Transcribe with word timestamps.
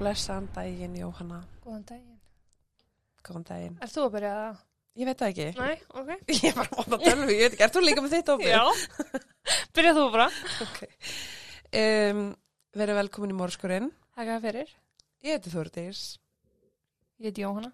Blessaðan 0.00 0.46
daginn, 0.54 0.94
Jóhanna. 0.96 1.38
Góðan 1.64 1.82
daginn. 1.90 2.18
Góðan 3.26 3.44
daginn. 3.50 3.74
Er 3.84 3.90
þú 3.92 4.04
að 4.06 4.12
byrja 4.14 4.30
það? 4.38 4.60
Ég 5.00 5.08
veit 5.08 5.20
það 5.20 5.32
ekki. 5.32 5.48
Nei, 5.60 5.82
ok. 6.00 6.12
Ég 6.34 6.46
er 6.50 6.56
bara 6.56 6.76
móta 6.78 6.96
að 6.96 7.04
tölvu, 7.04 7.26
ég 7.34 7.42
veit 7.42 7.52
ekki, 7.56 7.64
er 7.66 7.74
þú 7.74 7.82
líka 7.84 8.04
með 8.04 8.14
þitt 8.16 8.32
opið? 8.34 8.54
Já. 8.54 9.20
Byrja 9.76 9.92
þú 9.98 10.06
bara. 10.14 10.28
Ok. 10.64 10.80
Um, 11.80 12.22
Verið 12.80 12.98
velkomin 13.00 13.34
í 13.34 13.36
Mórskurinn. 13.38 13.90
Takk 14.16 14.32
að 14.36 14.44
fyrir. 14.48 14.72
Ég 15.26 15.36
heiti 15.36 15.52
Þórdís 15.52 16.02
Ég 17.20 17.28
heiti 17.28 17.42
Jóhanna. 17.44 17.70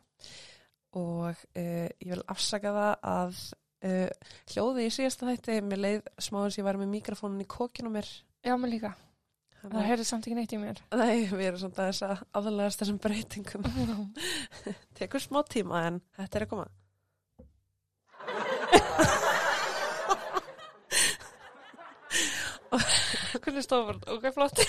og 0.99 1.29
uh, 1.31 1.89
ég 2.03 2.11
vil 2.11 2.23
afsaka 2.33 2.73
það 2.75 2.95
að 3.13 3.41
uh, 3.87 4.31
hljóði 4.51 4.87
í 4.89 4.95
síðasta 4.97 5.29
þætti 5.31 5.59
með 5.63 5.83
leið 5.85 6.09
smáðins 6.27 6.57
ég 6.59 6.67
var 6.67 6.79
með 6.81 6.91
mikrofónin 6.97 7.45
í 7.45 7.49
kokinu 7.55 7.93
mér. 7.95 8.09
Já, 8.43 8.57
mér 8.59 8.73
líka. 8.73 8.93
Það 9.67 9.73
Þannig- 9.75 9.89
heyrði 9.91 10.05
samt 10.07 10.27
ekki 10.27 10.37
neitt 10.39 10.53
í 10.55 10.59
mér. 10.63 10.79
Nei, 10.95 11.27
við 11.27 11.47
erum 11.49 11.59
svona 11.59 11.75
þess 11.81 12.03
að 12.07 12.21
aðalegast 12.39 12.79
þessum 12.83 12.99
breytingum. 13.03 13.63
Tekur 14.99 15.23
smá 15.25 15.41
tíma 15.51 15.81
en 15.89 15.97
þetta 16.15 16.39
er 16.39 16.45
að 16.47 16.53
koma. 16.53 16.67
Hvernig 23.43 23.65
stofur? 23.67 23.99
Ok, 24.15 24.29
flott. 24.35 24.63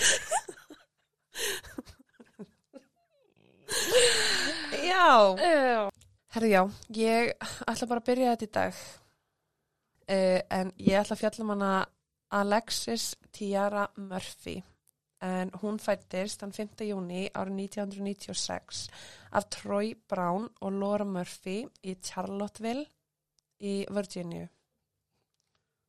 Já. 4.82 5.36
Herri 6.34 6.50
já, 6.52 6.62
ég 6.94 7.30
ætla 7.68 7.86
bara 7.88 8.02
að 8.02 8.08
byrja 8.10 8.34
þetta 8.34 8.48
í 8.48 8.50
dag. 8.58 8.82
Uh, 10.08 10.40
en 10.58 10.72
ég 10.80 10.98
ætla 11.00 11.14
að 11.16 11.22
fjalla 11.22 11.44
um 11.44 11.54
hana 11.54 11.70
Alexis 12.38 13.12
Tiara 13.32 13.86
Murphy. 13.96 14.58
En 15.24 15.50
hún 15.62 15.80
fættist 15.82 16.44
þann 16.44 16.52
5. 16.54 16.84
júni 16.86 17.24
árið 17.34 17.56
1996 17.64 18.84
af 19.34 19.48
Troy 19.50 19.96
Brown 20.10 20.46
og 20.62 20.76
Laura 20.76 21.06
Murphy 21.08 21.64
í 21.82 21.96
Charlotteville 21.98 22.86
í 23.58 23.80
Virginia. 23.90 24.46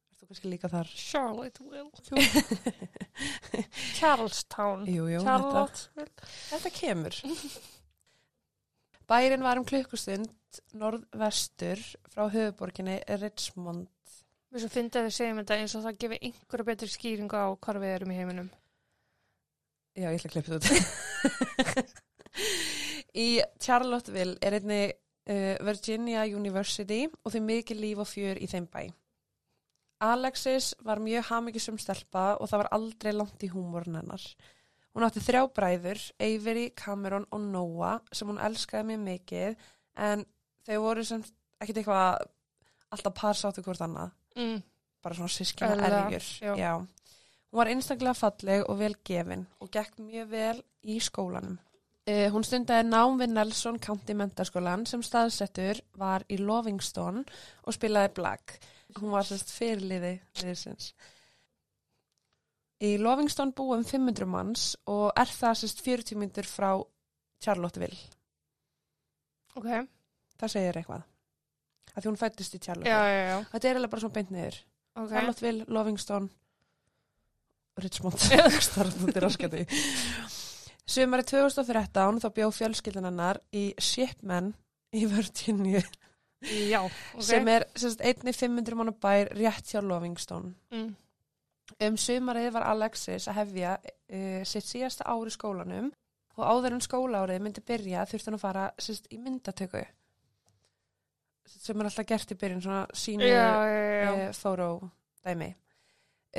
Er 0.09 0.17
þú 0.17 0.31
kannski 0.31 0.49
líka 0.49 0.71
þar? 0.71 0.89
Charlotte 0.97 1.61
Will. 1.61 1.91
Charlestown. 3.99 4.87
Jú, 4.89 5.05
jú, 5.13 5.21
þetta, 5.21 5.37
Charlotte. 5.37 6.31
þetta 6.49 6.73
kemur. 6.79 7.21
Bærin 9.09 9.45
var 9.45 9.61
um 9.61 9.65
klukkustund 9.65 10.33
norðvestur 10.73 11.81
frá 12.09 12.25
höfuborginni 12.33 12.97
Richmond. 13.21 13.87
Við 14.49 14.63
svo 14.63 14.71
finnst 14.73 14.97
að 14.97 15.05
við 15.05 15.15
segjum 15.19 15.39
þetta 15.43 15.57
eins 15.61 15.75
og 15.77 15.85
það 15.85 15.97
gefi 16.01 16.19
einhverja 16.25 16.67
betri 16.71 16.89
skýringu 16.89 17.37
á 17.37 17.47
hvar 17.53 17.77
við 17.81 17.93
erum 17.99 18.13
í 18.13 18.17
heiminum. 18.17 18.49
Já, 19.97 20.09
ég 20.11 20.19
ætla 20.19 20.29
að 20.29 20.33
klippa 20.35 20.59
þetta 20.59 20.69
út. 21.83 21.95
Í 23.19 23.27
Charlotteville 23.59 24.37
er 24.45 24.55
einni 24.59 24.81
uh, 24.93 25.55
Virginia 25.65 26.23
University 26.29 27.07
og 27.25 27.33
því 27.33 27.41
mikið 27.47 27.81
líf 27.83 28.03
og 28.03 28.09
fjör 28.11 28.39
í 28.39 28.47
þeim 28.51 28.67
bæ. 28.71 28.83
Alexis 30.05 30.71
var 30.85 31.01
mjög 31.03 31.25
hamingisum 31.27 31.79
stelpa 31.81 32.37
og 32.39 32.47
það 32.47 32.61
var 32.63 32.69
aldrei 32.77 33.11
langt 33.17 33.43
í 33.43 33.49
húmórn 33.51 33.97
hennar. 33.99 34.23
Hún 34.95 35.03
átti 35.05 35.21
þrjá 35.21 35.41
bræður, 35.53 35.99
Avery, 36.23 36.69
Cameron 36.79 37.25
og 37.35 37.41
Noah 37.51 37.99
sem 38.15 38.29
hún 38.31 38.39
elskaði 38.41 38.87
mjög 38.93 39.03
mikið 39.09 39.57
en 40.05 40.23
þau 40.69 40.77
voru 40.85 41.03
sem 41.05 41.25
ekkert 41.59 41.81
eitthvað 41.81 42.23
alltaf 42.95 43.17
parsáttu 43.19 43.65
hvort 43.65 43.83
annað 43.85 44.15
Mm. 44.39 44.61
bara 45.03 45.15
svona 45.17 45.27
sískina 45.33 45.73
erjur. 45.83 46.23
já. 46.39 46.53
Já. 46.55 46.73
Hún 47.49 47.57
var 47.63 47.71
einstaklega 47.71 48.13
falleg 48.13 48.63
og 48.69 48.77
vel 48.79 48.93
gefin 49.07 49.47
og 49.59 49.71
gekk 49.73 49.95
mjög 50.05 50.27
vel 50.29 50.59
í 50.85 50.99
skólanum. 51.01 51.55
Uh, 52.09 52.27
hún 52.33 52.45
stundaði 52.45 52.87
nám 52.89 53.17
við 53.19 53.33
Nelson 53.35 53.77
County 53.81 54.15
Mentaskólan 54.17 54.85
sem 54.89 55.01
staðsettur 55.05 55.81
var 55.97 56.23
í 56.29 56.37
Lovingston 56.41 57.23
og 57.65 57.75
spilaði 57.75 58.13
Black. 58.17 58.55
Hún 58.97 59.11
var 59.13 59.25
sérst 59.27 59.51
fyrirliði 59.53 60.15
liðsins. 60.41 60.93
Í 62.81 62.95
Lovingston 63.01 63.51
búum 63.57 63.83
500 63.85 64.25
manns 64.29 64.69
og 64.89 65.09
er 65.19 65.29
það 65.29 65.57
sérst 65.61 65.81
40 65.85 66.17
myndur 66.21 66.47
frá 66.47 66.71
Charlotteville. 67.43 67.99
Ok. 69.59 69.67
Það 70.39 70.53
segir 70.53 70.79
eitthvað. 70.79 71.03
Að 71.93 72.03
því 72.05 72.09
hún 72.11 72.19
fættist 72.21 72.55
í 72.55 72.59
Já, 72.61 72.65
Charlotteville. 72.69 73.13
já, 73.13 73.25
já. 73.33 73.39
Þetta 73.51 73.67
er 73.67 73.71
eiginlega 73.73 73.91
bara 73.93 74.03
svona 74.05 74.17
beint 74.17 74.31
niður. 74.33 74.59
Ok. 74.95 75.09
Charlotteville, 75.11 75.65
Lovingston 75.67 76.29
Richmond. 77.83 78.19
Sumari 80.89 81.25
2013 81.29 82.21
þá 82.23 82.29
bjó 82.33 82.49
fjölskyldan 82.53 83.09
hennar 83.11 83.37
í 83.53 83.69
Shipman 83.77 84.53
í 84.95 85.05
Virginia 85.09 85.83
Já, 86.41 86.81
ok. 86.85 87.21
sem 87.21 87.47
er 87.51 87.67
sérst, 87.75 88.01
einni 88.01 88.33
500 88.33 88.77
mánu 88.79 88.95
bær 88.95 89.29
rétt 89.35 89.73
hjá 89.73 89.81
Lovingston. 89.83 90.53
Mm. 90.71 90.93
Um 91.85 91.97
sumarið 91.99 92.53
var 92.55 92.65
Alexis 92.71 93.27
að 93.29 93.41
hefja 93.43 93.75
uh, 93.77 94.41
sitt 94.47 94.65
síðasta 94.65 95.05
ári 95.11 95.33
skólanum 95.35 95.91
og 96.39 96.45
áður 96.47 96.77
en 96.77 96.83
skólaárið 96.83 97.43
myndi 97.43 97.63
byrja 97.65 98.05
þurfti 98.09 98.31
hann 98.31 98.39
að 98.39 98.45
fara 98.45 98.67
sérst, 98.79 99.09
í 99.11 99.19
myndatöku. 99.21 99.83
Sem 101.49 101.81
er 101.81 101.89
alltaf 101.89 102.07
gert 102.07 102.31
í 102.31 102.37
byrjun 102.39 102.63
svona 102.63 102.85
senior 102.95 103.75
uh, 104.15 104.25
fóró 104.37 104.71
dæmi. 105.25 105.51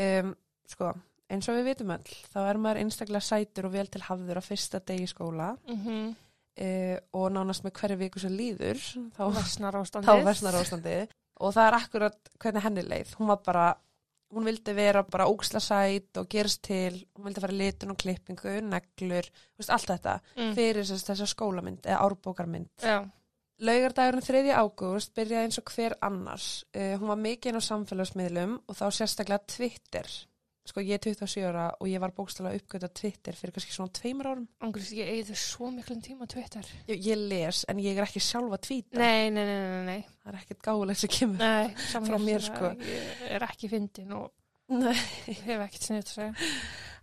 Um, 0.00 0.32
sko, 0.70 0.94
eins 1.30 1.48
og 1.48 1.56
við 1.60 1.64
vitum 1.70 1.92
öll 1.94 2.16
þá 2.34 2.38
er 2.50 2.58
maður 2.58 2.80
einstaklega 2.82 3.20
sætur 3.22 3.68
og 3.68 3.72
vel 3.76 3.86
til 3.86 4.02
hafður 4.02 4.40
á 4.40 4.42
fyrsta 4.42 4.80
degi 4.84 5.06
í 5.06 5.10
skóla 5.12 5.52
Mhm. 5.68 6.16
uh, 6.60 6.96
og 7.16 7.30
nánast 7.32 7.64
með 7.64 7.72
hverju 7.80 7.98
viku 7.98 8.18
sem 8.20 8.32
líður 8.36 8.80
þá, 9.16 9.22
Versnar 9.34 9.72
þá 9.74 10.60
ástandið. 10.64 11.08
og 11.40 11.54
það 11.54 11.68
er 11.68 11.78
akkurat 11.78 12.18
hvernig 12.38 12.62
henni 12.62 12.82
leið 12.82 13.14
hún 13.16 13.26
var 13.30 13.40
bara, 13.46 13.68
hún 14.34 14.44
vildi 14.44 14.74
vera 14.74 15.02
bara 15.02 15.26
óksla 15.26 15.60
sæt 15.60 16.16
og 16.20 16.28
gerst 16.28 16.62
til 16.62 17.06
hún 17.16 17.24
vildi 17.24 17.40
fara 17.40 17.52
litun 17.52 17.90
og 17.90 17.96
klippingu, 17.98 18.60
neglur 18.62 19.30
veist, 19.58 19.70
allt 19.70 19.86
þetta, 19.88 20.20
Mm. 20.36 20.54
fyrir 20.54 20.84
þess, 20.84 21.04
þessa 21.08 21.26
skólamynd 21.34 21.80
eða 21.82 22.00
árbókarmynd 22.10 22.68
Já. 22.82 23.08
Laugardagurinn 23.60 24.22
3. 24.24 24.54
ágúst 24.56 25.12
byrjaði 25.12 25.44
eins 25.44 25.58
og 25.60 25.64
hver 25.74 25.92
annars. 26.00 26.64
Uh, 26.74 26.96
hún 26.96 27.08
var 27.08 27.16
mikið 27.20 27.50
inn 27.50 27.58
á 27.60 27.68
samfélagsmiðlum 27.68 28.54
og 28.66 28.74
þá 28.78 28.86
sérstaklega 28.96 29.44
Twitter. 29.46 30.06
Sko 30.70 30.82
ég 30.84 30.94
er 30.94 31.02
27 31.02 31.42
ára 31.48 31.64
og 31.82 31.88
ég 31.90 31.98
var 32.02 32.12
bókstala 32.14 32.52
uppgöta 32.54 32.86
Twitter 32.94 33.34
fyrir 33.34 33.54
kannski 33.56 33.74
svona 33.74 33.90
tveimur 33.96 34.28
árum. 34.30 34.44
Angurist 34.62 34.94
ég 34.94 35.08
eigið 35.10 35.38
svo 35.42 35.70
miklum 35.74 35.98
tíma 36.04 36.28
Twitter. 36.30 36.66
Ég, 36.86 37.00
ég 37.08 37.24
les 37.32 37.64
en 37.70 37.80
ég 37.82 37.98
er 37.98 38.06
ekki 38.06 38.22
sjálfa 38.22 38.54
að 38.60 38.66
tvíta. 38.68 39.00
Nei, 39.00 39.32
nei, 39.34 39.42
nei, 39.48 39.56
nei, 39.64 39.80
nei. 39.88 40.04
Það 40.20 40.30
er 40.32 40.38
ekkert 40.44 40.62
gáðulegt 40.68 41.02
sem 41.02 41.12
kemur. 41.16 41.42
Nei, 41.42 41.72
Frá 41.90 42.20
mér, 42.22 42.46
sko. 42.46 42.70
Ég 42.86 43.34
er 43.34 43.46
ekki 43.48 43.72
fyndin 43.72 44.14
og 44.14 44.30
Nei. 44.70 44.94
hef 45.26 45.64
ekkert 45.66 45.88
sniðt 45.88 46.12
að 46.12 46.14
segja. 46.14 46.54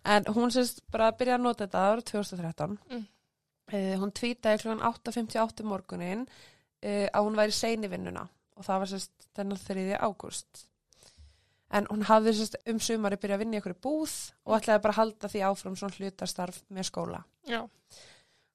En 0.07 0.31
hún 0.37 0.53
sérst 0.55 0.79
bara 0.93 1.09
að 1.11 1.19
byrja 1.19 1.35
að 1.35 1.43
nota 1.43 1.65
þetta 1.65 1.83
ára 1.89 2.07
2013. 2.07 2.79
Mm. 2.93 3.05
Uh, 3.67 3.93
hún 3.99 4.15
tvítaði 4.15 4.63
kl. 4.63 4.77
8.58 4.79 5.67
morgunin 5.67 6.23
uh, 6.23 7.07
að 7.11 7.25
hún 7.25 7.35
væri 7.35 7.55
sein 7.55 7.83
í 7.83 7.91
vinnuna 7.91 8.23
og 8.57 8.63
það 8.63 8.79
var 8.85 8.91
sérst 8.93 9.29
þennan 9.35 9.59
3. 9.67 9.87
ágúst. 9.99 10.67
En 11.75 11.87
hún 11.91 12.05
hafði 12.07 12.33
sérst 12.37 12.55
um 12.69 12.77
sumari 12.79 13.17
byrjað 13.19 13.37
að 13.37 13.41
vinna 13.43 13.57
í 13.57 13.59
einhverju 13.59 13.81
búð 13.83 14.13
og 14.47 14.55
ætlaði 14.55 14.83
bara 14.85 14.93
að 14.93 14.99
halda 15.01 15.31
því 15.33 15.41
áfram 15.49 15.75
svona 15.79 15.97
hlutastarf 15.97 16.61
með 16.71 16.87
skóla. 16.87 17.23
Já. 17.47 17.61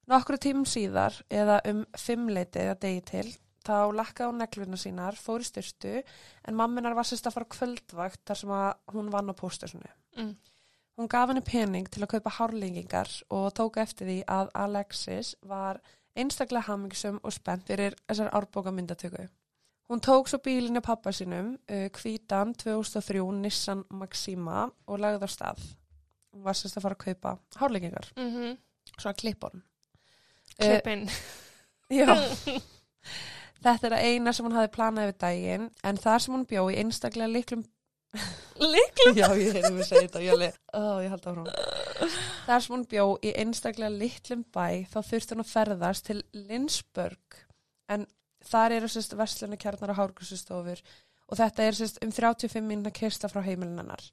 Nokkru 0.09 0.39
tímum 0.41 0.65
síðar 0.67 1.19
eða 1.31 1.59
um 1.69 1.83
fimmleiti 1.95 2.63
eða 2.63 2.79
degi 2.81 3.03
til 3.11 3.27
þá 3.63 3.93
lakkaði 3.95 4.29
hún 4.31 4.41
negluna 4.41 4.79
sínar, 4.79 5.15
fór 5.15 5.43
í 5.43 5.47
styrstu 5.47 5.99
en 6.01 6.57
mamminar 6.57 6.97
var 6.97 7.07
sérst 7.07 7.29
að 7.29 7.37
fara 7.37 7.51
kvöldvakt 7.53 8.23
þar 8.27 8.41
sem 8.41 8.55
hún 8.95 9.11
vann 9.13 9.31
á 9.31 9.33
póstasunu. 9.37 9.93
Mm. 10.17 10.33
Hún 10.99 11.09
gaf 11.09 11.29
henni 11.31 11.41
pening 11.45 11.87
til 11.89 12.03
að 12.03 12.17
kaupa 12.17 12.33
hárlengingar 12.37 13.09
og 13.33 13.53
tók 13.57 13.79
eftir 13.81 14.09
því 14.09 14.17
að 14.29 14.51
Alexis 14.65 15.33
var 15.41 15.79
einstaklega 16.13 16.67
hamingisum 16.67 17.17
og 17.23 17.33
spennt 17.33 17.65
fyrir 17.69 17.95
þessar 18.05 18.29
árbóka 18.37 18.73
myndatöku. 18.75 19.25
Hún 19.89 20.01
tók 20.01 20.27
svo 20.27 20.39
bílinni 20.39 20.81
pappa 20.81 21.11
sínum, 21.11 21.53
uh, 21.69 21.87
kvítan 21.93 22.53
2003 22.55 23.23
Nissan 23.41 23.83
Maxima 23.91 24.69
og 24.87 24.99
lagði 24.99 25.27
á 25.27 25.29
stað. 25.29 25.65
Hún 26.33 26.43
var 26.43 26.57
sérst 26.57 26.77
að 26.79 26.85
fara 26.87 26.95
að 26.95 27.05
kaupa 27.05 27.37
hárlengingar, 27.59 28.07
Mm 28.15 28.31
-hmm. 28.31 28.57
svona 28.97 29.13
klippon. 29.13 29.63
Klippin. 30.57 31.09
Já. 31.89 32.15
Þetta 33.63 33.87
er 33.87 33.93
að 33.93 34.03
eina 34.03 34.33
sem 34.33 34.45
hún 34.45 34.55
hafi 34.55 34.71
planað 34.71 35.07
yfir 35.09 35.19
daginn, 35.19 35.69
en 35.83 35.97
þar 35.97 36.19
sem 36.19 36.33
hún 36.33 36.45
bjó 36.45 36.69
í 36.71 36.75
einstaklega 36.77 37.27
liklum 37.27 37.63
Líklu. 38.61 39.13
Já, 39.17 39.27
ég 39.33 39.55
hefði 39.55 39.71
mig 39.73 39.81
að 39.81 39.87
segja 39.87 40.01
þetta, 40.05 40.19
alveg, 40.33 40.57
ó, 40.77 40.81
ég 41.01 41.09
held 41.09 41.27
áfram. 41.31 41.47
Þar 42.45 42.59
sem 42.61 42.75
hún 42.75 42.83
bjó 42.91 43.05
í 43.25 43.31
einstaklega 43.41 43.89
litlum 43.89 44.43
bæ, 44.53 44.67
þá 44.91 44.99
þurfti 45.07 45.33
hún 45.33 45.43
að 45.43 45.49
ferðast 45.53 46.05
til 46.09 46.19
Lindsburg, 46.33 47.39
en 47.89 48.05
þar 48.49 48.75
eru 48.79 48.89
sérst 48.91 49.15
verslunni 49.17 49.57
kjarnar 49.61 49.93
og 49.93 49.99
hárkursustofur 50.01 50.81
og 51.29 51.37
þetta 51.39 51.63
er 51.67 51.77
sérst 51.77 51.99
um 52.03 52.11
35 52.11 52.61
minna 52.67 52.91
kista 52.91 53.29
frá 53.31 53.41
heimilin 53.45 53.79
hennar. 53.81 54.03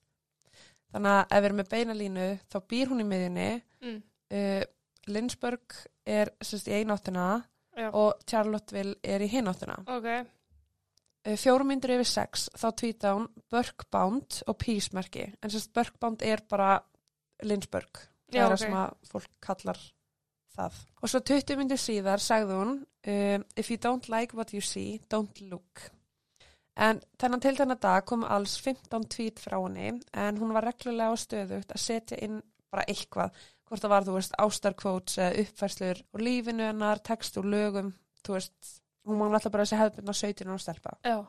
Þannig 0.90 1.12
að 1.14 1.24
ef 1.30 1.40
við 1.42 1.48
erum 1.50 1.60
með 1.60 1.70
beina 1.70 1.94
línu, 1.94 2.26
þá 2.50 2.58
býr 2.70 2.88
hún 2.92 3.02
í 3.04 3.06
miðjunni 3.06 3.48
Mm. 3.80 4.02
uh, 4.36 4.62
Lynchburg 5.08 5.76
er 6.06 6.30
sérst 6.44 6.68
í 6.68 6.74
eináttina 6.76 7.42
Já. 7.76 7.88
og 7.94 8.18
Charlotteville 8.28 8.96
er 9.02 9.20
í 9.24 9.28
hináttina. 9.32 9.78
Ok, 9.88 10.26
Fjórum 11.36 11.68
myndir 11.68 11.92
yfir 11.98 12.08
sex 12.08 12.46
þá 12.56 12.66
tvíta 12.80 13.10
hún 13.16 13.26
Burkbound 13.52 14.38
og 14.48 14.56
Peace-merki 14.62 15.26
en 15.42 15.50
sérst 15.52 15.72
Burkbound 15.76 16.22
er 16.24 16.40
bara 16.48 16.78
Lynchburg. 17.44 17.90
Það 18.30 18.38
Já, 18.38 18.42
er 18.44 18.48
það 18.48 18.54
ok. 18.54 18.62
sem 18.62 18.76
að 18.80 18.94
fólk 19.10 19.30
kallar 19.44 19.80
það. 20.56 20.78
Og 21.02 21.08
svo 21.12 21.20
20 21.20 21.56
myndir 21.60 21.80
síðar 21.80 22.22
sagði 22.24 22.56
hún 22.60 22.72
um, 23.06 23.44
If 23.56 23.70
you 23.70 23.78
don't 23.78 24.08
like 24.08 24.36
what 24.36 24.52
you 24.52 24.60
see, 24.60 25.00
don't 25.08 25.40
look. 25.40 25.90
En 26.80 27.00
þennan 27.20 27.42
til 27.44 27.56
þennan 27.58 27.80
dag 27.82 28.04
kom 28.08 28.24
alls 28.24 28.56
15 28.62 29.08
tvít 29.12 29.40
frá 29.42 29.58
henni 29.58 30.00
en 30.16 30.38
hún 30.40 30.54
var 30.56 30.64
reglulega 30.64 31.12
á 31.12 31.16
stöðugt 31.18 31.74
að 31.74 31.82
setja 31.82 32.20
inn 32.24 32.40
bara 32.70 32.86
eitthvað. 32.88 33.34
Hvort 33.68 33.82
það 33.82 33.92
var, 33.92 34.06
þú 34.06 34.14
veist, 34.16 34.38
ástarkvóts 34.38 35.18
eða 35.18 35.42
uppfærslur 35.44 36.00
og 36.14 36.22
lífinu 36.24 36.64
hennar, 36.70 37.02
text 37.06 37.36
og 37.38 37.46
lögum, 37.50 37.92
þú 38.24 38.38
veist, 38.38 38.80
hún 39.06 39.20
má 39.20 39.28
alltaf 39.28 39.52
bara 39.52 39.66
þessi 39.66 39.78
hefðbyrna 39.78 40.16
17 40.16 40.54
og 40.54 40.62
stelpa. 40.62 40.96
já, 41.04 41.20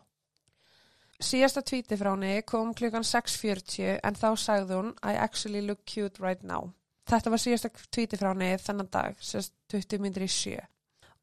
Síðasta 1.22 1.62
tvíti 1.62 1.98
frá 2.00 2.16
henni 2.16 2.42
kom 2.50 2.72
klukkan 2.74 3.06
6.40 3.06 4.00
en 4.02 4.16
þá 4.18 4.30
sagði 4.42 4.78
hún 4.80 4.94
I 5.06 5.20
actually 5.22 5.62
look 5.62 5.84
cute 5.86 6.22
right 6.24 6.42
now. 6.42 6.72
Þetta 7.10 7.34
var 7.34 7.42
síðasta 7.44 7.70
tvíti 7.94 8.18
frá 8.18 8.32
henni 8.32 8.56
þennan 8.62 8.90
dag, 8.90 9.20
sérst 9.22 9.54
20 9.70 10.02
myndir 10.02 10.26
í 10.26 10.32
sjö. 10.32 10.58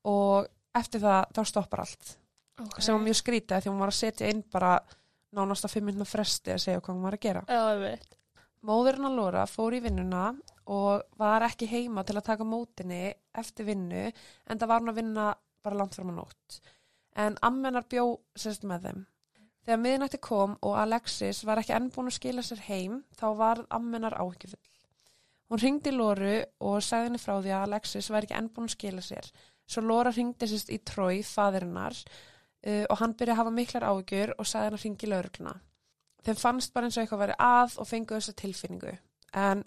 Og 0.05 0.47
eftir 0.79 1.03
það, 1.03 1.25
þá 1.35 1.43
stoppar 1.50 1.81
allt. 1.85 2.15
ok. 2.61 2.79
Sem 2.83 2.95
var 2.95 3.03
mjög 3.03 3.19
skrítið 3.23 3.65
því 3.65 3.73
hún 3.73 3.83
var 3.83 3.93
að 3.93 3.99
setja 3.99 4.31
inn 4.31 4.45
bara 4.53 4.77
nánast 5.35 5.67
að 5.67 5.75
5 5.79 5.85
minna 5.85 6.06
fresti 6.09 6.55
að 6.55 6.62
segja 6.62 6.81
hvað 6.81 6.95
hún 6.95 7.05
var 7.09 7.19
að 7.19 7.25
gera. 7.27 7.43
Veit. 7.83 8.15
Móðurinn 8.69 9.06
að 9.06 9.19
Lóra 9.19 9.45
fór 9.47 9.77
í 9.77 9.83
vinnuna 9.85 10.33
og 10.67 11.05
var 11.21 11.45
ekki 11.47 11.69
heima 11.71 12.03
til 12.05 12.17
að 12.19 12.27
taka 12.27 12.45
mótinni 12.45 13.12
eftir 13.39 13.69
vinnu 13.69 14.09
en 14.09 14.59
það 14.59 14.69
var 14.69 14.83
hún 14.83 14.93
að 14.93 14.99
vinna 14.99 15.29
bara 15.62 15.79
langt 15.79 15.95
fram 15.95 16.11
á 16.11 16.15
nótt. 16.19 16.59
En 17.19 17.39
ammenar 17.43 17.87
bjó 17.91 18.19
sérst 18.39 18.67
með 18.67 18.89
þeim. 18.89 19.05
Þegar 19.69 19.81
miðnætti 19.85 20.19
kom 20.25 20.56
og 20.65 20.75
Alexis 20.81 21.45
var 21.45 21.61
ekki 21.61 21.75
enn 21.77 21.91
búin 21.93 22.09
að 22.09 22.17
skila 22.19 22.43
sér 22.43 22.65
heim 22.67 23.03
þá 23.19 23.27
var 23.37 23.62
ammenar 23.75 24.17
áhyggjufull. 24.17 24.61
Hún 25.49 25.62
ringdi 25.62 25.93
Lóru 25.93 26.43
og 26.61 26.83
sagði 26.85 27.09
henni 27.09 27.21
frá 27.23 27.39
því 27.39 27.53
að 27.53 27.65
Alexis 27.69 28.11
var 28.12 28.25
ekki 28.27 28.37
enn 28.37 28.50
búin 28.53 28.69
að 28.69 28.75
skila 28.77 29.05
sér. 29.05 29.31
Svo 29.69 29.85
Lóra 29.85 30.11
ringdi 30.15 30.49
sérst 30.49 30.70
í 30.73 30.79
Trói, 30.81 31.20
faðirinnar, 31.29 31.97
uh, 32.67 32.85
og 32.88 33.00
hann 33.03 33.15
byrjaði 33.15 33.35
að 33.37 33.41
hafa 33.43 33.56
miklar 33.59 33.88
áhyggjur 33.91 34.35
og 34.38 34.49
sagði 34.49 34.70
henni 34.70 34.81
að 34.81 34.87
ringi 34.87 35.11
laurugluna 35.12 35.59
þeim 36.29 36.38
fannst 36.41 36.73
bara 36.75 36.88
eins 36.88 36.97
og 36.99 37.05
eitthvað 37.05 37.23
væri 37.25 37.37
að 37.41 37.76
og 37.81 37.88
fengu 37.88 38.17
þessa 38.17 38.35
tilfinningu. 38.38 38.94
En 39.38 39.62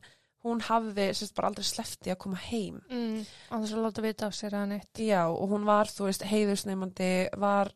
hún 0.45 0.63
hafði 0.65 1.07
sérst 1.15 1.35
bara 1.37 1.51
aldrei 1.51 1.65
slefti 1.67 2.11
að 2.13 2.19
koma 2.23 2.39
heim. 2.49 2.81
Mm, 2.89 3.21
á 3.53 3.55
þess 3.61 3.75
að 3.75 3.85
láta 3.85 4.05
vita 4.05 4.27
af 4.27 4.37
sér 4.37 4.57
að 4.57 4.67
neitt. 4.73 4.91
já 4.97 5.23
og 5.29 5.53
hún 5.53 5.65
var 5.69 5.89
þú 5.89 6.09
veist 6.09 6.25
heiðusneimandi 6.27 7.11
var 7.41 7.71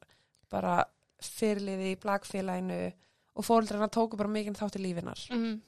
bara 0.51 0.83
fyrirliði 1.21 1.94
í 1.94 2.00
blagfélaginu 2.01 2.81
og 3.36 3.45
fóreldrarna 3.45 3.89
tóku 3.89 4.18
bara 4.18 4.31
mikið 4.31 4.60
þátt 4.60 4.78
í 4.80 4.83
lífinar 4.83 5.21
Mm, 5.31 5.62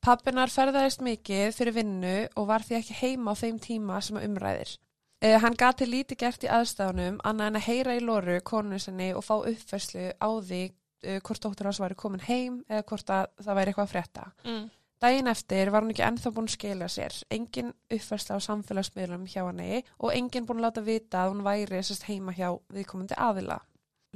Pappinar 0.00 0.48
ferðaðist 0.48 1.00
mikið 1.02 1.54
fyrir 1.56 1.74
vinnu 1.74 2.28
og 2.38 2.46
var 2.46 2.62
því 2.62 2.76
ekki 2.78 2.98
heima 3.00 3.32
á 3.34 3.40
þeim 3.40 3.58
tíma 3.58 3.96
sem 4.00 4.16
að 4.16 4.28
umræðir. 4.28 4.76
Eh, 5.18 5.34
hann 5.42 5.56
gati 5.58 5.86
lítið 5.88 6.20
gert 6.20 6.44
í 6.46 6.50
aðstæðunum 6.54 7.16
annað 7.26 7.48
en 7.50 7.58
að 7.58 7.64
heyra 7.66 7.94
í 7.98 8.02
Lóru 8.04 8.36
konu 8.46 8.78
sinni 8.78 9.08
og 9.18 9.24
fá 9.26 9.34
uppfæslu 9.40 10.12
á 10.14 10.28
því 10.30 10.60
eh, 11.02 11.18
hvort 11.26 11.42
dóttur 11.42 11.66
hans 11.66 11.80
væri 11.82 11.96
komin 11.98 12.22
heim 12.22 12.60
eða 12.68 12.84
hvort 12.86 13.10
að 13.10 13.24
það 13.42 13.58
væri 13.58 13.72
eitthvað 13.72 13.88
að 13.88 13.94
frétta. 13.94 14.26
mm, 14.44 14.68
Daginn 15.02 15.30
eftir 15.30 15.70
var 15.70 15.82
hún 15.82 15.90
ekki 15.94 16.04
ennþá 16.06 16.30
búin 16.34 16.46
að 16.50 16.54
skila 16.54 16.86
sér, 16.90 17.16
engin 17.34 17.72
uppfærsla 17.90 18.38
á 18.38 18.46
samfélagsmiðlum 18.46 19.26
hjá 19.30 19.42
henni 19.44 19.80
og 19.98 20.14
engin 20.14 20.46
búin 20.46 20.58
að 20.58 20.66
láta 20.68 20.84
vita 20.86 21.24
að 21.24 21.34
hún 21.34 21.42
væri 21.46 21.82
sérst 21.86 22.06
heima 22.06 22.34
hjá 22.34 22.48
viðkomandi 22.74 23.18
aðila. 23.18 23.58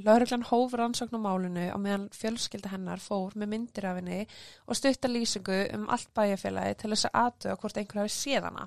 Lörglan 0.03 0.43
hóf 0.49 0.73
rannsókn 0.73 1.19
á 1.19 1.21
málinu 1.23 1.65
á 1.71 1.77
meðan 1.79 2.07
fjölskylda 2.15 2.71
hennar 2.73 3.03
fór 3.03 3.35
með 3.35 3.51
myndir 3.51 3.85
af 3.87 3.99
henni 3.99 4.21
og 4.67 4.79
stutta 4.79 5.11
lýsingu 5.11 5.59
um 5.75 5.85
allt 5.87 6.09
bæjarfélagi 6.15 6.79
til 6.79 6.91
þess 6.95 7.09
að 7.11 7.19
aðtöga 7.21 7.59
hvort 7.61 7.79
einhver 7.79 8.01
hafi 8.01 8.15
séð 8.15 8.47
hana. 8.49 8.65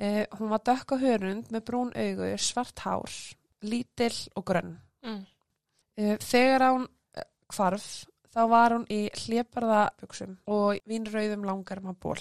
Eh, 0.00 0.24
hún 0.38 0.48
var 0.48 0.62
dökk 0.64 0.94
á 0.94 1.02
hörund 1.02 1.50
með 1.52 1.64
brún 1.68 1.90
augu, 1.92 2.30
svart 2.40 2.78
hár, 2.86 3.12
lítil 3.62 4.14
og 4.36 4.46
grönn. 4.48 4.78
mm. 5.04 5.24
Eh, 6.00 6.16
Þegar 6.24 6.62
hún 6.70 6.86
eh, 7.14 7.26
hvarf 7.52 7.88
þá 8.32 8.40
var 8.48 8.72
hún 8.72 8.86
í 8.88 9.10
hléparðabuxum 9.12 10.38
og 10.46 10.78
vínrauðum 10.88 11.44
langarma 11.44 11.92
ból. 11.92 12.16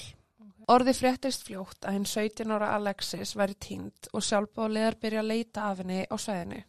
Orði 0.69 0.93
fréttist 0.93 1.45
fljótt 1.47 1.85
að 1.87 1.95
hinn 1.95 2.05
17 2.05 2.51
ára 2.51 2.73
Alexis 2.75 3.31
væri 3.37 3.55
tínd 3.57 4.09
og 4.13 4.21
sjálfbáliðar 4.21 4.99
byrja 5.01 5.21
að 5.23 5.29
leita 5.31 5.69
af 5.69 5.79
henni 5.81 6.03
á 6.05 6.15
sveðinu. 6.19 6.59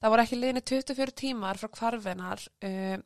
Það 0.00 0.10
voru 0.14 0.22
ekki 0.22 0.38
liðinni 0.38 0.62
24 0.70 1.12
tímar 1.20 1.60
frá 1.60 1.68
hvarfinar 1.68 2.40
uh, 2.64 2.96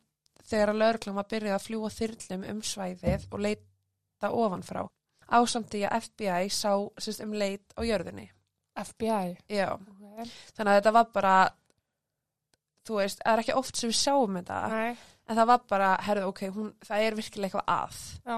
þegar 0.46 0.70
að 0.70 0.78
lauruglan 0.82 1.16
var 1.18 1.26
byrjuð 1.32 1.56
að 1.56 1.64
fljúa 1.66 1.90
þyrlum 1.96 2.44
um 2.52 2.60
svæðið 2.62 3.26
og 3.32 3.42
leita 3.42 4.30
ofanfrá. 4.30 4.84
Ásamt 5.28 5.74
í 5.74 5.82
að 5.82 6.00
FBI 6.06 6.48
sá 6.54 6.70
sérst, 7.02 7.20
um 7.24 7.32
leit 7.34 7.72
á 7.74 7.82
jörðinni. 7.82 8.28
FBI. 8.76 9.36
Já, 9.48 9.72
Ok. 9.72 10.28
þannig 10.54 10.70
að 10.72 10.80
þetta 10.80 10.92
var 10.92 11.06
bara, 11.12 11.36
þú 12.86 12.98
veist, 13.00 13.22
það 13.24 13.32
er 13.32 13.42
ekki 13.42 13.54
oft 13.58 13.76
sem 13.80 13.90
við 13.90 13.98
sjáum 14.00 14.36
þetta. 14.38 14.58
Nei. 14.70 14.96
En 15.26 15.36
það 15.40 15.46
var 15.50 15.62
bara, 15.68 15.88
herðu, 16.06 16.26
ok, 16.30 16.42
hún, 16.54 16.68
það 16.86 17.06
er 17.06 17.16
virkilega 17.18 17.48
eitthvað 17.50 17.72
að. 17.74 17.96
Já. 18.26 18.36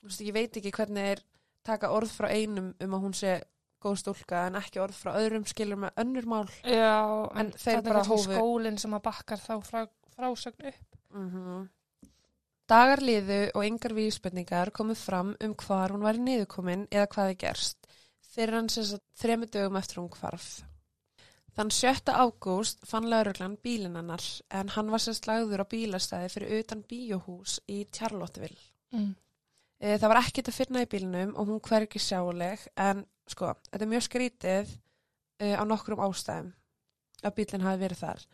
Þú 0.00 0.08
veist, 0.10 0.24
ég 0.26 0.32
veit 0.34 0.56
ekki 0.58 0.72
hvernig 0.74 1.10
er 1.12 1.22
taka 1.66 1.90
orð 1.94 2.10
frá 2.16 2.28
einum 2.30 2.72
um 2.80 2.96
að 2.96 3.04
hún 3.06 3.14
sé 3.14 3.36
góð 3.82 4.00
stúlka 4.00 4.46
en 4.48 4.54
ekki 4.58 4.80
orð 4.82 4.96
frá 4.98 5.12
öðrum 5.20 5.46
skilur 5.46 5.78
með 5.84 5.94
önnur 6.02 6.26
mál. 6.26 6.48
Já, 6.64 7.30
en, 7.36 7.52
En 7.52 7.82
bara 7.84 8.00
er 8.00 8.02
kannski 8.02 8.10
hófu- 8.16 8.34
skólinn 8.40 8.78
sem 8.78 8.90
að 8.96 9.02
bakkar 9.06 9.38
þá 9.38 9.54
frá, 9.62 9.86
frásögn 10.16 10.66
upp. 10.72 10.96
Mm 11.14 11.68
Dagar 12.66 12.98
liðu 12.98 13.42
og 13.54 13.62
yngar 13.62 13.92
vísbendingar 13.94 14.72
komið 14.74 14.98
fram 14.98 15.28
um 15.38 15.52
hvar 15.54 15.92
hún 15.94 16.02
var 16.02 16.16
niðurkomin 16.18 16.88
eða 16.90 17.06
hvað 17.12 17.28
er 17.30 17.36
gerst 17.44 17.86
fyrir 18.36 18.58
hann 18.58 18.70
sem 18.72 18.98
þremu 19.20 19.46
dögum 19.48 19.78
eftir 19.78 20.00
hún 20.00 20.10
hvarf. 20.12 20.48
Þann 21.56 21.70
7. 21.72 22.10
ágúst 22.12 22.82
fann 22.84 23.06
lauruglan 23.08 23.54
bílinn 23.64 23.96
hennar 23.96 24.24
en 24.58 24.72
hann 24.74 24.90
var 24.92 25.00
sérst 25.00 25.28
lagður 25.30 25.62
á 25.64 25.66
bílastæði 25.70 26.32
fyrir 26.34 26.58
utan 26.58 26.82
bíóhús 26.90 27.60
í 27.72 27.78
Charlotteville. 27.96 28.58
Mm. 28.92 29.14
E, 29.80 29.94
það 29.94 30.10
var 30.12 30.20
ekkert 30.20 30.50
að 30.50 30.58
finna 30.58 30.82
í 30.84 30.90
bílnum 30.90 31.32
og 31.32 31.48
hún 31.48 31.62
hvergi 31.64 32.02
sjáleg 32.02 32.66
en 32.76 33.06
sko, 33.30 33.54
þetta 33.70 33.86
er 33.86 33.92
mjög 33.94 34.04
skrítið 34.08 34.74
e, 35.40 35.54
á 35.56 35.62
nokkrum 35.64 36.02
ástæðum 36.04 36.52
að 37.22 37.38
bílinn 37.38 37.64
hafi 37.64 37.82
verið 37.86 38.04
þar 38.04 38.26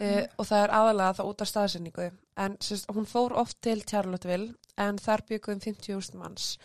e, 0.00 0.26
og 0.38 0.46
það 0.46 0.62
er 0.64 0.70
aðalega 0.78 1.14
það 1.18 1.28
út 1.32 1.42
af 1.42 1.48
staðsendingu 1.48 2.10
en 2.36 2.56
sérst, 2.60 2.86
hún 2.94 3.06
fór 3.06 3.32
oft 3.36 3.60
til 3.60 3.82
Charlotteville 3.84 4.54
en 4.78 4.98
þar 4.98 5.22
byggum 5.28 5.60
50.000 5.60 6.16
manns. 6.16 6.58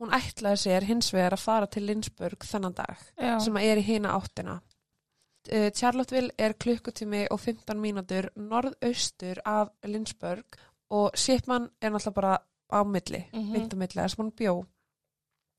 Hún 0.00 0.10
ætlaði 0.16 0.56
sér 0.56 0.86
hins 0.88 1.12
vegar 1.12 1.32
að 1.36 1.42
fara 1.44 1.66
til 1.66 1.82
Lindsburg 1.86 2.38
þennan 2.48 2.74
dag 2.74 2.96
Já. 3.20 3.38
sem 3.40 3.56
er 3.56 3.76
í 3.76 3.82
hina 3.84 4.14
áttina. 4.16 4.60
E, 5.48 5.70
Charlotteville 5.76 6.32
er 6.38 6.52
klukkutími 6.54 7.26
og 7.30 7.40
15 7.40 7.76
mínútur 7.80 8.30
norðaustur 8.36 9.40
af 9.44 9.68
Lindsburg 9.84 10.44
og 10.90 11.10
Shipman 11.16 11.68
er 11.82 11.90
náttúrulega 11.90 12.14
bara 12.14 12.38
á 12.72 12.80
milli 12.84 13.24
Mhm. 13.32 13.52
beint 13.52 13.74
á 13.74 13.76
milli, 13.76 13.94
þar 14.02 14.08
sem 14.10 14.24
hún 14.24 14.32
bjó. 14.36 14.64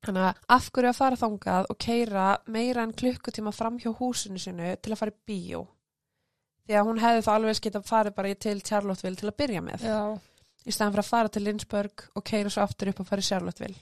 Þannig 0.06 0.24
að 0.32 0.36
af 0.50 0.72
hverju 0.72 0.90
að 0.90 0.96
fara 0.98 1.16
þangað 1.16 1.66
og 1.70 1.78
keira 1.78 2.38
meira 2.48 2.82
en 2.84 2.94
klukkutíma 2.94 3.54
fram 3.54 3.78
hjá 3.78 3.94
húsinu 3.96 4.40
sinu 4.40 4.76
til 4.82 4.92
að 4.94 4.98
fara 4.98 5.12
í 5.12 5.20
bíó 5.28 5.68
því 6.68 6.78
að 6.80 6.90
hún 6.90 7.00
hefði 7.04 7.24
þá 7.28 7.32
alveg 7.36 7.62
getað 7.68 7.88
farið 7.90 8.16
bara 8.18 8.34
í- 8.34 8.40
til 8.48 8.58
Charlotteville 8.62 9.16
til 9.22 9.30
að 9.32 9.38
byrja 9.44 9.62
með 9.66 9.86
Já. 9.88 10.00
í 10.66 10.72
staðan 10.76 10.94
fyrir 10.96 11.06
að 11.06 11.10
fara 11.14 11.30
til 11.34 11.44
Lindsburg 11.48 12.04
og 12.16 12.24
keira 12.24 12.50
svo 12.54 12.62
aftur 12.66 12.92
upp 12.94 13.00
og 13.04 13.08
fara 13.10 13.22
í 13.24 13.30
Charlotteville 13.30 13.80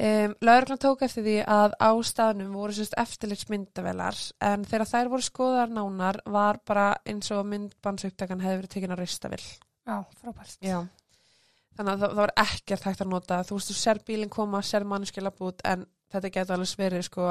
um, 0.00 0.34
Lauruglan 0.42 0.80
tók 0.82 1.02
eftir 1.06 1.22
því 1.26 1.36
að 1.46 1.76
á 1.78 1.90
staðnum 2.02 2.54
voru 2.56 2.74
sérst 2.74 2.96
eftirlitsmyndavelar 2.98 4.18
en 4.48 4.64
þegar 4.66 4.90
þær 4.90 5.10
voru 5.12 5.26
skoðar 5.28 5.70
nánar 5.70 6.18
var 6.26 6.58
bara 6.66 6.88
eins 7.06 7.30
og 7.36 7.44
myndbansuptakan 7.52 8.42
hefði 8.42 8.60
verið 8.62 8.74
tekin 8.74 8.94
á 8.96 8.98
ristavill 8.98 9.44
Já, 9.84 9.98
frábært. 10.16 10.54
Já. 10.64 10.78
Þannig 11.76 11.90
að 11.92 11.98
það, 12.00 12.12
það 12.14 12.20
var 12.22 12.30
ekkert 12.40 12.84
hægt 12.86 13.00
að 13.02 13.08
nota. 13.10 13.38
Þú 13.44 13.56
veist, 13.58 13.68
þú 13.68 13.74
ser 13.76 13.98
bílinn 14.06 14.30
koma, 14.32 14.60
ser 14.64 14.84
mannskja 14.88 15.24
labbút, 15.26 15.58
en 15.68 15.82
þetta 16.14 16.30
getur 16.32 16.54
alveg 16.54 16.72
verið, 16.80 17.02
sko, 17.04 17.26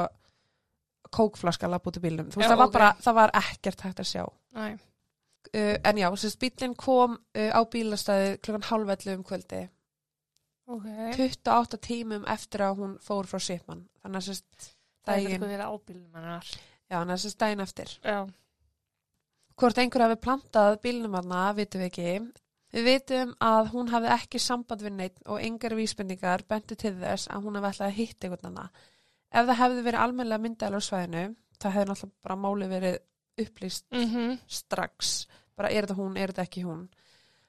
kókflaska 1.14 1.70
labbút 1.70 2.00
í 2.00 2.02
bílnum. 2.04 2.28
Þú 2.32 2.40
veist, 2.40 2.48
Já, 2.48 2.52
það 2.52 2.60
var 2.62 2.70
ok. 2.70 2.74
bara, 2.78 2.90
það 3.06 3.16
var 3.20 3.32
ekkert 3.40 3.86
hægt 3.86 4.02
að 4.04 4.10
sjá. 4.10 4.24
Uh, 5.54 5.76
en 5.86 5.98
já, 6.00 6.08
sérst, 6.18 6.38
bílinn 6.42 6.74
kom 6.80 7.16
uh, 7.18 7.50
á 7.54 7.60
bílastæði 7.70 8.36
klukkan 8.42 8.68
halvellu 8.70 9.16
um 9.18 9.24
kvöldi. 9.28 9.64
Ok. 10.66 10.86
28 11.18 11.78
tímum 11.84 12.24
eftir 12.32 12.64
að 12.64 12.78
hún 12.80 12.94
fór 13.04 13.28
frá 13.28 13.38
Sipman. 13.44 13.84
Þannig 14.02 14.22
að 14.22 14.28
sérst, 14.30 14.70
Það 15.04 15.18
daginn, 15.20 15.42
hennar. 16.16 16.48
já, 16.88 16.94
þannig 16.96 17.14
að 17.18 17.22
sérst 17.26 17.42
daginn 17.42 17.60
eftir. 17.66 17.92
Já. 18.00 18.22
Hvort 19.60 19.78
einhver 19.78 20.06
hafi 20.06 20.16
plantað 20.24 20.78
bílnum 20.82 21.14
hana, 21.18 21.42
vitum 21.54 21.84
við 21.84 21.90
ekki. 21.92 22.14
Við 22.74 22.88
vitum 22.88 23.34
að 23.44 23.68
hún 23.70 23.92
hafi 23.92 24.08
ekki 24.16 24.40
samband 24.42 24.82
við 24.82 24.96
neitt 24.96 25.20
og 25.30 25.38
engar 25.44 25.76
vísbendingar 25.78 26.42
benti 26.50 26.74
til 26.80 26.96
þess 26.98 27.28
að 27.30 27.44
hún 27.46 27.60
hafi 27.60 27.70
ætlaði 27.70 27.92
að 27.92 27.98
hitta 28.00 28.26
einhvern 28.26 28.48
hana. 28.48 28.64
Ef 29.34 29.46
það 29.48 29.58
hefði 29.60 29.82
verið 29.88 30.00
almennilega 30.04 30.44
myndaðal 30.44 30.78
á 30.78 30.82
svæðinu, 30.88 31.24
það 31.60 31.74
hefði 31.76 31.88
náttúrulega 31.90 32.22
bara 32.28 32.36
máli 32.44 32.68
verið 32.70 32.98
upplýst 33.44 33.84
Mhm. 33.92 34.38
strax, 34.46 35.26
bara 35.56 35.70
er 35.70 35.86
þetta 35.86 35.96
hún, 35.98 36.16
er 36.16 36.32
þetta 36.32 36.46
ekki 36.46 36.62
hún. 36.64 36.88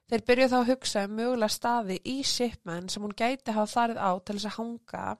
Þeir 0.09 0.21
byrjuð 0.25 0.51
þá 0.51 0.57
að 0.59 0.67
hugsa 0.69 1.03
um 1.05 1.15
mögulega 1.17 1.49
staði 1.49 1.99
í 2.05 2.23
Shipman 2.23 2.89
sem 2.89 3.03
hún 3.03 3.15
gæti 3.17 3.53
hafa 3.53 3.71
farið 3.73 3.97
á 3.97 4.11
til 4.25 4.35
þess 4.35 4.45
að 4.51 4.57
hanga 4.59 5.17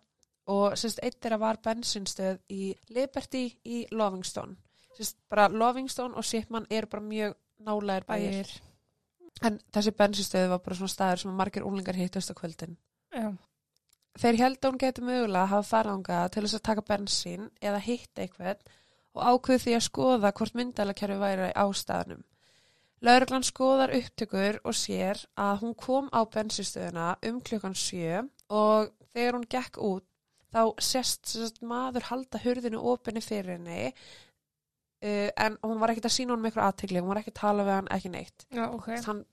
og 0.48 0.74
sérst 0.78 1.00
eitt 1.02 1.20
þeirra 1.22 1.40
var 1.40 1.58
bensinstöð 1.58 2.40
í 2.54 2.76
Liberty 2.90 3.58
í 3.66 3.88
Lovingstone. 3.92 4.56
Sérst 4.98 5.16
bara 5.30 5.48
Lovingstone 5.50 6.14
og 6.16 6.24
Shipman 6.24 6.68
eru 6.70 6.88
bara 6.88 7.02
mjög 7.02 7.34
bæir. 7.60 8.06
Bæir. 8.06 8.62
En 9.42 9.60
þessi 9.74 9.92
bensinstöð 9.92 10.50
var 10.50 10.60
bara 10.60 10.76
svona 10.76 10.94
staður 10.94 11.18
sem 11.20 11.32
margir 11.36 11.64
úlingar 11.66 11.96
hittast 11.96 12.30
á 12.30 12.34
kvöldin. 12.38 12.78
Já. 13.12 13.34
Þeir 14.16 14.40
held 14.40 14.58
að 14.62 14.70
hún 14.70 14.80
geti 14.80 15.04
mögulega 15.04 15.44
að 15.44 15.52
hafa 15.52 15.70
farið 15.70 15.98
ánga 15.98 16.20
til 16.32 16.44
þess 16.46 16.58
að 16.58 16.66
taka 16.70 16.86
bensín 16.88 17.50
eða 17.60 17.82
hitta 17.84 18.24
eitthvað 18.24 18.64
og 19.16 19.28
ákveð 19.32 19.62
því 19.64 19.76
að 19.76 19.86
skoða 19.90 20.32
hvort 20.36 20.56
myndalakerfi 20.56 21.20
væri 21.20 21.52
á 21.52 21.66
staðnum. 21.76 22.24
Lauruglan 23.06 23.46
skoðar 23.46 23.94
upptökur 23.96 24.60
og 24.64 24.76
sér 24.76 25.20
að 25.38 25.64
hún 25.64 25.76
kom 25.78 26.08
á 26.16 26.24
bensinstöðuna 26.32 27.10
um 27.28 27.42
klukkan 27.44 27.76
sjö 27.76 28.24
og 28.50 28.92
þegar 29.12 29.38
hún 29.38 29.50
gekk 29.52 29.80
út 29.84 30.06
þá 30.56 30.62
sagt, 30.80 31.36
maður 31.60 32.08
halda 32.10 32.40
hurðinu 32.40 32.80
opinni 32.94 33.22
fyrir 33.24 33.58
henni 33.58 33.92
uh, 33.92 35.30
en 35.36 35.58
hún 35.60 35.82
var 35.82 35.92
ekkert 35.92 36.08
að 36.10 36.16
sína 36.16 36.34
honum 36.34 36.48
eitthvað 36.48 36.70
aðtegli, 36.72 37.04
hún 37.04 37.12
var 37.12 37.22
ekki 37.22 37.34
að 37.36 37.42
tala 37.42 37.68
við 37.68 37.76
hann, 37.76 37.92
ekki 37.98 38.14
neitt. 38.14 38.46
Já, 38.56 38.66
ok. 38.70 38.90
Hann 39.10 39.24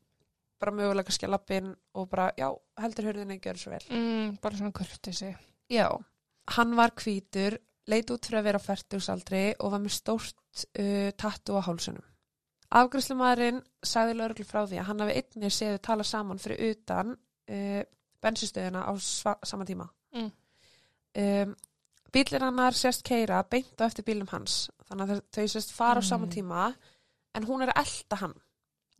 bara 0.62 0.74
mögulega 0.76 1.08
kannski 1.08 1.26
að 1.28 1.34
lappin 1.34 1.72
og 1.98 2.08
bara, 2.12 2.28
já, 2.38 2.48
heldur 2.82 3.08
hurðinni, 3.10 3.40
gjör 3.42 3.58
svo 3.60 3.72
vel. 3.74 3.82
Mm, 3.90 4.36
bara 4.42 4.58
svona 4.60 4.72
kurtisi. 4.76 5.32
Já, 5.72 5.88
hann 6.56 6.76
var 6.78 6.94
hvítur, 7.02 7.58
leit 7.90 8.10
út 8.14 8.26
fyrir 8.28 8.40
að 8.40 8.48
vera 8.50 8.62
færtugsaldri 8.62 9.44
og 9.58 9.74
var 9.74 9.82
með 9.82 9.96
stórt 9.98 10.64
uh, 10.78 11.10
tattu 11.18 11.58
á 11.58 11.66
hálsunum. 11.66 12.04
Afgræslumæðurinn 12.72 13.58
sagði 13.84 14.14
lauruglu 14.16 14.46
frá 14.48 14.62
því 14.64 14.78
að 14.80 14.86
hann 14.88 15.02
hafi 15.04 15.16
einnig 15.20 15.52
séðu 15.52 15.80
tala 15.84 16.06
saman 16.08 16.38
fyrir 16.40 16.70
utan 16.72 17.10
uh, 17.12 17.82
bensinstöðuna 18.22 18.86
á 18.88 18.92
sama 19.44 19.66
tíma. 19.68 19.88
Mm. 20.16 20.30
Um, 21.22 21.52
bílinn 22.12 22.44
hannar 22.46 22.76
sérst 22.76 23.04
keira 23.04 23.42
beint 23.44 23.76
á 23.80 23.84
eftir 23.88 24.06
bílum 24.06 24.30
hans, 24.32 24.70
þannig 24.88 25.12
að 25.12 25.20
þau 25.36 25.44
sérst 25.52 25.74
fara 25.76 26.00
á 26.00 26.04
sama 26.04 26.26
Mm. 26.28 26.32
tíma 26.32 26.62
en 27.36 27.44
hún 27.48 27.62
er 27.64 27.72
að 27.74 27.82
elta 27.84 28.16
hann. 28.22 28.34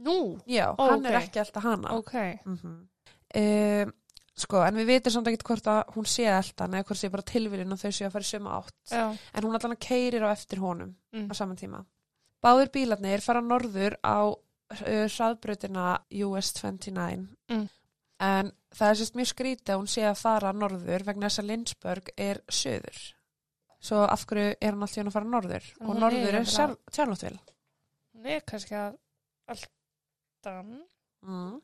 Nú, 0.02 0.16
Já, 0.50 0.66
Ó, 0.78 0.82
hann 0.90 1.06
er 1.06 1.16
ok. 1.16 1.22
ekki 1.24 1.38
að 1.40 1.44
elta 1.46 1.60
hana. 1.66 1.92
ok. 1.98 2.14
mm 2.44 3.92
sko, 4.42 4.62
en 4.64 4.74
við 4.80 4.86
vitum 4.88 5.12
samt 5.12 5.28
ekki 5.28 5.44
hvort 5.44 5.66
að 5.68 5.90
hún 5.94 6.06
sé 6.08 6.24
eldan 6.28 6.74
eða 6.78 6.86
hvort 6.88 6.98
sé 7.00 7.08
bara 7.12 7.22
tilvílin 7.28 7.72
og 7.74 7.78
þau 7.80 7.90
séu 7.92 8.06
að 8.08 8.14
fara 8.14 8.24
í 8.26 8.30
sömu 8.30 8.50
átt 8.56 8.92
Já. 8.92 9.02
en 9.34 9.44
hún 9.44 9.54
allan 9.58 9.76
keirir 9.76 10.24
á 10.24 10.32
eftir 10.32 10.58
honum 10.62 10.94
Mm. 11.12 11.28
á 11.28 11.32
saman 11.36 11.56
tíma 11.60 11.84
báðir 12.42 12.70
bílarnir 12.72 13.20
fara 13.20 13.40
norður 13.44 13.96
á 14.00 14.32
uh, 14.32 15.06
hraðbrautina 15.12 16.00
US 16.24 16.52
29 16.56 17.28
Mm. 17.50 17.68
en 18.20 18.52
það 18.72 18.88
er 18.90 18.96
sérst 19.02 19.14
mjög 19.20 19.30
skrítið 19.34 19.74
að 19.74 19.80
hún 19.82 19.88
sé 19.92 20.02
að 20.08 20.16
fara 20.22 20.52
norður 20.52 21.04
vegna 21.04 21.28
þess 21.28 21.42
að 21.42 21.48
Lindsberg 21.52 22.08
er 22.16 22.40
söður 22.48 23.02
svo 23.82 24.00
af 24.08 24.24
hverju 24.26 24.56
er 24.60 24.70
hann 24.72 24.82
alltaf 24.82 25.06
að 25.06 25.12
fara 25.12 25.28
norður 25.28 25.64
og 25.80 25.94
norður 26.00 26.28
er 26.28 26.34
er 27.28 27.38
Hún 28.14 28.26
er 28.26 28.40
kannski 28.46 28.74
að 28.74 28.96
alltan. 30.42 30.82
Mm. 31.22 31.60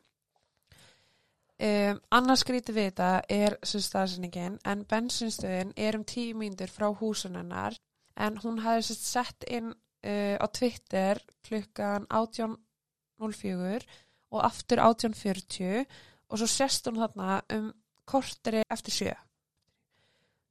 Um, 1.59 1.97
annars 2.15 2.45
skrítið 2.45 2.77
við 2.77 2.85
þetta 2.93 3.23
er 3.35 3.57
sem 3.67 3.83
staðsendingin 3.83 4.61
en 4.63 4.85
bensinstöðin 4.87 5.73
er 5.75 5.97
um 5.99 6.05
tíu 6.07 6.37
mínútur 6.39 6.71
frá 6.71 6.87
húsunennar 6.95 7.75
en 8.15 8.39
hún 8.45 8.61
hafði 8.63 8.95
sett 8.95 9.43
inn 9.51 9.73
uh, 9.73 10.37
á 10.39 10.47
Twitter 10.55 11.19
klukkan 11.43 12.07
18.04 12.15 13.89
og 14.31 14.45
aftur 14.47 14.85
18.40 14.85 15.83
og 16.29 16.39
svo 16.39 16.47
sérst 16.47 16.87
hún 16.87 17.03
þarna 17.03 17.41
um 17.57 17.73
korteri 18.07 18.63
eftir 18.71 18.95
sjö. 18.95 19.15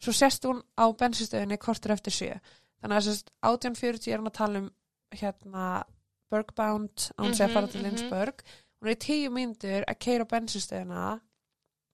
Svo 0.03 0.11
sérst 0.11 0.43
hún 0.43 0.59
á 0.75 0.91
bensinstöðinni 0.91 1.55
korteri 1.57 1.95
eftir 1.95 2.17
sjö. 2.19 2.33
Þannig 2.81 2.99
að 2.99 3.07
sérst 3.07 3.31
18.40 3.47 4.11
er 4.11 4.19
hún 4.19 4.27
að 4.27 4.39
tala 4.41 4.65
um 4.65 4.71
hérna 5.15 5.85
Bergbound, 6.31 7.09
hún 7.17 7.33
sé 7.37 7.45
að 7.47 7.53
fara 7.55 7.67
til 7.67 7.81
Mhm, 7.81 7.85
mhm. 7.85 7.97
Lindsberg. 7.97 8.43
Hún 8.81 8.89
er 8.89 8.95
í 8.95 8.99
tíu 9.01 9.29
mínútur 9.33 9.85
að 9.87 9.99
keira 9.99 10.25
á 10.27 10.31
bensinstöðina. 10.33 11.05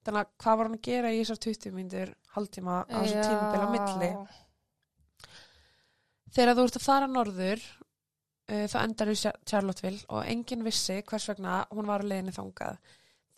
Þannig 0.04 0.20
að 0.26 0.32
hvað 0.44 0.58
var 0.58 0.66
hann 0.68 0.78
að 0.78 0.82
gera 0.90 1.12
í 1.14 1.20
þessar 1.22 1.40
20 1.46 1.72
mínútur 1.72 2.10
hálftíma 2.36 2.80
á 2.92 2.98
þessu 3.04 3.22
tímabila 3.24 3.70
milli? 3.72 4.10
Þegar 6.34 6.58
þú 6.58 6.66
ert 6.68 6.78
að 6.80 6.86
fara 6.88 7.08
norður 7.08 7.62
uh, 7.64 8.66
þá 8.72 8.78
endar 8.82 9.12
í 9.14 9.16
Char- 9.20 9.40
Charlottesville 9.50 10.02
og 10.10 10.26
enginn 10.28 10.66
vissi 10.66 10.98
hvers 11.08 11.30
vegna 11.30 11.60
hún 11.72 11.88
var 11.90 12.04
á 12.04 12.10
leiðinni 12.10 12.34
þangað. 12.36 12.80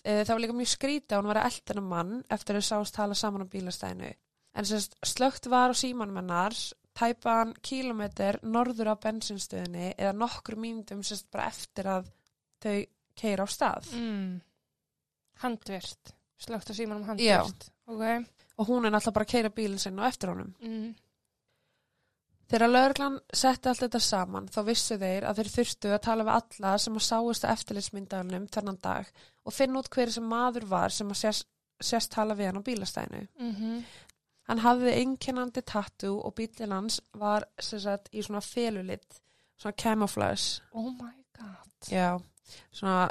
Uh, 0.05 0.21
það 0.23 0.31
var 0.35 0.43
líka 0.45 0.57
mjög 0.61 0.71
skrítið 0.71 1.15
að 1.17 1.21
hún 1.23 1.31
var 1.33 1.41
að 1.41 1.49
eldina 1.51 1.83
mann 1.91 2.13
eftir 2.31 2.55
að 2.59 2.67
sást 2.69 2.95
tala 2.95 3.17
saman 3.19 3.45
á 3.45 3.51
bílastæðinu. 3.51 4.13
En 4.55 4.65
sérst 4.69 4.95
slögt 5.03 5.49
var 5.51 5.73
á 5.73 5.75
símanum 5.75 6.21
tæpan 6.95 7.53
kílometr 7.61 8.37
norður 8.43 8.93
á 8.93 8.95
bensinstöðinni 9.03 9.93
eða 9.97 10.13
nokkru 10.15 10.55
mínútum 10.59 11.01
sérst 11.03 11.27
bara 11.31 11.49
eftir 11.51 11.89
að 11.91 12.09
þau 12.63 12.77
keira 13.15 13.43
á 13.43 13.47
stað 13.51 13.91
Mm. 13.95 14.41
Handvirt. 15.43 16.13
Slögt 16.39 16.69
að 16.71 16.77
síma 16.79 16.95
um 16.95 17.03
handvirt. 17.07 17.69
Ok. 17.87 18.25
og 18.57 18.67
hún 18.69 18.85
er 18.87 18.91
náttúrulega 18.95 19.13
bara 19.13 19.25
að 19.25 19.31
keira 19.33 19.49
bílinn 19.51 19.79
sinn 19.79 19.99
á 19.99 20.07
eftir 20.07 20.29
honum 20.31 20.53
Mm. 20.63 20.95
Þegar 22.45 22.69
lögreglan 22.69 23.15
setti 23.33 23.69
allt 23.69 23.79
þetta 23.81 23.99
saman 24.05 24.47
þá 24.53 24.59
vissu 24.67 24.97
þeir 25.01 25.25
að 25.25 25.39
þeir 25.39 25.49
þurftu 25.55 25.93
að 25.95 26.01
tala 26.05 26.23
við 26.27 26.35
alla 26.35 26.77
sem 26.77 26.93
að 26.99 27.05
sáist 27.07 27.43
að 27.47 27.53
eftirlitsmyndaðunum 27.55 28.45
þennan 28.53 28.77
dag 28.81 29.05
og 29.45 29.53
finna 29.53 29.79
út 29.81 29.89
hver 29.89 30.11
sem 30.13 30.27
maður 30.29 30.67
var 30.69 30.93
sem 30.93 31.09
að 31.09 31.17
sérst, 31.23 31.47
sérst 31.81 32.11
tala 32.13 32.35
við 32.37 32.45
hann 32.51 32.61
á 32.61 32.67
bílastæðinu. 32.67 33.27
Mm 33.39 33.83
Hann 34.47 34.59
hafði 34.61 34.91
einkennandi 34.93 35.61
tattoo 35.65 36.19
og 36.21 36.35
bílinn 36.37 36.71
hans 36.71 36.99
var 37.17 37.47
sagt 37.59 38.09
í 38.13 38.21
svona 38.21 38.41
felulitt, 38.45 39.21
svona 39.57 39.73
camouflage. 39.73 40.61
Oh 40.73 40.91
my 40.91 41.13
god. 41.37 41.71
Já, 41.89 42.19
svona 42.71 43.09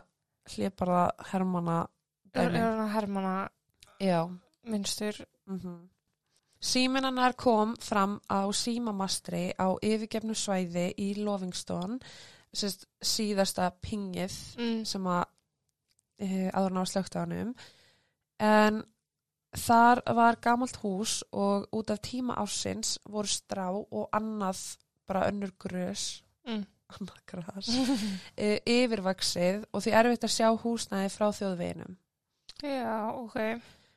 hliparða 0.54 1.10
hermana 1.32 1.80
Er, 2.34 2.48
dæmi. 2.48 2.56
er 2.58 2.70
hann 2.70 2.84
að 2.88 2.92
hermana 2.94 3.48
Já. 4.00 4.28
minnstur? 4.64 5.24
Mm 5.46 5.58
-hmm. 5.60 5.88
Síminannar 6.60 7.32
kom 7.36 7.76
fram 7.80 8.20
á 8.30 8.48
símamastri 8.52 9.52
á 9.58 9.76
yfirgefnu 9.82 10.34
svæði 10.34 10.94
í 10.98 11.14
Lovingstone, 11.24 11.98
sérst, 12.54 12.86
síðasta 13.02 13.70
pingið 13.82 14.56
Mm. 14.58 14.84
sem 14.84 15.04
að 15.06 15.24
e, 16.18 16.50
áður 16.54 16.70
ná 16.72 16.84
slögt 16.86 17.16
á 17.16 17.20
hannum. 17.20 17.54
En 18.40 18.84
þar 19.58 20.02
var 20.16 20.38
gamalt 20.42 20.76
hús 20.82 21.23
og 21.32 21.68
út 21.73 21.90
af 21.94 22.00
tíma 22.04 22.37
ásins 22.40 22.96
voru 23.04 23.30
strá 23.30 23.68
og 23.73 24.08
annað 24.12 24.76
bara 25.06 25.28
önnur 25.30 25.52
grös, 25.61 26.23
Mm. 26.46 26.66
annað 26.94 27.20
gras, 27.26 27.68
e, 28.37 28.61
yfirvaksið 28.66 29.64
og 29.73 29.82
því 29.82 29.94
erfitt 30.00 30.26
að 30.26 30.34
sjá 30.34 30.49
húsnæði 30.61 31.12
frá 31.14 31.30
þjóðveginum. 31.32 31.96
Já, 32.62 33.11
ok. 33.14 33.38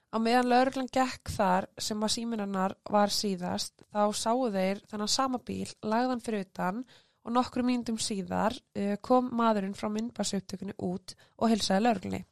Á 0.08 0.18
meðan 0.24 0.48
lauruglan 0.48 0.88
gekk 0.92 1.30
þar 1.30 1.68
sem 1.78 2.00
að 2.00 2.14
síminarnar 2.16 2.76
var 2.90 3.12
síðast, 3.12 3.74
þá 3.92 4.14
sáu 4.16 4.48
þeir 4.52 4.80
þennan 4.88 5.12
sama 5.12 5.38
bíl, 5.40 5.68
lagðan 5.84 6.24
fyrir 6.24 6.46
utan 6.48 6.86
og 7.28 7.34
nokkru 7.36 7.64
mínútum 7.68 8.00
síðar 8.00 8.56
uh, 8.56 8.96
kom 9.04 9.30
maðurinn 9.36 9.76
frá 9.76 9.90
myndbarsaupptökunni 9.92 10.78
út 10.80 11.14
og 11.38 11.52
hilsaði 11.52 11.84
lauruglunni. 11.84 12.24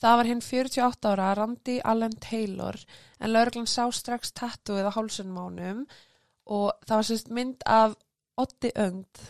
Það 0.00 0.16
var 0.20 0.28
hinn 0.28 0.42
48 0.44 1.12
ára 1.12 1.28
Randy 1.38 1.76
Allen 1.84 2.16
Taylor 2.20 2.76
en 3.20 3.32
lauruglan 3.32 3.68
sá 3.70 3.86
strax 3.94 4.34
tattooið 4.36 4.90
á 4.90 4.96
hálsunum 4.96 5.38
ánum 5.40 5.86
og 6.52 6.72
það 6.86 6.98
var 7.00 7.08
sérst 7.08 7.32
mynd 7.32 7.64
af 7.66 7.96
Otti 8.36 8.70
Önd. 8.76 9.22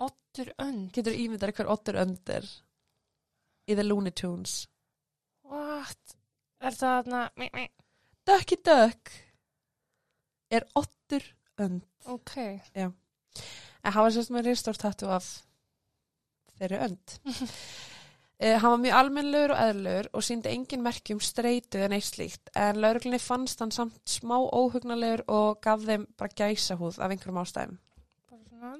Ottur 0.00 0.52
önd. 0.62 0.88
Getur 0.96 1.12
ímyndar 1.12 1.52
hver 1.52 1.68
Ottur 1.72 1.98
Önd 2.00 2.32
er 2.32 2.46
í 3.68 3.76
The 3.76 3.84
Looney 3.84 4.14
Tunes? 4.16 4.62
What? 5.44 6.16
Er 6.60 6.72
það 6.72 7.10
þarna... 7.10 7.68
Ducky 8.26 8.58
Duck 8.64 9.12
er 10.50 10.66
Ottur 10.74 11.28
Önd. 11.60 11.84
Ok. 12.08 12.36
En 12.74 12.94
hann 13.92 14.06
var 14.06 14.14
sérst 14.14 14.32
með 14.32 14.50
ristórt 14.50 14.80
tattu 14.80 15.10
af 15.12 15.28
þeirri 16.56 16.80
önd. 16.88 17.18
Uh, 18.36 18.58
hann 18.60 18.70
var 18.74 18.80
mjög 18.82 18.96
almennlegur 18.98 19.52
og 19.54 19.60
eðlur 19.64 20.08
og 20.12 20.22
síndi 20.26 20.50
engin 20.52 20.82
merki 20.84 21.14
um 21.16 21.20
streitu 21.24 21.78
en 21.80 21.94
eitt 21.96 22.04
slíkt 22.04 22.50
en 22.60 22.76
lauruglinni 22.82 23.16
fannst 23.22 23.62
hann 23.64 23.70
samt 23.72 23.96
smá 24.12 24.36
óhugnalegur 24.52 25.22
og 25.32 25.60
gaf 25.64 25.80
þeim 25.88 26.04
bara 26.20 26.34
gæsahúð 26.36 26.98
af 27.00 27.10
einhverjum 27.14 27.40
ástæðum. 27.40 27.78
Bara 28.28 28.42
svona 28.50 28.74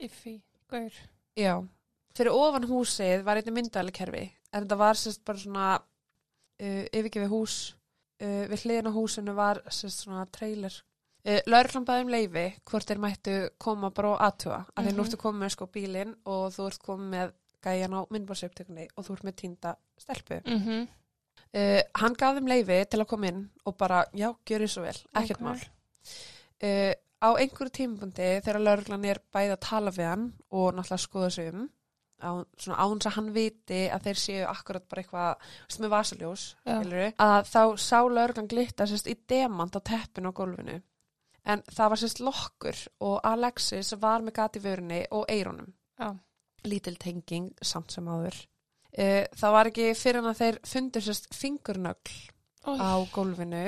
iffi. 0.00 0.38
Gaur. 0.72 0.96
Já. 1.36 1.58
Fyrir 2.16 2.32
ofan 2.32 2.64
húsið 2.70 3.26
var 3.26 3.36
einnig 3.42 3.52
myndalikerfi 3.58 4.24
en 4.54 4.62
þetta 4.64 4.76
var 4.80 4.94
sérst 4.96 5.24
bara 5.26 5.38
svona 5.42 5.68
uh, 5.76 6.84
yfirgefið 6.94 7.28
hús 7.34 7.58
uh, 8.22 8.44
við 8.48 8.64
hliðin 8.64 8.88
á 8.88 8.92
húsinu 8.96 9.34
var 9.36 9.60
sérst 9.68 10.06
svona 10.06 10.24
trailer 10.32 10.80
Lörglan 11.48 11.86
baði 11.88 12.02
um 12.04 12.10
leifi 12.12 12.42
hvort 12.68 12.84
þeir 12.88 12.98
mættu 13.00 13.34
koma 13.58 13.88
bara 13.96 14.10
og 14.12 14.18
aðtuga 14.26 14.58
af 14.76 14.84
því 14.84 14.90
Mhm. 14.90 14.96
nú 14.98 15.04
ertu 15.06 15.16
komið 15.16 15.40
með 15.40 15.52
sko 15.54 15.66
bílinn 15.72 16.10
og 16.28 16.42
þú 16.52 16.66
ert 16.68 16.82
komið 16.84 17.08
með 17.14 17.30
gæjan 17.64 17.96
á 17.96 18.00
myndbarsaupptökunni 18.14 18.88
og 18.96 19.06
þú 19.06 19.16
ert 19.16 19.26
með 19.28 19.38
týnda 19.42 19.74
stelpu. 19.98 20.40
Mhm. 20.44 20.84
Uh, 21.54 21.80
hann 22.00 22.14
gaf 22.18 22.34
þeim 22.34 22.48
leifi 22.50 22.80
til 22.90 22.98
að 23.00 23.06
koma 23.10 23.28
inn 23.30 23.44
og 23.66 23.76
bara, 23.78 24.04
já, 24.14 24.32
gjör 24.46 24.66
svo 24.66 24.82
vel, 24.82 24.96
ekkert 25.14 25.38
Ok. 25.38 25.44
mál. 25.46 25.60
Uh, 26.64 26.94
á 27.24 27.28
einhverju 27.40 27.72
tímabundi 27.72 28.26
þegar 28.44 28.60
lörglan 28.62 29.06
er 29.08 29.20
bæði 29.32 29.54
að 29.54 29.62
tala 29.64 29.92
við 29.94 30.08
hann 30.10 30.24
og 30.50 30.74
náttúrulega 30.74 31.04
skoða 31.04 31.30
sig 31.30 31.52
um 31.54 31.68
á, 32.20 32.30
svona 32.58 32.78
áns 32.84 33.06
að 33.08 33.16
hann 33.16 33.30
viti 33.34 33.80
að 33.92 34.08
þeir 34.08 34.20
séu 34.20 34.42
akkurat 34.48 34.88
bara 34.88 35.02
eitthvað 35.02 35.46
veist, 35.68 35.80
með 35.80 35.92
vasaljós, 35.94 36.44
að 36.66 37.48
þá 37.52 37.62
sá 37.80 37.98
lörglan 38.08 38.50
glitta 38.50 38.86
sérst 38.90 39.08
í 39.10 39.16
demant 39.28 39.76
á 39.76 39.80
teppinu 39.80 40.32
á 40.32 40.36
gólfinu 40.36 40.76
en 41.44 41.62
það 41.70 41.90
var 41.92 42.02
sérst 42.02 42.20
lokkur 42.24 42.82
og 43.04 43.18
Alexis 43.24 43.94
var 44.00 44.24
með 44.24 44.36
gati 44.40 44.62
vörunni 44.64 45.02
og 45.10 45.26
eironum 45.28 45.72
Já. 46.00 46.14
Lítil 46.64 46.96
tenging 47.00 47.50
samt 47.62 47.92
sem 47.94 48.08
áður 48.08 48.36
uh, 48.98 49.24
það 49.36 49.56
var 49.58 49.70
ekki 49.72 49.88
fyrir 49.98 50.20
hann 50.22 50.30
að 50.32 50.42
þeir 50.42 50.60
fundur 50.72 51.04
sérst 51.08 51.30
fingurnögl 51.34 52.18
Ói. 52.64 52.76
á 52.80 52.92
gólfinu 53.12 53.64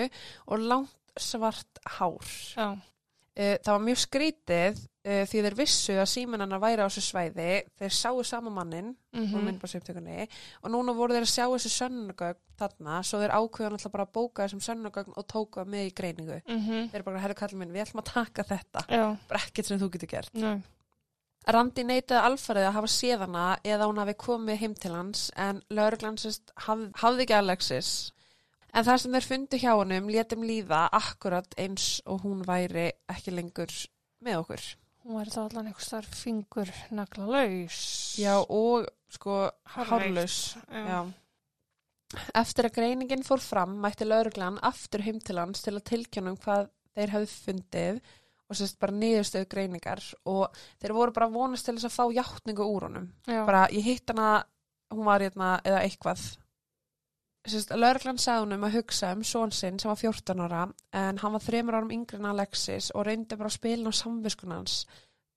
og 0.46 0.60
langt 0.64 0.92
svart 1.20 1.80
hár 1.98 2.24
Já. 2.56 2.68
uh, 2.76 3.56
það 3.64 3.72
var 3.72 3.82
mjög 3.84 4.00
skrítið 4.04 4.78
uh, 4.80 5.22
því 5.28 5.42
þeir 5.46 5.56
vissu 5.58 5.96
að 6.00 6.08
símanana 6.12 6.58
væri 6.62 6.80
á 6.84 6.88
þessu 6.88 7.04
svæði 7.10 7.48
þeir 7.80 7.92
sáu 7.96 8.22
sama 8.24 8.52
mannin 8.52 8.94
úr 9.16 9.44
myndbarsaupptökunni 9.46 10.26
og 10.62 10.72
núna 10.72 10.92
voru 10.96 11.16
þeir 11.16 11.24
að 11.24 11.32
sjá 11.32 11.44
þessu 11.52 11.70
sönnugögn 11.72 12.40
þarna 12.60 12.98
svo 13.04 13.20
þeir 13.20 13.32
ákveðan 13.36 13.76
alltaf 13.76 13.92
bara 13.92 14.04
að 14.08 14.12
bóka 14.16 14.44
þessum 14.46 14.60
sönnugögn 14.64 15.12
og 15.16 15.26
tóka 15.28 15.64
með 15.68 15.90
í 15.90 15.94
greiningu 15.96 16.38
Mhm. 16.48 16.88
þeir 16.92 16.94
eru 17.00 17.04
bara, 17.10 17.20
herru 17.24 17.36
kallið 17.36 17.60
minn, 17.60 17.72
við 17.76 17.84
ætlum 17.86 18.00
að 18.04 18.12
taka 18.14 18.44
þetta 18.48 18.84
bara 19.28 19.40
ekkert 19.44 19.66
sem 19.68 19.80
þú 19.80 19.90
getur 19.96 20.08
gert 20.14 20.34
Nei. 20.40 20.62
Randi 21.46 21.84
neitaði 21.86 22.22
alfarið 22.26 22.64
að 22.66 22.74
hafa 22.74 22.88
séð 22.90 23.20
hana 23.22 23.42
eða 23.62 23.86
hún 23.86 24.00
hafi 24.02 24.16
komið 24.18 24.56
heim 24.62 24.72
til 24.82 24.94
hans 24.96 25.28
en 25.38 25.60
lauruglan 25.70 26.18
sérst 26.18 26.50
haf, 26.64 26.80
hafði 26.98 27.26
ekki 27.26 27.36
Alexis. 27.38 27.90
En 28.74 28.84
það 28.84 28.98
sem 29.02 29.14
þeir 29.14 29.28
fundu 29.30 29.60
hjá 29.62 29.70
honum 29.78 30.10
létum 30.10 30.42
líða 30.44 30.82
akkurat 30.98 31.54
eins 31.60 32.00
og 32.04 32.26
hún 32.26 32.42
væri 32.46 32.88
ekki 33.12 33.36
lengur 33.36 33.70
með 34.26 34.40
okkur. 34.42 34.66
Hún 35.06 35.20
væri 35.20 35.32
þá 35.36 35.40
allan 35.44 35.70
eitthvað 35.70 35.86
starf 35.86 36.18
fingur 36.18 36.74
nagla 36.98 37.28
laus. 37.30 37.78
Já 38.18 38.34
og 38.42 38.90
sko 39.14 39.38
Hárlaus. 39.76 40.56
Já. 40.66 41.06
Eftir 42.34 42.68
að 42.68 42.76
greiningin 42.80 43.24
fór 43.26 43.42
fram 43.42 43.78
mætti 43.82 44.06
lauruglan 44.06 44.58
aftur 44.66 45.06
heim 45.06 45.22
til 45.22 45.38
hans 45.38 45.62
til 45.62 45.76
að 45.76 45.86
tilkjönum 45.92 46.38
hvað 46.42 46.72
þeir 46.96 47.14
hefði 47.14 47.34
fundið 47.46 48.00
og 48.46 48.58
sérst 48.58 48.78
bara 48.82 48.94
niðurstöðu 48.94 49.48
greiningar 49.50 50.02
og 50.30 50.54
þeir 50.80 50.94
voru 50.96 51.14
bara 51.16 51.28
að 51.28 51.38
vonast 51.38 51.66
til 51.66 51.76
þess 51.76 51.88
að 51.88 51.96
fá 51.96 52.04
játningu 52.20 52.66
úr 52.66 52.88
honum. 52.88 53.08
Já. 53.26 53.42
bara 53.46 53.66
ég 53.74 53.86
hitt 53.86 54.12
hana 54.12 54.44
hún 54.94 55.06
var 55.06 55.24
hérna 55.24 55.56
eða 55.64 55.84
eitthvað 55.86 56.26
Sérst, 57.46 57.70
Lörglann 57.78 58.18
sagði 58.18 58.42
hún 58.42 58.56
um 58.56 58.64
að 58.66 58.76
hugsa 58.80 59.12
um 59.14 59.20
són 59.22 59.52
sinn 59.54 59.76
sem 59.78 59.90
var 59.90 59.98
14 60.00 60.40
ára 60.42 60.62
en 60.98 61.20
hann 61.22 61.34
var 61.36 61.44
þremur 61.44 61.76
árum 61.78 61.92
yngri 61.94 62.18
en 62.18 62.26
Alexis 62.32 62.88
og 62.90 63.06
reyndi 63.06 63.38
bara 63.38 63.52
að 63.52 63.58
spila 63.60 63.92
á 63.94 63.94
samviskun 63.94 64.54
hans 64.56 64.80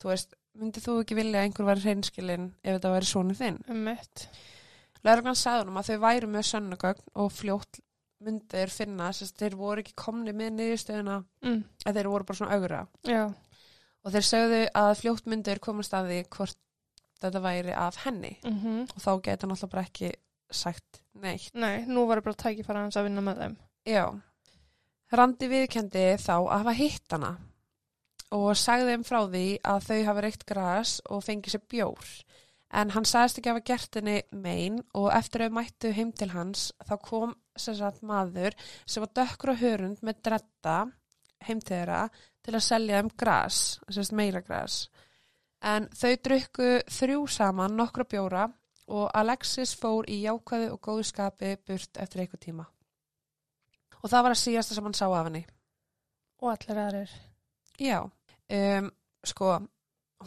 þú 0.01 0.09
veist, 0.09 0.33
myndið 0.57 0.87
þú 0.87 0.95
ekki 1.03 1.17
vilja 1.19 1.41
að 1.41 1.45
einhver 1.45 1.67
væri 1.67 1.85
hreinskilin 1.85 2.47
ef 2.63 2.79
þetta 2.79 2.93
væri 2.95 3.09
sónu 3.11 3.35
þinn 3.37 3.59
Um 3.69 3.83
mitt. 3.85 4.25
Lörglann 5.05 5.37
sagði 5.37 5.67
hún 5.67 5.71
um 5.75 5.79
að 5.83 5.91
þau 5.91 6.01
væru 6.07 6.31
með 6.33 6.47
sönnugögn 6.49 7.13
og 7.13 7.29
fljótt 7.35 7.81
myndið 8.23 8.55
þeir 8.55 8.71
finna 8.75 9.09
sérst, 9.15 9.37
þeir 9.39 9.55
voru 9.55 9.83
ekki 9.83 9.93
komni 9.95 10.33
með 10.35 10.55
niðurstöðuna 10.57 11.17
Mm. 11.43 11.63
að 11.85 11.93
þeir 11.99 12.09
voru 12.11 12.25
bara 12.25 12.37
svona 12.37 12.55
augra 12.57 12.81
Já. 13.07 13.23
og 14.03 14.11
þeir 14.11 14.25
sögðu 14.29 14.61
að 14.75 14.95
fljótt 15.01 15.25
myndið 15.25 15.53
þeir 15.53 15.59
komast 15.69 15.93
að 15.93 16.09
því 16.11 16.19
hvort 16.35 16.57
þetta 17.21 17.41
væri 17.43 17.73
af 17.75 17.95
henni 18.05 18.37
Mm 18.43 18.81
og 18.83 18.99
þá 19.03 19.11
geta 19.23 19.47
alltaf 19.47 19.69
bara 19.71 19.83
ekki 19.87 20.11
sagt 20.51 21.01
neitt 21.15 21.53
Nei, 21.53 21.85
nú 21.85 22.07
var 22.07 22.21
bara 22.21 22.35
tækifæra 22.35 22.81
hans 22.83 22.95
að 22.97 23.03
vinna 23.09 23.21
með 23.21 23.37
þeim. 23.43 23.57
Já. 23.85 24.05
Randi 25.11 25.47
viðkendi 25.49 26.03
þá 26.21 26.33
að 26.37 26.57
hafa 26.59 26.73
hitt 26.77 27.11
hana 27.15 27.31
og 28.35 28.51
sagði 28.57 28.91
þeim 28.93 29.03
frá 29.07 29.19
því 29.25 29.43
að 29.65 29.85
þau 29.87 29.99
hafi 30.05 30.21
reykt 30.25 30.43
gras 30.45 30.91
og 31.09 31.23
fengið 31.25 31.55
sér 31.55 31.63
bjór. 31.71 32.09
En 32.77 32.91
hann 32.93 33.07
sagðist 33.09 33.39
ekki 33.41 33.49
hafa 33.49 33.63
gert 33.65 33.95
henni 33.97 34.19
mein 34.31 34.83
og 34.93 35.07
eftir 35.17 35.41
að 35.41 35.49
þau 35.49 35.55
mættu 35.57 35.91
heim 35.97 36.11
til 36.13 36.29
hans 36.35 36.67
þá 36.85 36.93
kom 37.01 37.33
sagt 37.59 38.01
maður 38.05 38.55
sem 38.85 39.03
var 39.03 39.13
dökkur 39.21 39.53
og 39.53 39.61
hörund 39.61 40.01
með 40.05 40.23
dretta 40.29 40.77
heim 41.47 41.61
til 41.63 42.55
að 42.55 42.65
selja 42.65 43.03
gras, 43.17 43.79
sem 43.89 44.03
sagt 44.03 44.17
meira 44.17 44.41
gras. 44.41 44.89
En 45.61 45.87
þau 45.91 46.15
drukku 46.23 46.71
þrjú 46.87 47.27
saman 47.27 47.75
nokkra 47.75 48.07
bjóra 48.07 48.47
og 48.89 49.07
Alexis 49.13 49.75
fór 49.75 50.07
í 50.09 50.23
jákvæðu 50.23 50.73
og 50.73 50.81
góðu 50.81 51.07
skapi 51.07 51.55
burt 51.67 51.99
eftir 51.99 52.23
eitthvað 52.23 52.45
tíma 52.47 52.67
og 53.99 54.11
það 54.11 54.25
var 54.25 54.35
að 54.35 54.41
síðasta 54.43 54.75
sem 54.75 54.87
hann 54.87 54.97
sá 54.97 55.05
af 55.07 55.27
henni. 55.27 55.43
Og 56.39 56.51
allir 56.53 56.81
aðrir. 56.83 57.15
Já, 57.79 57.99
um, 58.07 58.89
sko, 59.27 59.55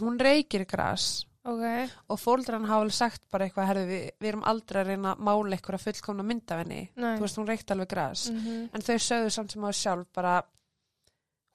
hún 0.00 0.18
reykir 0.20 0.66
gras 0.68 1.24
Ok. 1.44 1.90
og 2.08 2.18
fóldran 2.22 2.64
hafa 2.68 2.80
alveg 2.84 2.94
sagt 2.94 3.24
bara 3.32 3.46
eitthvað, 3.48 3.66
herðu, 3.66 3.86
við, 3.88 4.02
við 4.20 4.28
erum 4.28 4.44
aldrei 4.46 4.80
að 4.82 4.86
reyna 4.92 5.14
að 5.16 5.22
mála 5.26 5.56
eitthvað 5.56 5.74
að 5.80 5.84
fullkomna 5.88 6.22
mynd 6.28 6.52
af 6.54 6.60
henni. 6.62 6.80
Þú 6.94 7.20
veist, 7.24 7.38
hún 7.40 7.48
reykti 7.48 7.74
alveg 7.74 7.88
gras. 7.90 8.30
Mhm. 8.30 8.68
En 8.74 8.80
þau 8.86 8.98
sögðu 8.98 9.30
samt 9.34 9.50
sem 9.50 9.62
á 9.66 9.70
sjálf 9.74 10.06
bara, 10.14 10.36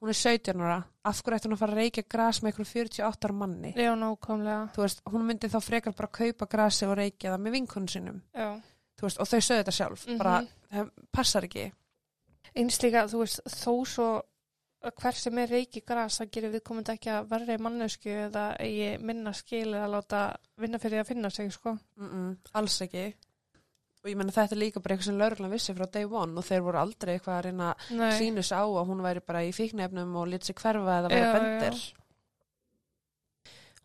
hún 0.02 0.10
er 0.10 0.14
17 0.20 0.60
ára, 0.62 0.84
af 1.06 1.22
hverju 1.24 1.38
ætti 1.40 1.48
hún 1.48 1.56
að 1.56 1.62
fara 1.64 1.72
að 1.72 1.82
reykja 1.82 2.04
gras 2.10 2.42
með 2.44 2.52
eitthvað 2.52 2.74
48 2.74 3.26
ára 3.30 3.34
manni? 3.34 3.74
Já, 3.80 3.94
nákvæmlega. 3.96 4.76
Veist, 4.78 5.02
hún 5.08 5.26
myndi 5.26 5.48
þá 5.50 5.60
frekar 5.64 5.96
bara 5.96 6.08
kaupa 6.20 6.46
grasi 6.52 6.86
og 6.86 6.98
reykja 6.98 7.32
það 7.38 7.42
með 7.48 7.52
vinkunum 7.58 7.88
sinum. 7.90 8.22
Veist, 9.02 9.20
og 9.20 9.28
þau 9.28 9.40
sögðu 9.40 9.64
þetta 9.64 9.78
sjálf, 9.80 10.06
bara, 10.18 10.42
Mhm. 10.42 10.48
það 10.74 10.92
passar 11.14 11.44
ekki. 11.48 11.72
Eins 12.56 12.78
líka, 12.82 13.08
þú 13.08 13.20
veist, 13.24 13.40
þó 13.48 13.86
svo 13.88 14.08
að 14.20 14.24
hver 14.96 15.18
sem 15.20 15.38
er 15.42 15.50
reiki 15.52 15.84
gras, 15.88 16.20
það 16.22 16.32
gerir 16.36 16.54
við 16.56 16.64
komandi 16.70 16.94
ekki 16.94 17.12
að 17.14 17.30
verri 17.32 17.58
mannesku 17.62 18.12
eða 18.28 18.44
eigi 18.64 18.90
minna 19.04 19.34
skil 19.36 19.70
eða 19.74 19.88
láta 19.96 20.22
vinna 20.58 20.80
fyrir 20.80 21.04
að 21.04 21.10
finna 21.12 21.30
sig, 21.30 21.52
sko. 21.54 21.78
Mm 21.98 22.10
-mm, 22.10 22.36
alls 22.54 22.82
ekki. 22.82 23.06
Og 24.04 24.10
ég 24.12 24.18
menna 24.18 24.32
þetta 24.32 24.56
er 24.56 24.62
líka 24.62 24.80
bara 24.80 24.96
eitthvað 24.96 25.06
sem 25.06 25.18
lauruglan 25.18 25.52
vissi 25.52 25.74
frá 25.74 25.92
day 25.92 26.06
one 26.06 26.38
og 26.38 26.46
þeir 26.46 26.62
voru 26.62 26.78
aldrei 26.78 27.14
eitthvað 27.14 27.38
að 27.38 27.46
reyna 27.46 27.76
sig 28.44 28.58
á 28.58 28.64
að 28.64 28.88
hún 28.88 29.02
væri 29.02 29.20
bara 29.20 29.44
í 29.44 29.52
fíknefnum 29.52 30.16
og 30.16 30.28
lit 30.28 30.46
sig 30.46 30.56
hverfa 30.56 31.00
eða 31.00 31.10
Já, 31.10 31.16
vera 31.16 31.34
bendir 31.34 31.94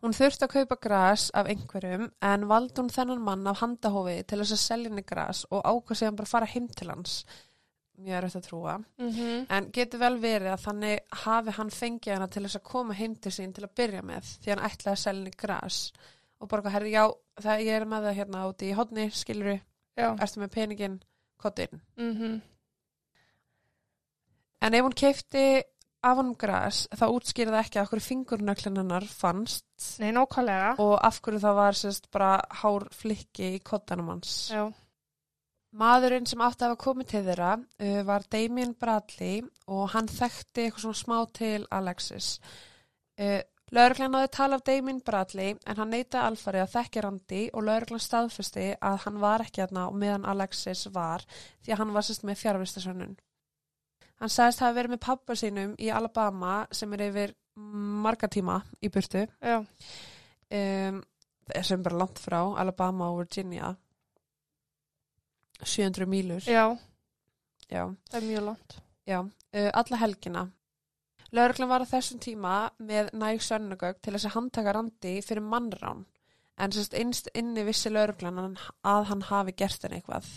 hún 0.03 0.15
þurfti 0.15 0.43
að 0.43 0.53
kaupa 0.57 0.77
gras 0.83 1.29
af 1.33 1.47
einhverjum 1.47 2.09
en 2.27 2.47
valdi 2.49 2.81
hún 2.81 2.91
þennan 2.91 3.23
mann 3.23 3.47
af 3.47 3.61
handahófi 3.61 4.17
til 4.27 4.41
þess 4.41 4.55
að 4.57 4.63
selja 4.63 4.91
henni 4.91 5.03
gras 5.07 5.45
og 5.49 5.93
sig 5.95 6.07
hann 6.07 6.19
bara 6.19 6.31
fara 6.33 6.49
heim 6.53 6.67
til 6.67 6.89
hans 6.91 7.23
mjög 7.97 8.17
er 8.17 8.25
að 8.29 8.47
trúa 8.47 8.79
Mm 8.97 9.45
en 9.49 9.69
getur 9.75 9.99
vel 9.99 10.15
verið 10.19 10.51
að 10.53 10.63
þannig 10.65 10.99
hafi 11.23 11.51
hann 11.57 11.69
fengið 11.69 12.13
hana 12.13 12.27
til 12.27 12.43
þess 12.43 12.59
að 12.59 12.67
koma 12.71 12.93
heim 12.93 13.15
til 13.15 13.31
sín 13.31 13.53
til 13.53 13.63
að 13.63 13.75
byrja 13.75 14.01
með 14.01 14.23
því 14.43 14.51
hann 14.51 14.65
ætlaði 14.69 14.93
að 14.95 15.03
selja 15.03 15.19
henni 15.19 15.37
gras 15.37 15.79
og 16.43 16.49
bara 16.51 16.73
herri, 16.73 16.93
já, 16.93 17.05
það, 17.39 17.61
ég 17.63 17.77
er 17.77 17.85
með 17.89 18.07
það 18.07 18.17
hérna 18.19 18.47
úti 18.49 18.69
í 18.69 18.77
hodni, 18.77 19.09
skiluru, 19.15 19.59
Já. 19.95 20.09
ertu 20.11 20.41
með 20.41 20.55
peningin, 20.57 20.97
kottin. 21.39 21.81
Mm 21.97 22.41
En 24.63 24.73
ef 24.73 24.79
hún 24.85 24.93
keifti 24.95 25.61
af 26.03 26.15
honum 26.15 26.35
gras, 26.39 26.85
þá 26.95 27.09
útskýrði 27.11 27.51
það 27.51 27.65
ekki 27.65 27.79
að 27.81 27.89
hverju 27.89 28.03
fingurnöklin 28.05 28.77
hennar 28.79 29.03
fannst 29.03 29.97
Nei, 29.99 30.13
og 30.15 30.93
af 31.03 31.19
hverju 31.19 31.41
það 31.43 31.57
var 31.57 31.75
sérst 31.75 32.07
bara 32.11 32.29
hár 32.61 32.87
flikki 32.95 33.57
í 33.57 33.59
kottanum 33.59 34.07
hans. 34.13 34.51
Já. 34.51 34.71
Maðurinn 35.73 36.27
sem 36.29 36.41
átti 36.45 36.65
að 36.65 36.73
hafa 36.73 36.83
komið 36.83 37.09
til 37.09 37.23
þeirra 37.25 37.53
uh, 37.57 38.01
var 38.05 38.27
Damien 38.29 38.75
Bradley 38.77 39.41
og 39.73 39.89
hann 39.95 40.11
þekkti 40.11 40.67
eitthvað 40.67 40.85
svona 40.85 40.99
smá 40.99 41.17
til 41.33 41.65
Alexis. 41.73 42.35
Uh, 43.17 43.41
Lauruglan 43.73 44.11
náði 44.13 44.29
tala 44.35 44.59
af 44.59 44.63
Damien 44.67 44.99
Bradley 45.01 45.55
en 45.65 45.79
hann 45.79 45.89
neitaði 45.89 46.27
alfarið 46.27 46.61
að 46.61 46.73
þekki 46.75 47.01
Randi 47.01 47.41
og 47.57 47.63
lauruglan 47.65 48.03
staðfesti 48.03 48.65
að 48.77 48.99
hann 49.07 49.17
var 49.23 49.41
ekki 49.41 49.63
aðna 49.63 49.87
og 49.89 49.95
meðan 49.97 50.27
Alexis 50.29 50.83
var 50.93 51.25
því 51.65 51.73
að 51.73 51.79
hann 51.81 51.93
var 51.95 52.05
sérst 52.05 52.25
með 52.27 52.41
fjárvistasönnun. 52.43 53.15
Hann 54.21 54.33
sagðist 54.33 54.61
hafa 54.61 54.77
verið 54.77 54.93
með 54.93 55.01
pappa 55.07 55.37
sínum 55.39 55.73
í 55.81 55.89
Alabama 55.89 56.67
sem 56.71 56.93
er 56.93 57.07
yfir 57.07 57.33
marga 57.55 58.29
tíma 58.29 58.59
í 58.81 58.91
burtu 58.93 59.25
um, 59.25 59.65
sem 60.53 61.79
er 61.79 61.83
bara 61.87 61.99
langt 62.03 62.21
frá 62.21 62.39
Alabama 62.61 63.09
og 63.09 63.23
Virginia 63.23 63.73
700 65.65 66.09
mílur 66.09 66.47
Já, 66.47 66.65
já, 67.69 67.83
það 68.09 68.19
er 68.19 68.27
mjög 68.27 68.45
langt. 68.49 68.77
já, 69.07 69.19
uh, 69.21 69.69
alla 69.73 70.01
helgina 70.03 70.47
Lörglan 71.33 71.69
var 71.69 71.81
á 71.81 71.89
þessum 71.89 72.19
tíma 72.21 72.55
með 72.77 73.09
næg 73.17 73.41
sönnugögg 73.41 74.01
til 74.01 74.13
þess 74.13 74.29
að 74.29 74.35
handtaka 74.35 74.73
Randi 74.75 75.13
fyrir 75.25 75.41
mannrán 75.41 76.03
en 76.61 76.73
sérst 76.73 76.93
innst 76.93 77.29
inni 77.33 77.63
vissi 77.65 77.89
lörglan 77.89 78.37
að, 78.37 78.59
að 78.85 79.07
hann 79.09 79.23
hafi 79.31 79.55
gert 79.57 79.85
henni 79.85 79.97
eitthvað 80.01 80.27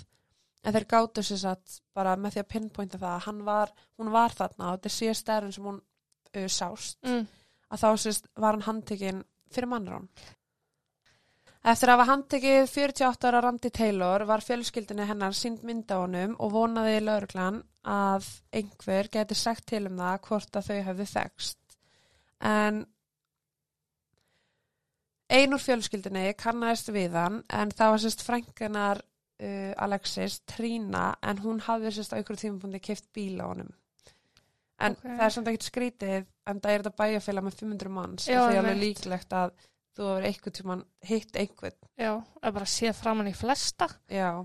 en 0.67 0.75
þeir 0.75 0.87
gáttu 0.91 1.23
sér 1.23 1.43
satt 1.43 1.81
bara 1.95 2.17
með 2.19 2.37
því 2.37 2.43
að 2.43 2.51
pinpointa 2.55 2.99
það 2.99 3.13
að 3.13 3.27
hann 3.29 3.43
var, 3.47 3.73
hún 4.01 4.13
var 4.15 4.35
þarna 4.35 4.71
og 4.71 4.79
þetta 4.79 4.95
sé 4.97 5.13
stærun 5.15 5.55
sem 5.55 5.69
hún 5.69 5.79
uh, 5.79 6.49
sást 6.51 6.99
mm. 7.07 7.27
að 7.71 7.85
þá 7.85 7.89
sérst 8.03 8.31
var 8.35 8.57
hann 8.57 8.67
handtekinn 8.67 9.23
fyrir 9.53 9.71
mannrán. 9.71 10.09
Eftir 11.67 11.91
að 11.91 11.97
hafa 11.97 12.11
handtekið 12.13 12.69
48 12.71 13.27
ára 13.27 13.41
Randi 13.43 13.71
Taylor 13.75 14.23
var 14.29 14.45
fjölskyldinu 14.47 15.07
hennar 15.09 15.35
sínd 15.35 15.65
mynda 15.67 15.97
honum 15.99 16.37
og 16.39 16.53
vonaði 16.55 17.01
lauruglan 17.03 17.59
að 17.83 18.29
einhver 18.55 19.09
geti 19.11 19.35
sagt 19.35 19.67
til 19.73 19.89
um 19.89 19.99
það 19.99 20.21
hvort 20.29 20.61
að 20.61 20.69
þau 20.69 20.79
hefðu 20.91 21.09
þekst. 21.11 21.59
En 22.47 22.85
ein 25.27 25.59
úr 25.59 25.65
fjölskyldinu 25.65 26.25
kannaðist 26.39 26.95
við 26.95 27.19
hann 27.19 27.43
en 27.51 27.75
það 27.75 27.95
var 27.97 28.05
sérst 28.05 28.27
frænkanar 28.29 29.03
uh, 29.03 29.73
Alexis, 29.89 30.41
Trína, 30.47 31.09
en 31.19 31.43
hún 31.43 31.63
hafði 31.67 31.97
sérst 31.97 32.15
á 32.15 32.21
ykkur 32.23 32.39
tímapunkti 32.47 32.85
kipt 32.93 33.11
bíl 33.11 33.41
á 33.43 33.51
honum. 33.51 33.73
En 34.79 34.93
Ok. 34.93 35.03
það 35.03 35.25
er 35.25 35.33
samt 35.35 35.49
ekkert 35.51 35.67
skrítið, 35.73 36.27
en 36.47 36.61
það 36.61 36.73
er 36.73 36.83
þetta 36.85 36.99
bæjarfélag 37.03 37.45
með 37.47 37.63
500 37.63 37.97
manns 37.99 38.29
og 38.29 38.37
því 38.37 38.55
er 38.55 38.61
alveg 38.61 38.83
líklegt 38.83 39.35
að 39.35 39.55
þú 39.97 40.11
hefur 40.11 40.29
einhvern 40.29 40.57
tíman 40.59 40.85
hitt 41.09 41.39
einhvern. 41.41 41.79
Já, 41.97 42.13
að 42.43 42.59
bara 42.59 42.69
sé 42.69 42.93
framann 42.97 43.31
í 43.31 43.35
flesta. 43.37 43.89
Já. 44.13 44.45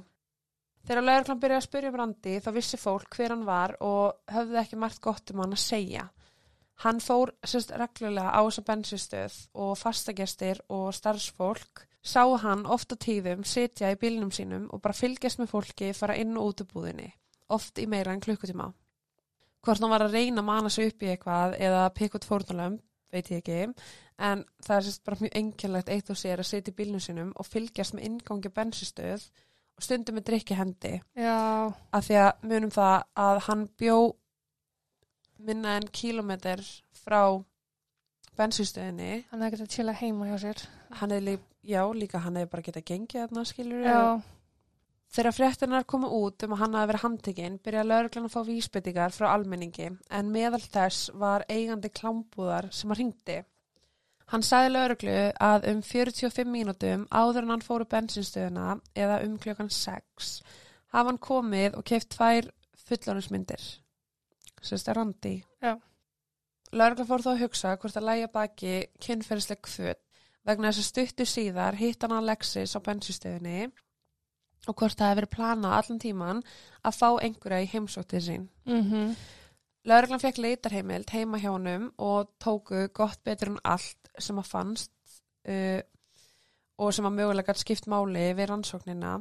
Þegar 0.88 1.06
lauruglan 1.06 1.42
byrjaði 1.44 1.62
að 1.62 1.68
spyrja 1.68 1.92
um 1.92 2.00
Randi 2.00 2.40
þá 2.42 2.50
vissi 2.56 2.80
fólk 2.82 3.18
hver 3.18 3.36
hann 3.36 3.46
var 3.46 3.76
og 3.86 4.34
höfði 4.34 4.60
ekki 4.64 4.80
margt 4.82 5.02
gott 5.04 5.34
um 5.34 5.44
hann 5.44 5.54
að 5.54 5.64
segja. 5.66 6.08
Hann 6.82 7.02
fór 7.04 7.36
sérst 7.46 7.74
reglulega 7.78 8.34
á 8.34 8.42
þessa 8.42 8.64
bensinstöð 8.66 9.38
og 9.54 9.76
fastagestir 9.78 10.64
og 10.74 10.90
starfsfólk 10.98 11.86
sá 12.02 12.24
hann 12.42 12.66
oft 12.66 12.94
á 12.94 12.98
tíðum 12.98 13.44
sitja 13.46 13.92
í 13.94 14.00
bílnum 14.02 14.32
sínum 14.34 14.66
og 14.74 14.82
bara 14.82 14.98
fylgjast 14.98 15.38
með 15.38 15.52
fólki 15.54 15.92
fara 15.94 16.18
inn 16.18 16.34
og 16.34 16.50
út 16.50 16.64
úr 16.64 16.72
búðinni, 16.72 17.12
oft 17.54 17.78
í 17.78 17.86
meira 17.86 18.16
en 18.16 18.24
klukkutíma. 18.24 18.72
Hvort 19.62 19.84
hann 19.84 19.94
var 19.94 20.08
að 20.08 20.18
reyna 20.18 20.42
að 20.42 20.48
mana 20.48 20.72
sig 20.74 20.90
upp 20.90 21.04
í 21.06 21.12
eitthvað 21.12 21.60
eða 21.62 21.84
pikk 21.94 22.18
út 22.18 22.26
fórnulöm, 22.26 22.80
veit 23.12 23.30
ég 23.32 23.42
ekki, 23.42 23.74
en 24.20 24.44
það 24.66 24.76
er 24.78 24.86
sérst 24.88 25.04
bara 25.06 25.18
mjög 25.22 25.36
einkennlegt 25.42 25.90
eitt 25.90 26.10
og 26.14 26.18
sér 26.20 26.40
að 26.44 26.50
sitja 26.52 26.72
í 26.74 26.78
bílnum 26.78 27.02
sínum 27.04 27.32
og 27.36 27.46
fylgjast 27.50 27.94
með 27.98 28.06
inngangi 28.10 28.52
á 28.52 28.58
bensinstöð 28.60 29.28
og 29.78 29.84
stundum 29.86 30.16
með 30.20 30.28
drikki 30.30 30.58
hendi. 30.60 30.94
Já, 31.18 31.72
af 31.92 32.06
því 32.08 32.18
að 32.22 32.44
munum 32.52 32.74
það 32.76 32.98
að 33.26 33.40
hann 33.48 33.68
bjó 33.82 33.98
minna 35.42 35.78
en 35.80 35.88
kílometr 35.90 36.62
frá 37.02 37.24
bensinstöðinni 38.38 39.24
hann 39.32 39.42
er 39.42 39.50
ekki 39.52 39.64
að 39.66 39.74
chilla 39.76 39.96
heima 39.98 40.28
hjá 40.30 40.38
sér. 40.44 40.62
hann 41.00 41.12
hefði, 41.12 41.26
lí- 41.32 41.72
já 41.74 41.82
líka 41.94 42.22
hann 42.24 42.38
hefði 42.40 42.52
bara 42.52 42.66
getað 42.68 42.86
gengið 42.92 43.24
þarna 43.26 43.44
skilur 43.50 43.84
Já, 43.86 44.22
Þegar 45.12 45.36
fréttinar 45.36 45.84
komu 45.84 46.08
út 46.22 46.46
um 46.46 46.54
að 46.56 46.62
hann 46.62 46.76
hafi 46.78 46.90
verið 46.90 47.04
handtekinn 47.04 47.56
byrjaði 47.66 47.88
lauruglan 47.90 48.28
að 48.30 48.36
fá 48.36 48.42
vísbyttingar 48.48 49.12
frá 49.12 49.26
almenningi 49.34 49.90
en 49.92 50.30
meðal 50.32 50.62
þess 50.64 51.10
var 51.20 51.44
eigandi 51.52 51.92
klámbúðar 51.92 52.70
sem 52.72 52.94
að 52.94 53.02
ringdi. 53.02 53.36
Hann 54.32 54.46
sagði 54.48 54.72
lauruglu 54.72 55.18
að 55.44 55.68
um 55.74 55.82
45 55.84 56.48
mínútum 56.48 57.04
áður 57.12 57.42
en 57.44 57.54
hann 57.58 57.66
fóru 57.66 57.90
bensinstöðuna 57.92 58.78
eða 58.96 59.20
um 59.26 59.36
klukkan 59.44 59.74
6 59.82 60.32
hafa 60.96 61.10
hann 61.10 61.20
komið 61.20 61.76
og 61.76 61.86
keft 61.92 62.14
tvær 62.16 62.48
fullónusmyndir. 62.86 63.68
Sérst 64.64 64.88
er 64.88 64.96
randi. 64.96 65.36
Já. 65.60 65.76
Lauruglan 66.72 67.12
fór 67.12 67.28
þó 67.28 67.32
að 67.34 67.44
hugsa 67.44 67.76
hvort 67.76 68.00
að 68.00 68.08
lægja 68.08 68.32
baki 68.32 68.76
kynferðisleg 69.04 69.60
kvöt 69.68 70.06
vegna 70.48 70.72
þess 70.72 70.86
að 70.86 70.90
stuttu 70.94 71.28
síðar 71.28 71.76
hitt 71.84 72.08
hann 72.08 72.16
Alexis 72.16 72.78
á 72.78 72.80
bensinstöðunni 72.80 73.74
og 74.68 74.76
hvort 74.78 74.98
það 74.98 75.10
hefði 75.10 75.20
verið 75.22 75.36
planað 75.36 75.78
allan 75.78 76.02
tíman 76.02 76.42
að 76.86 76.98
fá 76.98 77.08
einhverja 77.18 77.62
í 77.66 77.70
heimsóttið 77.76 78.28
sín. 78.28 78.50
mhm. 78.66 79.14
Lörglan 79.90 80.22
fekk 80.22 80.38
leitarheimild 80.38 81.10
heima 81.10 81.40
hjá 81.42 81.50
honum 81.56 81.88
og 81.98 82.36
tóku 82.38 82.84
gott 82.94 83.24
betur 83.26 83.50
en 83.50 83.64
allt 83.66 84.12
sem 84.22 84.38
að 84.38 84.52
fannst 84.52 84.92
uh, 85.50 85.82
og 86.78 86.94
sem 86.94 87.08
að 87.10 87.18
mögulega 87.18 87.56
skipt 87.58 87.88
máli 87.90 88.28
við 88.38 88.52
rannsóknina. 88.52 89.16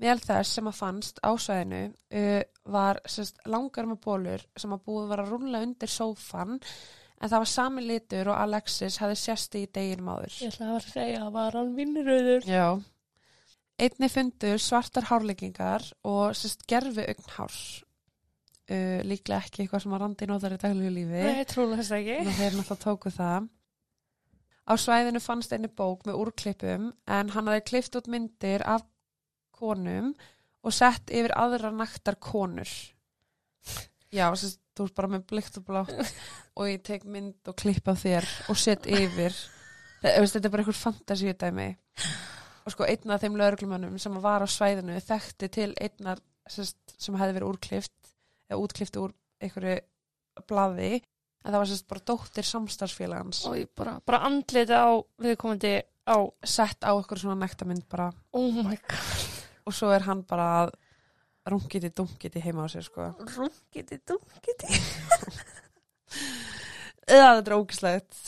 Meðal 0.00 0.22
þess 0.24 0.56
sem 0.56 0.70
að 0.70 0.78
fannst 0.78 1.20
á 1.20 1.30
svæðinu 1.36 1.82
uh, 1.92 2.40
var 2.72 3.02
sérst, 3.04 3.44
langar 3.44 3.90
með 3.90 4.00
bólur 4.06 4.46
sem 4.56 4.72
að 4.72 4.84
búið 4.88 5.12
var 5.12 5.24
að 5.26 5.34
rúlla 5.34 5.62
undir 5.66 5.92
sófan 5.92 6.56
en 6.56 7.28
það 7.28 7.38
var 7.38 7.52
sami 7.52 7.84
litur 7.86 8.32
og 8.32 8.40
Alexis 8.40 8.96
hefði 9.02 9.18
sérst 9.20 9.60
í 9.60 9.66
deginum 9.68 10.08
áður. 10.16 10.38
Ég 10.40 10.56
ætla 10.56 10.72
að 10.78 10.88
segja 10.88 11.20
að 11.26 11.36
var 11.36 11.60
hann 11.60 11.76
vinnurauður. 11.76 12.48
Já. 12.48 12.66
Einni 13.80 14.08
fundur 14.12 14.60
svartar 14.60 15.08
hárleggingar 15.08 15.86
og 16.06 16.36
sérst 16.36 16.66
gerfi 16.68 17.06
augnhár. 17.08 17.56
Uh, 18.70 19.00
líklega 19.04 19.42
ekki 19.42 19.64
eitthvað 19.64 19.82
sem 19.84 19.94
að 19.96 20.04
randi 20.04 20.28
notar 20.30 20.54
í 20.54 20.60
daglegu 20.60 20.92
lífi. 20.94 21.24
Nei, 21.26 21.46
trúlega 21.48 21.80
þess 21.80 21.96
ekki. 21.96 22.18
Þannig 22.20 22.32
að 22.32 22.40
þeir 22.40 22.56
náttúrulega 22.58 22.84
tóku 22.84 23.12
það. 23.12 23.48
Á 24.62 24.72
svæðinu 24.78 25.20
fannst 25.22 25.52
einni 25.52 25.68
bók 25.68 26.06
með 26.06 26.20
úrklippum 26.22 26.90
en 26.92 27.32
hann 27.34 27.50
hafði 27.50 27.64
klift 27.72 27.98
út 27.98 28.08
myndir 28.12 28.62
af 28.62 28.84
konum 29.58 30.12
og 30.62 30.74
sett 30.76 31.10
yfir 31.10 31.34
aðra 31.34 31.72
naktar 31.74 32.18
konur. 32.22 32.70
Já, 34.12 34.28
sérst, 34.38 34.60
þú 34.76 34.86
ert 34.86 34.98
bara 35.00 35.10
með 35.16 35.26
blikt 35.32 35.58
og 35.58 35.66
blátt 35.66 36.14
og 36.58 36.68
ég 36.70 36.84
tek 36.86 37.04
mynd 37.08 37.50
og 37.50 37.58
klipp 37.58 37.90
af 37.90 38.04
þér 38.04 38.28
og 38.52 38.60
sett 38.60 38.86
yfir. 38.86 39.34
Þetta 40.02 40.46
er 40.46 40.52
bara 40.52 40.62
einhver 40.64 40.78
fantasíu 40.78 41.34
dæmi. 41.38 41.72
Og 42.62 42.74
sko 42.74 42.86
einn 42.86 43.14
af 43.14 43.22
þeim 43.22 43.38
lögreglumönnum 43.40 43.98
sem 44.00 44.18
var 44.22 44.44
á 44.44 44.48
svæðinu 44.50 44.98
þekkti 45.02 45.48
til 45.52 45.70
einnar 45.80 46.20
sem 46.48 47.16
hefði 47.18 47.38
verið 47.38 47.48
úrklift 47.48 48.12
eða 48.50 48.60
útklift 48.62 48.98
úr 49.00 49.14
einhverju 49.42 49.78
blaði. 50.48 51.00
En 51.42 51.50
það 51.50 51.58
var 51.58 51.70
sérst 51.72 51.88
bara 51.90 52.04
dóttir 52.06 52.46
samstarfsfélagans. 52.46 53.42
Og 53.50 53.56
ég 53.58 53.72
bara, 53.78 53.96
bara 54.06 54.22
andliti 54.28 54.76
á 54.78 54.94
viðkomandi 55.22 55.74
á, 56.06 56.16
sett 56.46 56.86
á 56.86 56.94
eitthvað 56.94 57.24
svona 57.24 57.40
nektarmynd 57.42 57.88
bara. 57.90 58.12
Oh 58.38 58.62
my 58.62 58.78
god, 58.78 59.26
og 59.66 59.74
svo 59.74 59.90
er 59.94 60.06
hann 60.06 60.22
bara 60.28 60.48
að 60.62 60.72
rungiti 61.50 61.90
dunkiti 61.90 62.42
heima 62.44 62.66
á 62.66 62.68
sér 62.70 62.86
sko. 62.86 63.08
Rungiti, 63.34 63.98
dungiti. 64.06 64.70
eða 67.10 67.32
þetta 67.40 67.50
er 67.50 67.58
ógislegt 67.58 68.22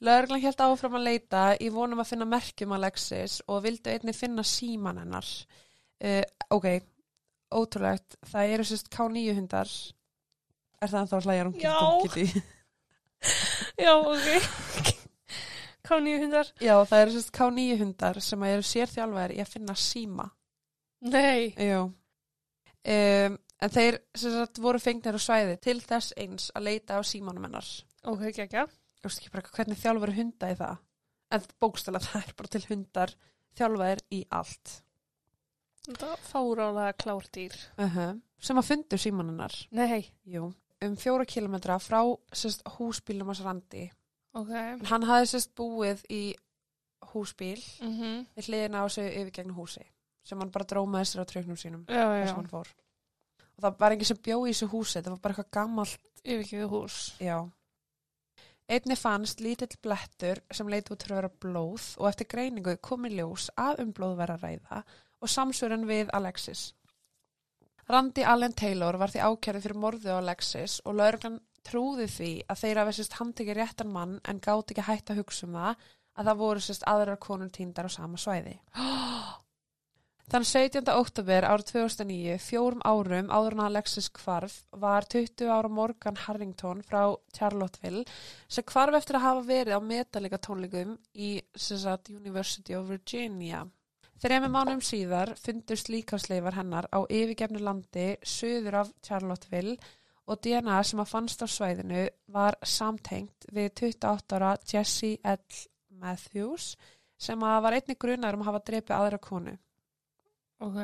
Lögreglan 0.00 0.40
held 0.40 0.62
áfram 0.64 0.96
að 0.96 1.06
leita 1.10 1.42
í 1.60 1.68
vonum 1.72 2.00
að 2.00 2.12
finna 2.12 2.28
merkjum 2.28 2.72
Alexis 2.72 3.40
og 3.48 3.64
vildu 3.66 3.92
einnig 3.92 4.16
finna 4.16 4.44
síman 4.46 5.02
hennar 5.02 5.26
uh, 5.28 6.22
ok, 6.56 6.70
ótrúlegt 7.52 8.16
það 8.30 8.54
eru 8.54 8.68
sérst 8.70 8.88
K9 8.94 9.34
hundar 9.36 9.74
er 10.80 10.88
það 10.88 11.02
ennþá 11.02 11.20
að 11.20 11.28
hlæja 11.28 11.44
rungiti 11.50 12.30
Já. 13.80 13.94
ok. 13.96 14.26
Káni 15.90 16.18
hundar. 16.22 16.46
Já, 16.62 16.76
það 16.86 17.00
eru 17.02 17.14
sérst 17.16 17.32
K9 17.34 17.78
hundar 17.80 18.20
sem 18.22 18.42
eru 18.46 18.66
sérþjálfaðir 18.66 19.36
í 19.36 19.40
að 19.42 19.54
finna 19.54 19.76
síma. 19.78 20.26
Nei. 21.10 21.50
Jú. 21.58 21.88
Um, 22.80 23.38
en 23.60 23.72
þeir 23.74 23.98
sagt 24.16 24.60
voru 24.62 24.80
fengnir 24.80 25.18
á 25.18 25.20
svæði 25.20 25.56
til 25.64 25.80
þess 25.82 26.14
eins 26.20 26.48
að 26.54 26.68
leita 26.68 27.00
á 27.00 27.02
símanum 27.04 27.48
hennar. 27.48 27.66
Ok, 28.06 28.28
ekki, 28.30 28.46
ekki. 28.46 28.64
Ég 29.00 29.08
veist 29.08 29.22
ekki 29.22 29.32
bara 29.32 29.48
hvernig 29.56 29.78
þjálfur 29.80 30.12
hunda 30.12 30.48
í 30.52 30.56
það. 30.58 30.80
En 31.32 31.44
bókstæla 31.62 32.00
það 32.06 32.26
er 32.26 32.34
bara 32.36 32.52
til 32.52 32.64
hundar 32.68 33.14
þjálfaðir 33.56 34.02
í 34.12 34.24
allt. 34.40 34.74
Þetta 35.86 36.10
fárálega 36.28 36.96
klárdýr. 37.00 37.56
Uh 37.78 37.96
-huh. 37.96 38.20
Sem 38.40 38.58
að 38.60 38.68
fundu 38.68 38.98
síman 38.98 39.32
hennar. 39.32 39.54
Nei. 39.70 40.12
Jú. 40.24 40.52
Um 40.84 40.96
fjóra 40.96 41.24
kilometra 41.24 41.78
frá 41.78 42.00
sérst 42.32 42.62
húsbílum 42.76 43.26
hans 43.26 43.40
randi. 43.40 43.90
Ok. 44.32 44.50
En 44.50 44.86
hann 44.86 45.02
hafði 45.02 45.26
sérst 45.26 45.54
búið 45.56 46.04
í 46.08 46.34
húsbíl 47.12 47.60
-hmm. 47.80 48.26
við 48.36 48.44
hliðina 48.46 48.84
á 48.84 48.88
sig 48.88 49.16
yfir 49.16 49.32
gegn 49.32 49.56
húsi 49.56 49.84
sem 50.22 50.38
hann 50.38 50.50
bara 50.50 50.64
drómaði 50.64 51.04
sér 51.04 51.24
á 51.24 51.30
tröknum 51.30 51.56
sínum. 51.56 51.84
Já, 51.88 52.04
já. 52.20 52.34
fór. 52.48 52.68
Og 53.56 53.62
það 53.64 53.78
var 53.78 53.92
enginn 53.92 54.04
sem 54.04 54.16
bjó 54.16 54.46
í 54.46 54.52
þessu 54.52 54.68
húsi, 54.68 55.02
það 55.02 55.10
var 55.10 55.18
bara 55.18 55.34
eitthvað 55.34 55.50
gammalt, 55.50 56.00
Yfirkjöðu 56.24 56.68
hús. 56.68 57.14
já. 57.18 57.50
Einni 58.70 58.94
fannst 58.94 59.40
lítill 59.42 59.72
blettur 59.82 60.38
sem 60.54 60.68
leiti 60.70 60.92
út 60.94 61.02
fyrir 61.02 61.16
að 61.16 61.20
vera 61.20 61.38
blóð 61.42 61.86
og 61.98 62.06
eftir 62.06 62.28
greiningu 62.30 62.76
kom 62.86 63.08
í 63.08 63.10
ljós 63.16 63.48
að 63.58 63.80
um 63.82 63.90
blóð 63.96 64.12
vera 64.20 64.36
ræða 64.38 64.82
og 65.20 65.32
samsvörun 65.32 65.88
við 65.88 66.12
Alexis. 66.14 66.68
Randy 67.90 68.22
Allen 68.22 68.54
Taylor 68.54 69.00
var 69.00 69.10
því 69.10 69.24
ákjærið 69.26 69.66
fyrir 69.66 69.82
morðið 69.84 70.14
á 70.14 70.20
Alexis 70.20 70.76
og 70.84 71.00
lauruglan 71.00 71.40
trúði 71.66 72.06
því 72.14 72.30
að 72.46 72.62
þeir 72.62 72.82
hafi 72.84 72.96
sérst 73.00 73.18
handtekið 73.18 73.58
réttan 73.58 73.90
mann 73.90 74.16
en 74.30 74.42
gátt 74.44 74.70
ekki 74.70 74.86
hægt 74.86 75.10
að 75.10 75.24
hugsa 75.24 75.48
um 75.48 75.58
það 75.58 75.84
að 76.14 76.30
það 76.30 76.42
voru 76.44 76.66
sérst 76.68 76.86
aðrar 76.94 77.22
konur 77.26 77.50
týndar 77.50 77.90
á 77.90 77.96
sama 77.98 78.22
svæði. 78.22 78.60
Þann 80.30 80.44
17. 80.46 80.90
oktober 80.92 81.46
árið 81.48 81.70
2009, 81.72 82.36
fjórum 82.44 82.82
árum 82.86 83.30
áður 83.32 83.56
en 83.56 83.62
Alexis 83.64 84.10
kvarf, 84.14 84.60
var 84.70 85.08
20 85.10 85.48
ára 85.50 85.70
Morgan 85.72 86.20
Harrington 86.26 86.84
frá 86.86 87.16
Charlotteville 87.34 88.04
sem 88.46 88.66
kvarf 88.68 88.98
eftir 89.00 89.18
að 89.18 89.24
hafa 89.26 89.46
verið 89.48 89.74
á 89.74 89.80
metalika 89.82 90.38
tónleikum 90.38 90.98
í 91.14 91.32
sagt, 91.56 92.12
University 92.12 92.76
of 92.78 92.86
Virginia. 92.92 93.64
Þremi 94.20 94.50
mánum 94.52 94.82
síðar 94.84 95.32
fundust 95.40 95.88
líkarsleifar 95.88 96.58
hennar 96.58 96.86
á 96.92 97.00
yfirgefnu 97.08 97.62
landi 97.64 98.10
söður 98.20 98.82
af 98.82 98.92
Charlotteville 99.00 99.78
og 100.30 100.42
DNA 100.44 100.82
sem 100.84 101.00
að 101.00 101.10
fannst 101.10 101.42
á 101.42 101.48
svæðinu 101.48 102.04
var 102.30 102.58
samtengt 102.62 103.48
við 103.50 103.72
28 103.72 104.36
ára 104.36 104.52
Jesse 104.68 105.16
L. 105.24 105.64
Matthews 106.00 106.76
sem 107.20 107.42
að 107.42 107.62
var 107.64 107.76
einnig 107.78 107.98
grunar 108.00 108.36
um 108.36 108.44
að 108.44 108.52
hafa 108.52 108.62
drepið 108.70 108.96
aðra 108.96 109.20
konu. 109.24 109.56
Ok, 110.60 110.80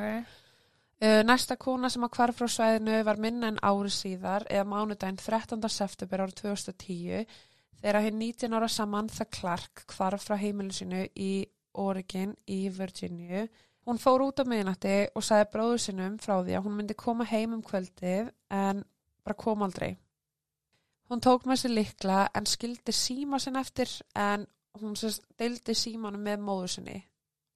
Uh, 0.96 1.20
næsta 1.28 1.58
kona 1.60 1.90
sem 1.92 2.04
að 2.06 2.14
hvarf 2.16 2.38
frá 2.40 2.48
svæðinu 2.48 3.02
var 3.04 3.18
minna 3.20 3.50
en 3.52 3.58
ári 3.60 3.90
síðar 3.92 4.46
eða 4.48 4.64
mánudaginn 4.64 5.18
13. 5.20 5.68
september 5.68 6.22
árið 6.24 6.38
2010 6.38 7.26
þegar 7.82 7.98
hinn 8.06 8.16
19 8.22 8.56
ára 8.56 8.68
Samantha 8.72 9.26
Clark 9.28 9.82
hvarf 9.92 10.24
frá 10.24 10.38
heimilu 10.40 10.72
sinu 10.72 11.02
í 11.12 11.44
Oregon 11.76 12.32
í 12.48 12.70
Virginia. 12.72 13.44
Hún 13.84 14.00
fór 14.00 14.24
út 14.24 14.40
á 14.40 14.48
miðnætti 14.48 14.94
og 15.12 15.26
sagði 15.28 15.50
bróðu 15.52 15.82
sinum 15.84 16.16
frá 16.16 16.38
því 16.38 16.56
að 16.56 16.64
hún 16.64 16.78
myndi 16.78 16.96
koma 16.96 17.26
heim 17.28 17.52
um 17.58 17.62
kvöldið 17.62 18.32
en 18.56 18.80
bara 19.20 19.36
kom 19.36 19.66
aldrei. 19.66 19.98
Hún 21.12 21.20
tók 21.20 21.44
með 21.44 21.60
sér 21.60 21.74
likla 21.76 22.22
en 22.32 22.48
skildi 22.48 22.94
síma 22.96 23.36
sinn 23.38 23.60
eftir 23.60 23.92
en 24.16 24.48
hún 24.80 24.96
deildi 25.36 25.76
símanum 25.76 26.24
með 26.24 26.40
móðu 26.48 26.72
sinni 26.78 26.96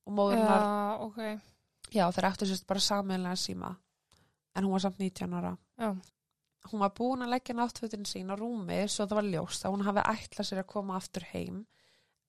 og 0.05 0.13
móður 0.13 0.43
hennar 0.43 0.61
já, 0.61 1.01
ok, 1.09 1.25
Já, 1.91 2.07
þeir 2.15 2.29
áttu 2.31 2.47
sérst 2.47 2.67
bara 2.71 2.81
samanlega 2.81 3.37
síma 3.37 3.75
en 4.57 4.65
hún 4.67 4.73
var 4.75 4.81
samt 4.85 4.99
19 4.99 5.35
ára. 5.39 5.57
já, 5.79 5.91
Hún 6.71 6.81
var 6.85 6.91
búin 6.93 7.23
að 7.25 7.31
leggja 7.33 7.55
náttfötin 7.57 8.05
sín 8.05 8.29
á 8.31 8.37
rúmi 8.37 8.83
svo 8.89 9.07
það 9.09 9.17
var 9.17 9.29
ljóst 9.33 9.65
að 9.65 9.73
hún 9.73 9.85
hafi 9.87 10.03
ætlað 10.13 10.47
sér 10.51 10.59
að 10.61 10.67
koma 10.75 10.97
aftur 10.99 11.25
heim 11.33 11.63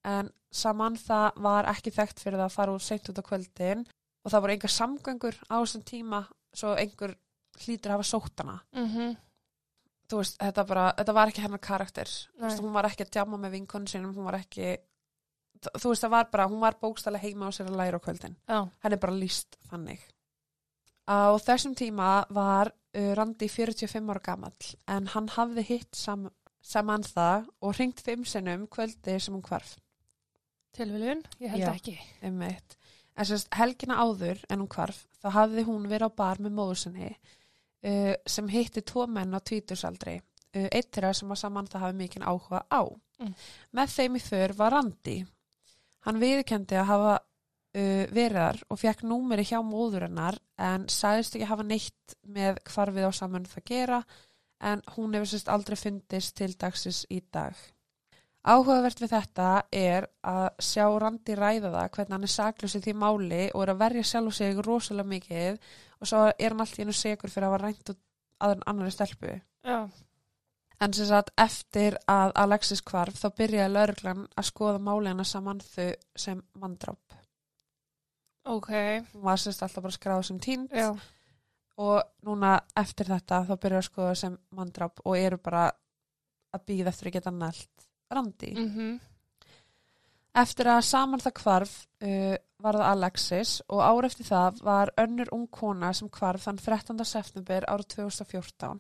en 0.08 0.30
saman 0.52 0.96
það 0.98 1.42
var 1.44 1.68
ekki 1.74 1.92
þekkt 1.92 2.20
fyrir 2.24 2.40
það 2.40 2.46
að 2.48 2.56
fara 2.56 2.76
úr 2.78 2.86
seint 2.86 3.10
út 3.12 3.20
á 3.20 3.24
kvöldin 3.28 3.84
og 4.24 4.32
það 4.32 4.42
voru 4.46 4.54
einhver 4.56 4.74
samgöngur 4.78 5.38
á 5.52 5.56
þessum 5.60 5.84
tíma 5.84 6.22
svo 6.54 6.72
einhver 6.80 7.18
hlýtur 7.62 7.92
að 7.92 7.98
hafa 8.00 8.08
sótt 8.08 8.40
hana. 8.40 8.62
mhm, 8.74 9.18
Þú 10.12 10.18
veist, 10.20 10.36
þetta, 10.42 10.64
bara, 10.68 10.86
þetta 10.98 11.14
var 11.16 11.30
ekki 11.32 11.42
hennar 11.42 11.60
karakter. 11.64 12.10
Veist, 12.42 12.60
hún 12.60 12.74
var 12.76 12.84
ekki 12.90 13.06
að 13.06 13.12
djama 13.16 13.38
með 13.40 13.52
vinkonu 13.56 13.88
sinum, 13.88 14.12
hún 14.16 14.26
var 14.28 14.36
ekki... 14.42 14.74
Þú 15.62 15.92
veist, 15.92 16.04
það 16.06 16.14
var 16.16 16.30
bara, 16.32 16.48
hún 16.50 16.64
var 16.64 16.80
bókstælega 16.82 17.28
heima 17.28 17.50
á 17.50 17.52
sér 17.54 17.70
að 17.70 17.78
læra 17.82 18.00
á 18.02 18.06
kvöldin. 18.06 18.36
já, 18.48 18.60
henni 18.84 18.98
bara 18.98 19.18
líst 19.18 19.58
þannig. 19.70 20.02
Á 21.06 21.38
þessum 21.42 21.76
tíma 21.78 22.10
var 22.30 22.72
uh, 22.72 23.12
Randi 23.18 23.50
45 23.50 24.10
ára 24.10 24.24
gamall 24.26 24.74
en 24.88 25.10
hann 25.14 25.30
hafði 25.36 25.66
hitt 25.68 25.96
sam, 25.98 26.30
saman 26.62 27.04
það 27.04 27.50
og 27.62 27.78
ringt 27.78 28.02
fimm 28.06 28.26
sinnum 28.26 28.68
kvöldi 28.72 29.18
sem 29.20 29.36
hún 29.36 29.46
hvarf 29.46 29.76
tilviljun, 30.76 31.24
ég 31.42 31.52
held 31.52 31.66
Já. 31.66 31.74
ekki. 31.76 31.98
um 32.28 32.42
eitt. 32.48 32.78
En 33.18 33.28
sérst 33.28 33.52
helgina 33.58 34.00
áður 34.00 34.40
en 34.50 34.64
hún 34.64 34.72
hvarf 34.72 35.04
þá 35.22 35.30
hafði 35.36 35.66
hún 35.68 35.88
verið 35.92 36.14
á 36.14 36.20
bar 36.22 36.40
með 36.40 36.56
móður 36.58 36.80
sinni 36.86 37.10
uh, 37.12 38.14
sem 38.26 38.48
hitti 38.52 38.84
tvo 38.88 39.06
menn 39.08 39.36
á 39.36 39.40
tvítursaldri 39.44 40.16
uh, 40.22 40.68
eitt 40.72 40.92
þeirra 40.94 41.14
sem 41.18 41.34
að 41.34 41.42
saman 41.44 41.70
það 41.72 41.86
hafi 41.88 42.00
mikinn 42.00 42.26
áhuga 42.26 42.64
á. 42.72 42.82
Mm. 43.22 43.36
Með 43.78 43.96
þeim 43.98 44.18
í 44.18 44.24
för 44.24 44.56
var 44.58 44.76
Randi. 44.78 45.18
Hann 46.06 46.22
viðkendi 46.22 46.78
að 46.80 46.90
hafa 46.90 47.14
uh, 47.18 48.06
verið 48.14 48.40
þar 48.40 48.62
og 48.70 48.82
fekk 48.82 49.04
númeri 49.08 49.46
hjá 49.48 49.60
móður 49.66 50.08
hennar 50.08 50.40
en 50.58 50.88
sagðist 50.90 51.38
ekki 51.38 51.50
hafa 51.50 51.68
neitt 51.68 52.18
með 52.26 52.62
hvarfið 52.72 53.10
á 53.10 53.12
saman 53.14 53.50
það 53.50 53.68
gera 53.70 54.02
en 54.62 54.82
hún 54.96 55.16
hefur 55.18 55.30
sérst 55.32 55.50
aldrei 55.50 55.78
fundist 55.80 56.36
til 56.38 56.52
dagsins 56.58 57.06
í 57.10 57.22
dag. 57.34 57.58
Áhugavert 58.42 58.98
við 58.98 59.12
þetta 59.14 59.48
er 59.78 60.08
að 60.26 60.48
sjá 60.66 60.86
Randi 61.02 61.36
ræða 61.38 61.70
það 61.76 61.90
hvernig 61.96 62.16
hann 62.16 62.26
er 62.26 62.34
saklaus 62.34 62.76
í 62.78 62.82
því 62.82 62.94
máli 62.98 63.42
og 63.54 63.64
er 63.64 63.74
að 63.74 63.82
verja 63.84 64.06
sjálf 64.12 64.32
og 64.32 64.38
sig 64.38 64.62
rosalega 64.66 65.12
mikið 65.12 65.60
og 66.02 66.10
svo 66.10 66.22
er 66.32 66.48
hann 66.48 66.64
allt 66.64 66.80
í 66.80 66.86
einu 66.86 66.96
segur 66.98 67.30
fyrir 67.30 67.48
að 67.48 67.54
hafa 67.54 67.62
rænt 67.62 67.92
út 67.94 68.00
aður 68.42 68.64
annari 68.72 68.96
stelpu. 68.96 69.36
Já, 69.62 69.78
En 70.82 70.94
sem 70.98 71.06
sagt 71.06 71.30
eftir 71.38 71.98
að 72.10 72.32
Alexis 72.42 72.82
hvarf 72.82 73.20
þá 73.22 73.28
byrjaði 73.38 73.74
lauruglan 73.76 74.24
að 74.34 74.48
skoða 74.48 74.80
málina 74.82 75.26
saman 75.28 75.60
þau 75.62 75.92
sem 76.18 76.40
manndráp. 76.58 77.18
ok, 78.50 78.72
Hún 79.14 79.22
var 79.28 79.38
sérst 79.38 79.62
alltaf 79.62 79.84
bara 79.84 79.94
skráð 79.94 80.24
sem 80.26 80.40
tínd 80.42 80.72
já, 80.74 80.90
og 81.78 82.02
núna 82.26 82.56
eftir 82.76 83.06
þetta 83.12 83.44
þá 83.46 83.54
byrjaði 83.62 83.84
að 83.84 83.90
skoða 83.92 84.16
sem 84.16 84.38
manndráp 84.58 85.04
og 85.06 85.18
eru 85.18 85.38
bara 85.38 85.68
að 86.52 86.66
býða 86.68 86.90
eftir 86.90 87.08
að 87.12 87.14
geta 87.20 87.32
nælt 87.32 87.88
Randi. 88.12 88.52
mhm, 88.58 89.00
Eftir 90.34 90.68
að 90.72 90.82
saman 90.88 91.20
það 91.20 91.34
hvarf 91.44 91.72
uh, 92.08 92.36
var 92.64 92.78
það 92.80 92.90
Alexis 92.90 93.62
og 93.68 93.82
ár 93.84 94.06
eftir 94.08 94.26
það 94.26 94.62
var 94.64 94.92
önnur 94.98 95.30
ung 95.36 95.48
kona 95.52 95.94
sem 95.94 96.10
hvarf 96.10 96.46
þann 96.48 96.58
13. 96.58 97.06
september 97.06 97.66
árið 97.68 97.88
2014. 97.98 98.80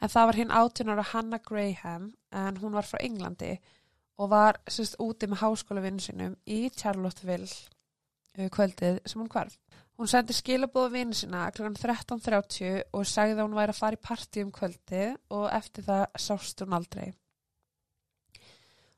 En 0.00 0.12
það 0.12 0.28
var 0.28 0.38
hinn 0.40 0.52
18 0.52 0.92
ára 0.92 1.08
Hannah 1.12 1.42
Graham 1.42 2.10
en 2.32 2.60
hún 2.60 2.76
var 2.76 2.86
frá 2.88 3.00
Englandi 3.00 3.54
og 4.20 4.30
var 4.32 4.60
sérst 4.68 4.98
úti 5.02 5.28
með 5.28 5.42
háskólavinnu 5.42 6.04
sinum 6.04 6.36
í 6.48 6.66
Charlotteville 6.76 7.48
uh, 7.48 8.48
kvöldið 8.52 9.00
sem 9.04 9.20
hún 9.20 9.32
hvarf. 9.32 9.56
Hún 9.96 10.10
sendi 10.12 10.34
skilabóðu 10.36 10.92
vinnu 10.92 11.16
sína 11.16 11.46
kl. 11.56 11.70
13.30 11.72 12.82
og 12.92 13.06
sagði 13.08 13.38
að 13.38 13.46
hún 13.46 13.56
væri 13.56 13.72
að 13.72 13.78
fara 13.80 13.96
í 13.96 14.02
partí 14.04 14.44
um 14.44 14.52
kvöldið 14.52 15.14
og 15.32 15.46
eftir 15.56 15.86
það 15.86 16.04
sást 16.20 16.60
hún 16.60 16.76
aldrei. 16.76 17.14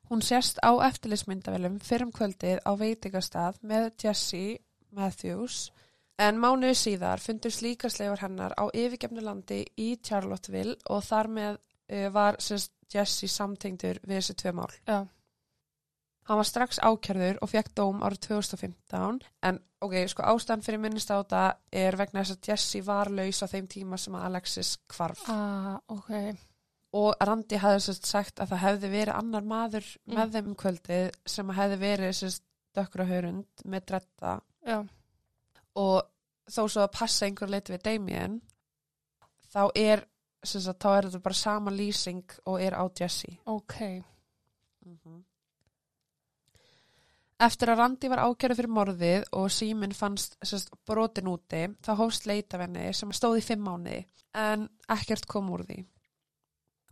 Hún 0.09 0.23
sérst 0.25 0.59
á 0.65 0.71
eftirlismyndavelum 0.89 1.77
fyrir 1.85 2.07
um 2.07 2.11
kvöldið 2.11 2.59
á 2.65 2.71
veitingastað 2.75 3.59
með 3.61 3.91
Jesse 4.03 4.57
Matthews 4.91 5.69
en 6.19 6.39
mánuðu 6.41 6.75
síðar 6.75 7.21
fundust 7.23 7.61
líkasleifar 7.63 8.25
hennar 8.25 8.53
á 8.59 8.63
yfirgefnu 8.75 9.23
landi 9.23 9.61
í 9.79 9.93
Charlotteville 10.03 10.75
og 10.91 11.03
þar 11.07 11.29
með 11.37 11.55
uh, 11.59 12.09
var 12.15 12.37
sérst 12.43 12.73
Jesse 12.89 13.27
samtengdur 13.29 13.99
við 14.03 14.17
þessi 14.19 14.33
tvö 14.41 14.51
mál. 14.57 14.71
já, 14.87 15.05
Hann 16.29 16.37
var 16.37 16.45
strax 16.45 16.77
ákjörður 16.85 17.39
og 17.41 17.49
fekk 17.49 17.71
dóm 17.77 18.03
árið 18.05 18.19
2015 18.27 19.15
en 19.49 19.55
ok, 19.81 19.95
sko 20.11 20.25
ástæðan 20.29 20.61
fyrir 20.65 20.81
minnist 20.83 21.09
á 21.09 21.17
þetta 21.23 21.39
er 21.73 21.97
vegna 21.97 22.21
þess 22.21 22.35
að 22.35 22.49
Jesse 22.51 22.81
var 22.85 23.09
laus 23.09 23.39
á 23.41 23.47
þeim 23.49 23.69
tíma 23.71 23.97
sem 23.97 24.13
að 24.17 24.25
Alexis 24.27 24.75
hvarf. 24.93 25.23
ah, 25.29 25.79
ok, 25.89 26.11
og 26.99 27.15
Randi 27.25 27.57
hafði 27.63 27.81
sérst 27.87 28.05
sagt 28.09 28.41
að 28.43 28.51
það 28.53 28.63
hefði 28.65 28.91
verið 28.93 29.17
annar 29.17 29.47
maður 29.55 29.89
Mm. 30.05 30.15
með 30.19 30.31
þeim 30.35 30.47
um 30.51 30.55
kvöldið 30.61 31.09
sem 31.25 31.49
hefði 31.49 31.79
verið 31.81 32.13
sérst 32.19 32.43
dökkra 32.77 33.05
hörund 33.09 33.65
með 33.65 33.85
dretta 33.89 34.35
já, 34.65 34.79
og 35.79 36.09
þó 36.49 36.61
svo 36.65 36.85
að 36.85 36.93
passa 36.97 37.27
einhver 37.27 37.51
leiti 37.51 37.75
við 37.75 37.83
Damien 37.87 38.39
þá 39.49 39.63
er 39.75 40.05
að 40.39 40.79
þá 40.79 40.89
er 40.93 41.07
þetta 41.09 41.25
bara 41.25 41.35
sama 41.35 41.71
lýsing 41.75 42.37
og 42.47 42.61
er 42.63 42.77
á 42.79 42.83
Jesse. 42.95 43.33
Ok, 43.51 43.75
Eftir 47.39 47.71
að 47.71 47.79
Randi 47.79 48.09
var 48.11 48.19
ákjörðu 48.27 48.55
fyrir 48.57 48.71
morðið 48.75 49.25
og 49.39 49.45
síminn 49.55 49.95
fannst 49.95 50.33
sérst, 50.43 50.73
brotin 50.87 51.29
úti 51.31 51.61
þá 51.85 51.93
hófst 52.01 52.25
leita 52.27 52.57
af 52.57 52.65
henni 52.65 52.89
sem 52.95 53.13
stóð 53.15 53.39
í 53.39 53.43
fimm 53.45 53.63
mánuði 53.63 54.01
en 54.35 54.65
ekkert 54.91 55.27
kom 55.29 55.47
úr 55.55 55.63
því. 55.69 55.77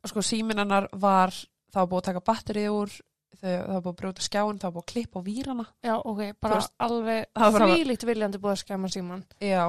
Og 0.04 0.12
sko 0.13 0.23
síminn 0.23 0.62
hennar 0.63 0.88
var 0.95 1.36
þá 1.36 1.82
búið 1.84 2.00
að 2.00 2.08
taka 2.08 2.23
batterið 2.30 2.78
úr 2.78 2.95
það 3.42 3.68
var 3.68 3.82
búið 3.82 3.92
að 3.92 4.00
brjóta 4.02 4.26
skjáin, 4.26 4.60
það 4.62 4.68
var 4.70 4.76
búið 4.78 4.86
að 4.86 4.92
klippa 4.94 5.20
á 5.20 5.28
výrana. 5.28 5.66
já, 5.86 5.96
ok, 5.98 6.22
bara 6.42 6.60
veist, 6.60 6.74
alveg 6.80 7.28
þvílíkt 7.36 8.08
viljandi 8.08 8.42
búið 8.42 8.56
að 8.56 8.63
skemma 8.63 8.92
síman. 8.94 9.26
Já. 9.44 9.63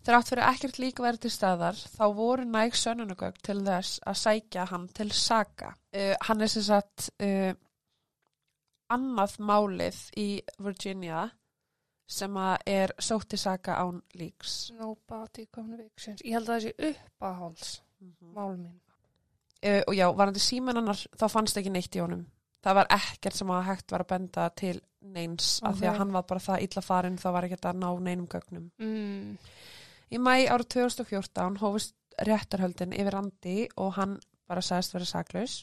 Þrátt 0.00 0.30
fyrir 0.32 0.48
ekkert 0.48 0.78
líka 0.80 1.04
verið 1.04 1.26
til 1.26 1.32
staðar 1.34 1.76
þá 1.76 2.04
voru 2.16 2.46
næg 2.48 2.76
sönnunagögg 2.78 3.40
til 3.44 3.58
þess 3.66 4.00
að 4.08 4.20
sækja 4.22 4.64
hann 4.70 4.86
til 4.96 5.10
saga. 5.12 5.74
Uh, 5.92 6.14
hann 6.24 6.40
er 6.40 6.48
sem 6.48 6.64
sagt 6.64 7.10
uh, 7.20 7.52
annað 8.90 9.36
málið 9.44 10.00
í 10.16 10.28
Virginia 10.58 11.26
sem 12.10 12.36
að 12.40 12.64
er 12.72 12.94
sótt 12.98 13.28
til 13.30 13.38
saga 13.38 13.76
án 13.84 14.00
líks. 14.18 14.72
Nobody 14.78 15.46
convictions. 15.52 16.24
Ég 16.24 16.38
held 16.38 16.48
að 16.48 16.56
það 16.56 16.64
sé 16.64 16.90
uppáhalds 16.94 17.74
mál 18.32 18.56
mín. 18.56 18.80
Uh, 19.60 19.82
og 19.84 19.92
já, 19.92 20.06
varandi 20.16 20.40
símanannar 20.40 21.04
þá 21.12 21.26
fannst 21.28 21.60
ekki 21.60 21.76
neitt 21.76 21.92
í 21.92 22.00
honum. 22.00 22.24
Það 22.60 22.76
var 22.76 22.90
ekkert 22.92 23.36
sem 23.38 23.50
að 23.50 23.66
hægt 23.70 23.92
var 23.94 24.04
að 24.04 24.10
benda 24.10 24.48
til 24.56 24.76
neins 25.00 25.60
af 25.64 25.78
því 25.78 25.88
að 25.88 25.98
hann 26.02 26.12
var 26.12 26.26
bara 26.28 26.42
það 26.44 26.64
illa 26.66 26.82
farinn 26.84 27.20
þá 27.20 27.28
var 27.32 27.46
ekki 27.46 27.58
að 27.62 27.78
ná 27.80 27.88
neinum 28.04 28.26
gögnum. 28.28 28.66
Mm. 28.82 29.38
Í 30.10 30.18
mæ 30.20 30.34
árið 30.50 30.68
2014 30.76 31.56
hófust 31.62 31.96
réttarhöldin 32.26 32.92
yfir 32.92 33.16
Andi 33.16 33.56
og 33.80 33.94
hann 33.96 34.18
bara 34.50 34.64
sagðist 34.64 34.96
vera 34.96 35.08
saklaus. 35.08 35.56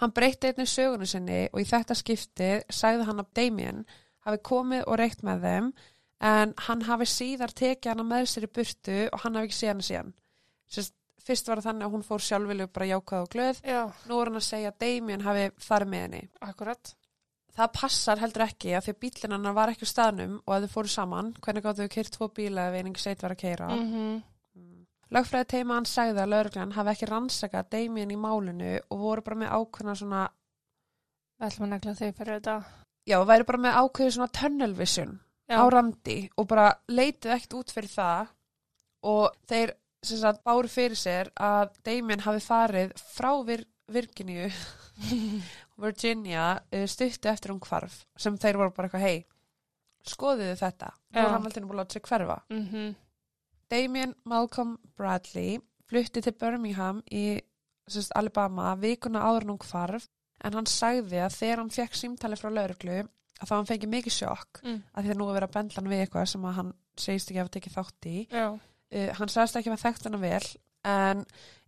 Hann 0.00 0.14
breytti 0.14 0.50
einnig 0.50 0.70
sögunu 0.70 1.06
sinni 1.06 1.44
og 1.52 1.60
í 1.60 1.68
þetta 1.68 1.96
skipti 1.98 2.50
sagði 2.72 3.08
hann 3.08 3.22
að 3.22 3.32
Damien 3.36 3.84
hafi 4.26 4.40
komið 4.48 4.86
og 4.88 4.98
reykt 4.98 5.22
með 5.26 5.44
þeim 5.46 5.70
en 6.24 6.54
hann 6.66 6.84
hafi 6.88 7.06
síðar 7.10 7.52
tekið 7.52 7.92
hana 7.92 8.06
með 8.08 8.28
sér 8.32 8.48
í 8.48 8.52
burtu 8.56 9.00
og 9.10 9.22
hann 9.22 9.36
hafi 9.36 9.50
ekki 9.50 9.58
séð 9.58 9.72
hana 9.74 9.86
síðan. 9.88 10.12
Sérst, 10.70 10.94
fyrst 11.24 11.48
var 11.48 11.60
það 11.62 11.68
þannig 11.70 11.86
að 11.86 11.94
hún 11.94 12.04
fór 12.08 12.20
sjálfvilju 12.26 12.66
bara 12.72 12.86
jákvæð 12.90 13.22
og 13.24 13.30
glöð. 13.34 13.60
Já, 13.64 13.80
Nú 14.08 14.20
er 14.20 14.30
hann 14.30 14.40
að 14.40 14.46
segja 14.48 14.70
að 14.72 14.78
Damien 14.84 15.20
hafi 15.24 15.46
farið 15.68 15.88
með 15.94 16.00
henni. 16.06 16.22
akkurat. 16.40 16.94
Það 17.54 17.72
passar 17.72 18.18
heldur 18.18 18.42
ekki 18.48 18.72
að 18.74 18.82
því 18.84 18.92
að 18.94 19.00
bílinn 19.04 19.32
hennar 19.36 19.52
var 19.54 19.68
ekki 19.70 19.86
á 19.86 19.92
staðnum 19.94 20.40
og 20.46 20.54
að 20.56 20.64
þau 20.66 20.72
fóru 20.74 20.88
saman, 20.90 21.32
hvernig 21.40 21.62
gáttu 21.62 21.84
þau 21.86 21.92
kyrt 21.94 22.12
tvo 22.16 22.28
bíla 22.34 22.68
ef 22.68 22.74
einingi 22.80 23.00
seit 23.00 23.22
var 23.22 23.30
að 23.30 23.42
keira. 23.44 23.68
Mm 23.68 23.92
-hmm. 23.92 24.22
Lögfræði 25.14 25.46
teima 25.52 25.74
hann 25.74 25.84
sagði 25.86 26.18
að 26.24 26.28
lauruglan 26.32 26.72
hafi 26.72 26.90
ekki 26.90 27.06
rannsakað 27.06 27.68
Damien 27.70 28.10
í 28.10 28.16
málinu 28.18 28.80
og 28.90 28.98
voru 28.98 29.22
bara 29.22 29.36
með 29.36 29.52
ákveðna 29.58 29.94
svona, 29.96 30.28
Við 31.40 31.46
ætlum 31.48 31.64
að 31.66 31.70
negla 31.70 31.94
þig 31.94 32.14
fyrir 32.16 32.40
þetta. 32.40 32.64
já, 33.06 33.18
væri 33.24 33.44
bara 33.44 33.58
með 33.58 33.74
ákveði 33.74 34.10
svona 34.10 34.28
tunnel 34.32 34.74
vision 34.74 35.20
Já. 35.50 35.56
á 35.60 35.64
randi 35.70 36.30
og 36.38 36.46
bara 36.48 36.74
leitið 36.88 37.30
ekkert 37.34 37.54
út 37.54 37.70
fyrir 37.70 37.88
það 37.90 38.26
og 39.02 39.30
þeir 39.46 39.72
sagt 40.04 40.42
báru 40.44 40.68
fyrir 40.68 40.96
sér 40.98 41.30
að 41.40 41.72
Damien 41.84 42.20
hafi 42.24 42.40
farið 42.44 42.92
frá 43.00 43.30
Vir 43.46 43.64
Virginíu 43.92 44.50
Virginia 45.84 46.44
uh, 46.72 46.84
stuttu 46.88 47.28
eftir 47.30 47.52
hún 47.52 47.60
hvarf 47.64 48.04
sem 48.20 48.36
þeir 48.40 48.58
voru 48.60 48.74
bara 48.76 48.88
eitthvað 48.88 49.06
hei 49.08 49.24
skoðuðu 50.04 50.56
þetta, 50.60 50.90
Já. 51.14 51.22
er 51.22 51.30
hann 51.32 51.46
alltaf 51.48 51.64
búin 51.64 51.72
að 51.78 51.80
láta 51.82 51.96
sig 51.96 52.02
hverfa 52.08 52.38
Mhm. 52.52 52.94
Damien 53.72 54.14
Malcolm 54.28 54.74
Bradley 54.98 55.58
flutti 55.88 56.20
til 56.22 56.32
Birmingham 56.38 57.00
í 57.10 57.40
sérst, 57.88 58.12
Alabama 58.16 58.74
vikuna 58.76 59.22
áður 59.24 59.48
hún 59.48 59.58
hvarf 59.64 60.08
en 60.44 60.52
hann 60.58 60.66
sagði 60.68 61.22
að 61.24 61.36
þegar 61.38 61.62
hann 61.62 61.70
fekk 61.72 61.96
símtali 61.96 62.36
frá 62.36 62.50
lauruglu 62.52 62.98
að 63.40 63.48
þá 63.48 63.54
hann 63.56 63.66
fengi 63.72 63.88
mikið 63.90 64.12
sjokk 64.20 64.60
Mm. 64.62 64.82
að 64.94 65.04
því 65.04 65.10
að 65.14 65.18
nú 65.18 65.30
er 65.36 65.42
að 65.48 65.52
bendla 65.56 65.80
hann 65.80 65.90
við 65.90 66.04
eitthvað 66.06 66.28
sem 66.28 66.44
að 66.44 66.54
hann 66.60 66.72
segist 66.96 67.30
ekki 67.30 67.40
að 67.40 67.44
hafa 67.44 67.54
tekið 67.58 67.76
þátt 67.78 68.06
í 68.12 68.16
Já. 68.30 68.46
Uh, 68.94 69.10
hann 69.18 69.32
sagðist 69.32 69.58
ekki 69.60 69.72
að 69.74 69.84
þekkt 69.84 70.08
hana 70.08 70.20
vel 70.22 70.46
en 70.84 71.24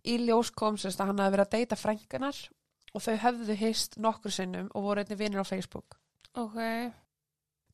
í 0.07 0.17
ljós 0.23 0.51
kom 0.55 0.77
sérst 0.79 1.01
að 1.01 1.11
hann 1.11 1.23
hafi 1.23 1.35
verið 1.35 1.47
að 1.47 1.55
deyta 1.57 1.79
frængunar 1.79 2.41
og 2.93 3.03
þau 3.03 3.15
höfðu 3.25 3.55
hist 3.59 3.97
nokkur 4.01 4.33
sinnum 4.33 4.69
og 4.73 4.85
voru 4.87 5.03
einnig 5.03 5.19
vinnir 5.19 5.43
á 5.43 5.47
Facebook 5.47 5.97
Ok. 6.37 6.57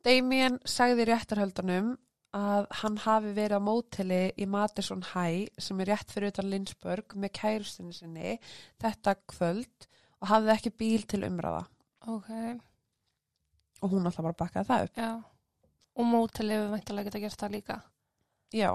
Damien 0.04 0.56
sagði 0.68 1.06
réttarhöldunum 1.10 1.94
að 2.34 2.66
hann 2.80 2.96
hafi 3.04 3.34
verið 3.36 3.60
á 3.60 3.68
móteli 3.68 4.22
í 4.40 4.48
Madison 4.50 5.04
High 5.14 5.52
sem 5.62 5.82
er 5.84 5.92
rétt 5.92 6.12
fyrir 6.12 6.32
utan 6.34 6.48
Lindsburg 6.50 7.14
með 7.20 7.34
kærustinni 7.38 7.94
sinni 7.94 8.38
þetta 8.82 9.18
kvöld 9.30 9.88
og 10.24 10.32
hafði 10.32 10.54
ekki 10.56 10.74
bíl 10.80 11.04
til 11.12 11.22
umræða 11.28 11.66
Ok. 12.08 12.30
og 13.84 13.92
hún 13.92 14.08
alltaf 14.08 14.24
bara 14.26 14.40
bakkaði 14.40 14.70
það 14.72 14.88
upp. 14.88 14.98
Já. 14.98 15.12
Og 15.94 16.08
mótelið 16.10 16.64
við 16.64 16.72
væntalega 16.74 17.10
geta 17.10 17.22
gert 17.22 17.40
það 17.44 17.54
líka. 17.58 17.78
Já. 18.56 18.70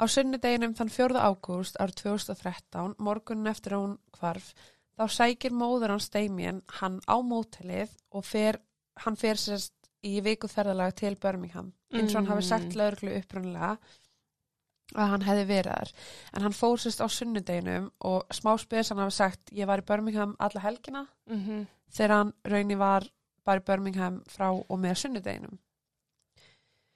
Á 0.00 0.04
sunnudeginum 0.08 0.72
þann 0.78 0.88
4. 0.92 1.18
ágúst 1.20 1.76
árið 1.82 1.98
2013, 2.02 2.94
morgunin 3.04 3.50
eftir 3.50 3.74
hún 3.76 3.98
hvarf, 4.16 4.54
þá 4.96 5.04
sækir 5.12 5.52
móður 5.52 5.92
hans 5.94 6.08
Damien 6.14 6.62
hann 6.80 7.00
á 7.04 7.16
mótelið 7.20 7.92
og 8.16 8.24
fer, 8.24 8.58
hann 9.04 9.16
fer 9.20 9.36
sérst 9.40 9.74
í 10.04 10.14
vikuferðalag 10.24 10.94
til 10.96 11.16
Birmingham 11.20 11.72
eins 11.92 12.14
og 12.14 12.22
hann 12.22 12.30
hafi 12.32 12.46
sagt 12.48 12.70
Mm. 12.72 12.78
lögreglu 12.80 13.18
upprunlega 13.20 13.72
að 14.96 15.10
hann 15.12 15.22
hefði 15.28 15.44
verið 15.50 15.74
þar 15.76 15.90
en 16.34 16.42
hann 16.46 16.56
fór 16.56 16.78
sérst 16.80 17.04
á 17.04 17.08
sunnudeginum 17.12 17.90
og 18.00 18.24
smá 18.32 18.56
spes 18.58 18.88
hann 18.88 18.98
hafi 19.04 19.12
sagt 19.18 19.52
ég 19.52 19.66
var 19.68 19.82
í 19.82 19.86
Birmingham 19.86 20.36
alla 20.40 20.60
helgina 20.64 21.06
Mhm. 21.28 21.66
þegar 21.92 22.16
hann 22.16 22.32
raunni 22.44 22.78
var 22.78 23.04
bara 23.44 23.60
í 23.60 23.64
Birmingham 23.64 24.22
frá 24.28 24.48
og 24.50 24.78
með 24.78 24.96
sunnudeginum 25.04 25.58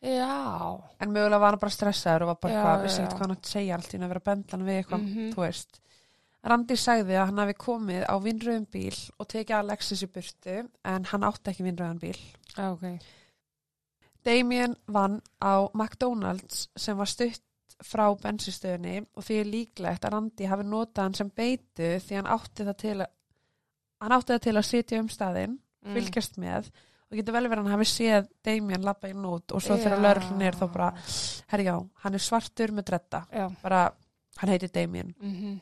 Já. 0.05 0.81
en 1.01 1.11
mögulega 1.12 1.40
var 1.40 1.51
hann 1.55 1.59
bara 1.62 1.71
stressaður 1.73 2.23
og 2.23 2.29
var 2.35 2.38
bara 2.43 2.55
eitthvað, 2.55 2.83
vissi 2.85 3.01
ekkert 3.03 3.14
hvað 3.17 3.25
hann 3.27 3.37
átt 3.37 3.47
að 3.49 3.55
segja 3.57 3.75
allt 3.79 3.95
í 3.95 3.99
að 3.99 4.09
vera 4.14 4.21
bendlan 4.29 4.64
við 4.69 4.79
eitthvað, 4.83 5.03
Mhm. 5.09 5.33
þú 5.35 5.43
veist 5.47 5.81
Randi 6.45 6.75
sagði 6.77 7.14
að 7.17 7.27
hann 7.31 7.38
hafi 7.38 7.55
komið 7.55 8.03
á 8.05 8.14
vinnröðum 8.21 8.67
bíl 8.69 9.11
og 9.19 9.29
tekið 9.29 9.57
Alexis 9.59 10.03
í 10.03 10.07
burtu 10.12 10.69
en 10.85 11.05
hann 11.05 11.23
átti 11.25 11.51
ekki 11.55 11.64
vinnröðan 11.64 11.99
bíl 12.01 12.19
Já, 12.57 12.71
ok. 12.73 13.01
Damien 14.25 14.77
vann 14.88 15.21
á 15.43 15.69
McDonalds 15.75 16.69
sem 16.77 16.97
var 16.97 17.07
stutt 17.11 17.40
frá 17.85 18.07
bensinstöðunni 18.21 19.07
og 19.17 19.25
því 19.27 19.40
er 19.40 19.49
líklegt 19.51 20.05
að 20.07 20.12
Randi 20.14 20.47
hafi 20.49 20.64
notað 20.64 21.03
hann 21.03 21.14
sem 21.19 21.31
beitu 21.31 21.88
því 22.01 22.17
hann 22.21 22.31
átti 22.37 22.64
það 22.64 22.77
til 22.81 22.95
að 23.05 23.11
hann 24.01 24.12
átti 24.17 24.33
það 24.37 24.43
til 24.47 24.55
að 24.61 24.69
sitja 24.71 25.01
um 25.01 25.09
staðinn 25.09 25.59
Mm. 25.85 25.93
fylgjast 25.99 26.38
með 26.40 26.71
og 27.14 27.20
getur 27.20 27.37
vel 27.37 27.46
verið 27.48 27.62
hann 27.62 27.74
hafi 27.77 27.87
séð 27.87 28.27
Damien 28.44 28.83
labba 28.85 29.09
inn 29.12 29.24
út 29.31 29.55
og 29.55 29.62
svo 29.62 29.77
þegar 29.79 30.03
lögreglun 30.03 30.42
er 30.42 30.59
þá 30.59 30.64
bara 30.74 30.88
herjá, 31.55 31.77
hann 32.03 32.14
er 32.18 32.24
svartur 32.24 32.74
með 32.74 32.88
dretta 32.90 33.20
Já. 33.31 33.46
bara, 33.62 33.85
hann 34.42 34.50
heitir 34.50 34.72
Damien 34.74 35.14
Mhm. 35.20 35.61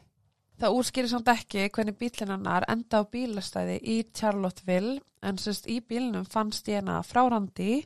það 0.62 0.76
útskýrir 0.78 1.08
samt 1.12 1.28
ekki 1.28 1.68
hvernig 1.74 1.98
bílinn 1.98 2.30
hennar 2.32 2.64
enda 2.68 3.02
á 3.02 3.10
bílastæði 3.10 3.76
í 3.82 3.96
Charlotteville 4.14 5.00
en 5.22 5.36
sérst 5.36 5.66
í 5.68 5.80
bílnum 5.84 6.24
fannst 6.26 6.66
ég 6.72 6.80
hana 6.80 7.02
frá 7.02 7.28
Randi 7.30 7.84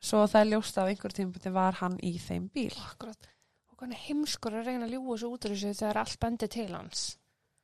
svo 0.00 0.22
það 0.26 0.40
er 0.40 0.50
ljóst 0.54 0.78
af 0.78 0.88
einhver 0.88 1.12
tímpoti 1.12 1.50
var 1.52 1.72
hann 1.82 1.98
í 1.98 2.14
þeim 2.18 2.48
bíl 2.54 2.72
Akkurat. 2.92 3.26
Og 3.72 3.76
hvernig 3.76 3.98
heimskur 4.06 4.52
að 4.52 4.66
reyna 4.66 4.86
að 4.86 4.94
ljúa 4.94 5.18
svo 5.18 5.32
út 5.34 5.44
úr 5.48 5.56
þessu 5.56 5.74
þegar 5.76 5.96
allt 6.04 6.18
bendi 6.20 6.48
til 6.48 6.68
hans. 6.74 7.16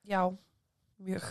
já, 0.08 0.20
mjög 1.00 1.24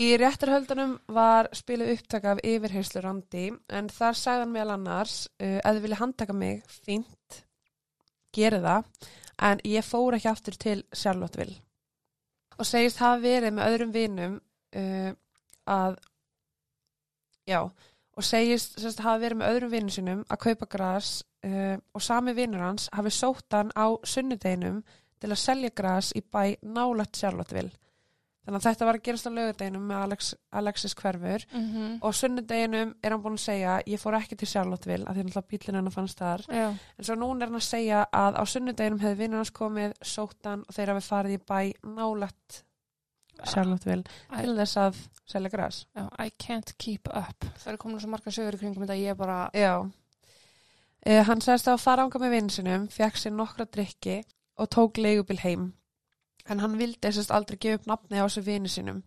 Í 0.00 0.14
réttarhöldunum 0.16 0.94
var 1.12 1.50
spilið 1.52 1.90
upptaka 1.98 2.30
af 2.32 2.38
yfirheyslu 2.46 3.02
Randi 3.04 3.50
en 3.68 3.88
þar 3.92 4.16
sagði 4.16 4.44
hann 4.46 4.52
meðal 4.54 4.74
annars 4.78 5.16
uh, 5.42 5.58
að 5.60 5.76
þið 5.76 5.82
vilja 5.84 5.98
handtaka 6.00 6.36
mig, 6.36 6.62
fínt 6.86 7.40
gerði 8.32 8.62
það 8.64 9.10
en 9.50 9.60
ég 9.68 9.84
fór 9.84 10.16
ekki 10.16 10.30
aftur 10.30 10.56
til 10.60 10.78
Charlotteville 10.96 11.58
og 12.56 12.68
segist 12.68 13.00
hafa 13.02 13.20
verið 13.20 13.56
með 13.56 13.74
öðrum 13.74 13.92
vinum 13.92 14.38
uh, 14.80 15.12
að 15.68 15.98
já 17.50 17.60
og 17.60 18.26
segist 18.26 18.80
sérst, 18.80 19.04
hafa 19.04 19.20
verið 19.20 19.40
með 19.42 19.52
öðrum 19.52 19.74
vinum 19.74 19.92
sinum 19.92 20.24
að 20.32 20.42
kaupa 20.46 20.70
gras 20.78 21.12
uh, 21.44 21.76
og 21.76 22.04
sami 22.04 22.32
vinur 22.40 22.64
hans 22.64 22.88
hafi 22.96 23.12
sótt 23.12 23.52
hann 23.52 23.76
á 23.76 23.92
sunnudeginum 24.00 24.80
til 25.20 25.28
að 25.28 25.42
selja 25.44 25.74
gras 25.76 26.14
í 26.16 26.24
bæ 26.24 26.56
nálægt 26.64 27.20
Charlotteville 27.20 27.76
þannig 28.44 28.58
að 28.60 28.66
þetta 28.66 28.86
var 28.88 28.98
að 28.98 29.04
gerast 29.08 29.28
á 29.28 29.36
lögudeginum 29.36 29.82
með 29.90 30.02
Alex, 30.04 30.30
Alexis 30.60 30.94
hverfur. 30.96 31.44
Mm 31.52 31.98
og 32.00 32.14
sunnudeginum 32.16 32.94
er 33.02 33.12
hann 33.12 33.22
búin 33.22 33.36
að 33.36 33.44
segja 33.44 33.76
ég 33.86 34.00
fór 34.00 34.16
ekki 34.16 34.36
til 34.40 34.48
Charlotteville 34.48 35.04
af 35.06 35.14
því 35.16 35.26
náttúrulega 35.26 35.50
bílinn 35.50 35.78
hennar 35.80 35.92
fannst 35.92 36.18
þar. 36.18 36.46
Já. 36.48 36.68
en 36.98 37.04
svo 37.04 37.14
núna 37.20 37.44
er 37.44 37.50
hann 37.52 37.60
að 37.60 37.68
segja 37.68 38.06
að 38.12 38.40
á 38.40 38.44
sunnudeginum 38.46 39.02
hefði 39.04 39.20
vinnur 39.20 39.42
hans 39.42 39.52
komið 39.52 39.94
sóttan 40.02 40.64
og 40.66 40.74
þeir 40.74 40.94
hafi 40.94 41.06
farið 41.06 41.36
í 41.36 41.42
bæ 41.50 41.60
nálægt 41.84 42.62
Charlotteville 43.46 44.04
I, 44.30 44.42
til 44.42 44.56
þess 44.56 44.76
að 44.80 45.00
selja 45.28 45.52
gras. 45.52 45.86
Já, 45.96 46.08
I 46.18 46.32
can't 46.40 46.74
keep 46.78 47.08
up. 47.08 47.46
Það 47.62 47.72
er 47.72 47.80
komin 47.80 48.02
svo 48.02 48.10
marga 48.12 48.32
sögur 48.34 48.56
í 48.56 48.60
kringum 48.60 48.84
þetta 48.84 48.96
að 48.96 49.04
ég 49.04 49.18
bara... 49.20 49.40
Já. 49.56 49.74
Uh, 51.06 51.22
Hann 51.24 51.40
sagðist 51.40 51.70
að 51.72 51.80
fara 51.80 52.04
ánga 52.04 52.20
með 52.20 52.34
vinn 52.36 52.50
sinum 52.52 52.88
fekk 52.92 53.20
sér 53.20 53.32
nokkra 53.32 53.64
drikki 53.64 54.20
og 54.60 54.68
tók 54.74 55.00
leigubil 55.00 55.38
heim 55.40 55.70
en 56.48 56.60
hann 56.60 56.78
vildi 56.78 57.00
þessast 57.08 57.30
aldrei 57.34 57.58
gefa 57.58 57.80
upp 57.80 57.86
nafni 57.86 58.18
á 58.20 58.24
þessu 58.26 58.42
vini 58.46 58.68
sinum 58.68 59.02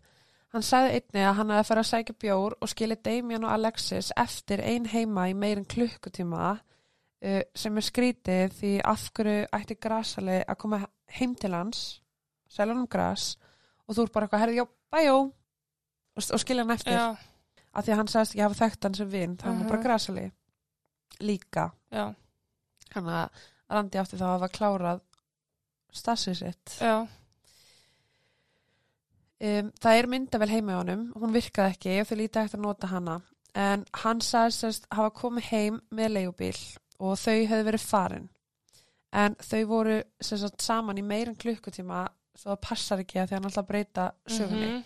Hann 0.54 0.62
sagði 0.62 0.90
einni 1.00 1.22
að 1.26 1.34
hann 1.40 1.50
hefði 1.50 1.60
að 1.64 1.68
fara 1.68 1.82
að 1.82 1.88
sækja 1.90 2.14
bjór 2.22 2.54
og 2.62 2.70
skili 2.70 2.96
Damien 3.02 3.44
og 3.44 3.50
Alexis 3.56 4.12
eftir 4.22 4.62
ein 4.62 4.86
heima 4.86 5.24
í 5.30 5.34
meirin 5.34 5.66
klukkutíma 5.66 6.52
uh, 6.54 7.42
sem 7.56 7.78
er 7.78 7.82
skrítið 7.88 8.54
því 8.60 8.74
af 8.86 9.08
hverju 9.18 9.48
ætti 9.58 9.76
grasali 9.82 10.36
að 10.46 10.60
koma 10.62 10.80
heim 11.18 11.34
til 11.36 11.54
hans 11.58 11.82
selja 12.48 12.70
hann 12.76 12.84
um 12.84 12.88
gras 12.88 13.32
og 13.88 13.96
þú 13.98 14.04
er 14.06 14.12
bara 14.14 14.26
eitthvað, 14.28 14.44
herði, 14.44 14.60
já, 14.62 14.66
bæjó 14.94 15.16
og, 15.24 16.22
og 16.38 16.40
skilja 16.46 16.64
hann 16.68 16.76
eftir 16.78 16.94
Já. 16.94 17.08
af 17.74 17.84
því 17.88 17.92
að 17.96 17.98
hann 18.04 18.08
sagðist 18.14 18.36
ekki 18.36 18.46
hafa 18.46 18.60
þekkt 18.62 18.84
hann 18.86 18.94
sem 19.02 19.10
vinn 19.10 19.38
það 19.42 19.58
var 19.58 19.66
bara 19.72 19.78
Mhm. 19.80 19.84
grasali 19.88 20.28
líka 21.20 21.66
Já. 21.92 22.14
þannig 22.94 23.18
að 23.24 23.42
Randi 23.74 23.98
átti 23.98 24.18
þá 24.22 24.24
að 24.28 24.36
hafa 24.38 24.52
klárað 24.54 25.02
stassið 25.94 26.38
sitt 26.44 26.78
Já. 26.78 27.08
Um, 29.44 29.72
það 29.84 29.98
er 30.00 30.08
myndavel 30.14 30.50
heima 30.54 30.78
á 30.78 30.82
honum 30.82 31.04
hún 31.20 31.34
virkaði 31.36 31.76
ekki 31.76 31.96
og 32.02 32.08
þau 32.10 32.18
lítið 32.22 32.44
eftir 32.46 32.60
að 32.60 32.66
nota 32.68 32.88
hana 32.94 33.18
en 33.56 33.86
hann 34.04 34.22
sagðist 34.26 34.64
sérst 34.64 34.88
hafa 34.92 35.12
komið 35.20 35.50
heim 35.52 35.82
með 35.94 36.14
leigubíl 36.18 36.58
og 37.00 37.18
þau 37.22 37.36
hefðu 37.52 37.66
verið 37.70 37.86
farin 37.90 38.30
en 39.14 39.36
þau 39.46 39.60
voru 39.70 40.00
sérst 40.26 40.62
saman 40.66 40.98
í 40.98 41.04
meirin 41.06 41.36
klukkutíma 41.38 42.08
svo 42.34 42.56
það 42.56 42.62
passar 42.66 43.04
ekki 43.04 43.20
að 43.22 43.28
því 43.30 43.38
hann 43.38 43.46
alltaf 43.52 43.68
breyta 43.70 44.08
sögunni 44.28 44.70
Mhm. 44.72 44.84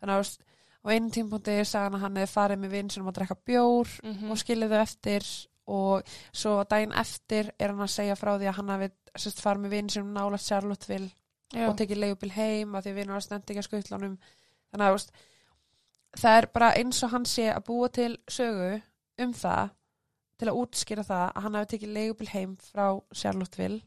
þannig 0.00 0.18
að 0.20 0.36
á 0.84 0.86
einu 0.92 1.10
tímpúndi 1.14 1.54
sagði 1.64 1.84
hann 1.86 1.94
að 1.96 2.00
hann 2.04 2.16
hefði 2.20 2.34
farið 2.34 2.58
með 2.60 2.70
vinn 2.76 2.90
sem 2.90 3.06
að 3.08 3.14
drekka 3.16 3.36
bjór 3.48 3.88
Mhm. 4.04 4.30
og 4.30 4.36
skilið 4.36 4.68
þau 4.74 4.82
eftir 4.82 5.24
og 5.66 6.02
svo 6.32 6.64
daginn 6.68 6.92
eftir 6.92 7.52
er 7.58 7.68
hann 7.72 7.80
að 7.80 7.94
segja 7.94 8.16
frá 8.20 8.36
því 8.36 8.48
að 8.50 8.56
hann 8.58 8.90
sérst 9.16 9.40
farið 9.40 9.62
með 9.64 9.70
vinn 9.70 9.88
sem 9.88 10.12
nála 10.12 10.36
Charlotteville 10.36 11.10
Já. 11.54 11.68
og 11.68 11.76
tekið 11.78 12.00
leigubil 12.02 12.30
heim 12.34 12.74
að 12.74 12.82
því 12.86 12.90
að 12.90 12.98
vinnur 13.00 13.16
að 13.16 13.24
stend 13.26 13.44
ekki 13.50 13.62
að 13.62 13.68
skautlánum 13.68 14.18
þannig 14.72 14.86
að 14.88 14.92
veist, 14.96 15.12
það 16.20 16.36
er 16.40 16.46
bara 16.54 16.72
eins 16.80 17.02
og 17.06 17.10
hann 17.14 17.24
sé 17.26 17.48
að 17.54 17.64
búa 17.68 17.88
til 17.94 18.12
sögu 18.28 18.82
um 19.24 19.32
það 19.32 19.70
til 20.38 20.48
að 20.50 20.60
útskýra 20.64 21.04
það 21.06 21.24
að 21.30 21.42
hann 21.44 21.54
hafi 21.60 21.70
tekið 21.76 21.92
leigubil 21.94 22.28
heim 22.34 22.56
frá 22.56 22.86
Charlotteville 23.14 23.80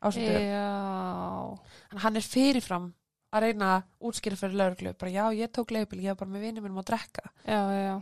á 0.00 0.06
sem 0.12 0.22
dögum 0.24 0.48
Já. 0.48 1.58
en 1.92 1.98
hann 2.04 2.16
er 2.16 2.26
fyrirfram 2.26 2.88
að 3.32 3.44
reyna 3.46 3.66
að 3.76 3.84
útskýra 4.10 4.36
fyrir 4.40 4.56
lauruglu 4.58 4.92
bara 4.98 5.10
já, 5.14 5.24
ég 5.38 5.52
tók 5.54 5.70
leigubil, 5.70 6.00
ég 6.04 6.12
var 6.14 6.20
bara 6.24 6.30
með 6.34 6.40
vinnum 6.48 6.64
mínum 6.66 6.80
að 6.82 6.88
drekka 6.90 7.28
Já, 7.46 7.60
já, 7.76 7.94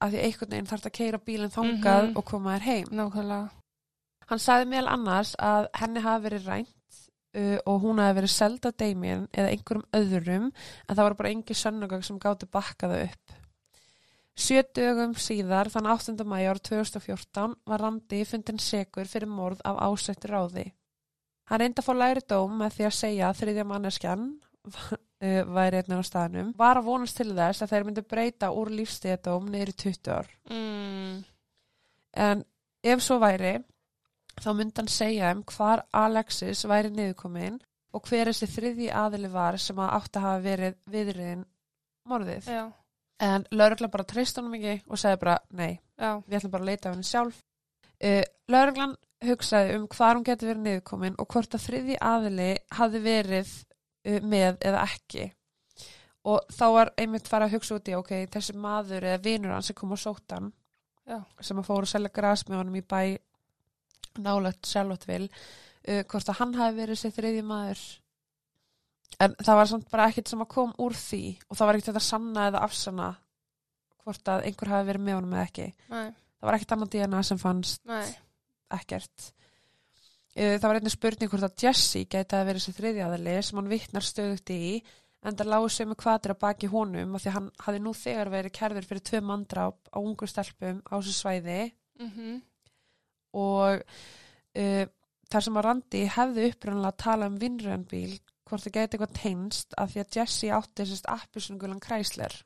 að 0.00 0.14
því 0.14 0.22
einhvern 0.26 0.50
veginn 0.54 0.70
þarf 0.70 0.86
að 0.88 0.96
keira 0.98 1.18
bílinn 1.26 1.52
þangað 1.54 2.02
Mhm. 2.08 2.16
og 2.16 2.24
koma 2.24 2.54
þér 2.56 2.64
heim 2.68 2.86
Nákvæmlega. 2.90 3.50
Hann 4.26 4.38
sagði 4.40 4.68
meðal 4.70 4.88
annars 4.88 5.34
að 5.36 5.66
henni 5.74 6.00
hafi 6.00 6.24
verið 6.28 6.46
rænt 6.48 6.83
uh, 7.34 7.58
og 7.68 7.80
hún 7.84 8.02
hafi 8.02 8.18
verið 8.20 8.34
seld 8.34 8.68
af 8.68 8.76
Damien 8.80 9.26
eða 9.32 9.50
einhverjum 9.52 9.86
öðrum 9.98 10.50
en 10.50 10.94
það 10.94 11.04
voru 11.06 11.18
bara 11.20 11.32
engi 11.34 11.56
sönnugögg 11.58 12.06
sem 12.06 12.20
gáttu 12.22 12.48
bakkaðu 12.50 13.02
upp. 13.08 13.34
Sjö 14.34 14.64
dögum 14.74 15.12
síðar, 15.14 15.68
þann 15.70 15.86
8. 15.92 16.24
mæjar 16.26 16.58
2014, 16.58 17.52
var 17.70 17.82
Randi 17.84 18.24
fundin 18.26 18.58
segur 18.58 19.06
fyrir 19.06 19.30
morð 19.30 19.60
af 19.62 19.78
ásættu 19.78 20.30
ráði. 20.32 20.72
Hann 21.50 21.60
reyndi 21.60 21.82
að 21.82 21.86
fá 21.86 21.94
læri 21.94 22.24
dóm 22.26 22.56
með 22.58 22.78
því 22.78 22.86
að 22.88 22.96
segja 22.98 23.28
að 23.28 23.38
þriðja 23.42 23.66
manneskjan 23.70 24.24
uh, 24.72 24.96
væri 25.58 25.82
einnig 25.82 26.02
á 26.02 26.04
staðnum, 26.08 26.50
var 26.58 26.80
að 26.80 26.88
vonast 26.88 27.20
til 27.20 27.30
þess 27.36 27.62
að 27.62 27.74
þeir 27.74 27.86
myndi 27.86 28.06
breyta 28.10 28.50
úr 28.50 28.72
lífstíðadóm 28.74 29.46
niður 29.52 29.70
í 29.70 29.76
20 29.84 30.12
ár. 30.16 30.34
Mm. 30.50 31.22
En 32.26 32.44
ef 32.84 33.04
svo 33.04 33.20
væri, 33.22 33.54
þá 34.40 34.50
myndi 34.54 34.80
hann 34.80 34.92
segja 34.92 35.32
um 35.34 35.42
hvar 35.54 35.84
Alexis 35.94 36.64
væri 36.68 36.92
niðurkomin 36.94 37.60
og 37.94 38.08
hver 38.08 38.30
þessi 38.30 38.50
þriðji 38.50 38.88
aðili 38.90 39.30
var 39.30 39.58
sem 39.62 39.78
að 39.78 39.92
átti 39.98 40.18
að 40.18 40.26
hafa 40.26 40.40
verið 40.44 40.80
viðriðin 40.90 41.44
morðið. 42.10 42.48
Já, 42.50 42.64
En 43.22 43.44
lauruglan 43.54 43.92
bara 43.92 44.06
treyst 44.08 44.38
honum 44.40 44.56
ekki 44.58 44.80
og 44.90 44.98
segði 44.98 45.20
bara 45.22 45.36
nei, 45.54 45.78
já, 46.00 46.10
við 46.26 46.38
ætlum 46.38 46.54
bara 46.54 46.64
að 46.64 46.70
leita 46.70 46.88
af 46.88 46.96
henni 46.96 47.06
sjálf. 47.08 47.38
Uh, 48.02 48.24
lauruglan 48.50 48.96
hugsaði 49.24 49.76
um 49.78 49.86
hvar 49.92 50.18
hún 50.18 50.26
geti 50.26 50.48
verið 50.48 50.64
niðurkomin 50.64 51.16
og 51.22 51.28
hvort 51.30 51.54
að 51.54 51.64
þriðji 51.68 52.00
aðili 52.02 52.50
hafi 52.74 53.02
verið 53.04 53.52
uh, 53.54 54.18
með 54.34 54.58
eða 54.66 54.82
ekki. 54.88 55.28
Og 56.24 56.50
þá 56.56 56.64
var 56.74 56.90
einmitt 56.98 57.30
fara 57.30 57.46
að 57.46 57.58
hugsa 57.58 57.78
út 57.78 57.88
í, 57.88 57.94
ok, 57.96 58.12
þessi 58.32 58.56
maður 58.58 59.06
eða 59.12 59.22
vinur 59.24 59.54
hans 59.54 59.70
sem 59.70 59.78
kom 59.78 59.92
á 59.94 59.98
sóttan 60.00 60.50
já, 61.06 61.20
sem 61.40 61.60
að 61.60 61.68
fóru 61.68 61.86
að 61.86 61.92
selja 61.94 62.12
gras 62.16 62.46
með 62.48 62.62
honum 62.62 62.80
í 62.80 62.84
bæ 62.84 63.00
nálægt 64.22 64.70
Charlotteville 64.70 65.28
uh, 65.30 66.02
hvort 66.10 66.30
að 66.30 66.40
hann 66.40 66.56
hafi 66.58 66.78
verið 66.80 67.00
sér 67.00 67.14
þriðji 67.18 67.44
maður. 67.48 67.84
En 69.22 69.36
það 69.38 69.60
var 69.60 69.70
samt 69.70 69.92
bara 69.92 70.08
ekkert 70.10 70.32
sem 70.32 70.42
að 70.42 70.50
kom 70.56 70.74
úr 70.82 70.96
því 70.98 71.22
og 71.48 71.58
það 71.58 71.68
var 71.68 71.78
ekkert 71.78 71.90
þetta 71.92 72.08
sanna 72.08 72.48
eða 72.50 72.64
afsanna 72.66 73.12
hvort 74.04 74.32
að 74.32 74.48
einhver 74.48 74.72
hafi 74.74 74.88
verið 74.90 75.06
með 75.06 75.18
honum 75.20 75.36
eða 75.36 75.46
ekki. 75.48 75.68
Nei, 75.92 76.08
það 76.10 76.48
var 76.48 76.58
ekkert 76.58 76.74
annað 76.76 76.92
DNA 76.96 77.22
sem 77.28 77.40
fannst 77.40 77.86
nei, 77.88 78.04
ekkert. 78.78 79.30
Uh, 80.34 80.56
það 80.58 80.66
var 80.66 80.80
einnig 80.80 80.96
spurning 80.96 81.30
hvort 81.32 81.46
að 81.46 81.64
Jesse 81.66 82.04
gæti 82.04 82.36
að 82.36 82.50
verið 82.50 82.66
sér 82.66 82.78
þriðji 82.80 83.06
aðali 83.06 83.38
sem 83.46 83.60
hann 83.60 83.72
vittnar 83.72 84.06
stöðugt 84.06 84.54
í 84.54 84.64
en 85.24 85.38
það 85.38 85.50
lágu 85.52 85.70
sömu 85.72 85.96
kvatir 85.98 86.34
að 86.34 86.40
baki 86.42 86.68
honum 86.72 87.14
af 87.16 87.24
því 87.24 87.32
hann 87.36 87.46
hafi 87.64 87.80
nú 87.80 87.94
þegar 87.96 88.30
verið 88.32 88.54
kærður 88.58 88.88
fyrir 88.88 89.04
tvö 89.08 89.20
mandráp 89.24 89.78
á 89.88 89.98
ungu 90.02 90.28
stelpum 90.28 90.82
á 90.84 90.94
þessu 90.98 91.14
svæði. 91.16 91.60
Mhm, 92.02 92.42
og 93.34 93.82
uh, 93.82 94.84
þar 95.30 95.46
sem 95.46 95.58
að 95.58 95.66
Randi 95.68 96.04
hefði 96.16 96.48
upprannlega 96.52 96.94
að 96.94 97.02
tala 97.04 97.28
um 97.30 97.38
vinnröðanbíl 97.42 98.18
hvort 98.44 98.66
það 98.66 98.76
geti 98.76 98.96
eitthvað 98.98 99.20
teinst 99.20 99.76
af 99.80 99.92
því 99.92 100.02
að 100.02 100.18
Jesse 100.18 100.50
átti 100.54 100.88
sérst 100.88 101.10
appisungulan 101.10 101.82
Chrysler 101.82 102.36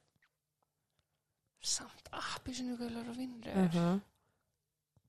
samt 1.58 2.08
appisynugulur 2.14 3.08
og 3.10 3.16
vinnur. 3.18 3.50
uh 3.50 3.74
-huh. 3.74 4.00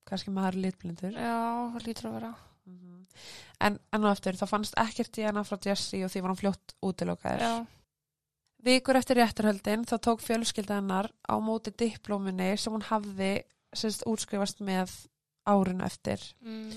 kannski 0.05 0.31
maður 0.33 0.61
litblindur 0.65 1.13
Já, 1.13 1.71
það 1.73 1.85
lítur 1.85 2.09
að 2.09 2.13
vera. 2.13 2.33
uh 2.65 2.99
en 3.59 3.79
enn 3.93 4.05
og 4.05 4.11
eftir 4.11 4.37
þá 4.39 4.45
fannst 4.47 4.77
ekkert 4.77 5.17
í 5.17 5.27
hana 5.27 5.43
frá 5.43 5.59
Jesse 5.65 5.99
og 6.05 6.11
því 6.11 6.21
var 6.21 6.33
hann 6.33 6.41
fljótt 6.41 6.75
útilokaður 6.85 7.43
Já, 7.45 7.65
vikur 8.63 8.95
eftir 8.95 9.19
réttarhöldin 9.19 9.85
þá 9.89 9.95
tók 9.97 10.23
fjölskylda 10.23 10.79
hennar 10.79 11.11
á 11.27 11.35
móti 11.43 11.71
diplóminni 11.71 12.57
sem 12.57 12.73
hún 12.73 12.85
hafði 12.89 13.43
sérst 13.75 14.05
útskrifast 14.09 14.63
með 14.65 14.93
árinu 15.49 15.85
eftir 15.85 16.23
mm, 16.45 16.73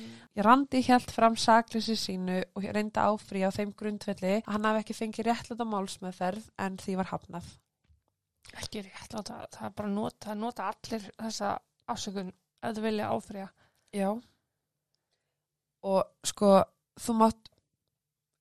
Randi 0.47 0.81
hjælt 0.87 1.13
fram 1.13 1.37
sakleysi 1.37 1.97
sínu 1.99 2.39
og 2.57 2.65
reyndi 2.65 3.01
að 3.01 3.17
áfrýja 3.17 3.51
á 3.53 3.57
þeim 3.57 3.75
grundvelli 3.77 4.35
að 4.41 4.49
hann 4.55 4.69
hafi 4.69 4.83
ekki 4.83 4.97
fengið 4.97 5.29
réttlega 5.29 5.67
málsmeðferð 5.69 6.49
en 6.65 6.79
því 6.81 6.97
var 7.01 7.11
hafnað. 7.13 7.51
ekki 8.63 8.83
rétt 8.87 9.17
láta, 9.17 9.43
það 9.53 9.69
er 9.69 9.75
bara 9.77 9.89
að 9.89 9.97
nota, 9.97 10.35
nota 10.35 10.69
allir 10.73 11.09
þessa 11.21 11.55
ásökun 11.89 12.33
að 12.63 12.79
þau 12.79 12.85
vilja 12.87 13.11
áfrýja. 13.13 13.49
Já. 13.93 14.09
Og 15.83 16.29
sko, 16.29 16.51
þú 17.01 17.17
mátt 17.19 17.53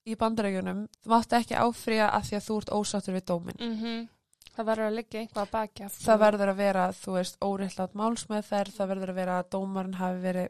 í 0.08 0.18
bandarægjunum, 0.18 0.86
þú 1.04 1.14
mátt 1.14 1.38
ekki 1.38 1.60
áfrýja 1.60 2.10
að 2.16 2.28
því 2.28 2.40
að 2.40 2.48
þú 2.48 2.58
ert 2.62 2.74
ósáttur 2.80 3.18
við 3.18 3.28
dómin. 3.32 3.60
Mm 3.60 4.10
Það 4.62 4.70
verður 4.70 4.88
að 4.88 4.98
liggja 5.00 5.22
einhvað 5.22 5.42
að 5.42 5.52
baki 5.56 5.84
af. 5.88 5.94
Það 6.06 6.20
verður 6.22 6.52
að 6.52 6.60
vera, 6.62 6.86
þú 6.94 7.14
veist, 7.16 7.38
óréttlátt 7.42 7.96
málsmeðferð, 7.98 8.76
það 8.78 8.92
verður 8.92 9.12
að 9.14 9.20
vera 9.22 9.38
að 9.42 9.50
dómarinn 9.56 9.98
hafi 9.98 10.20
verið 10.22 10.50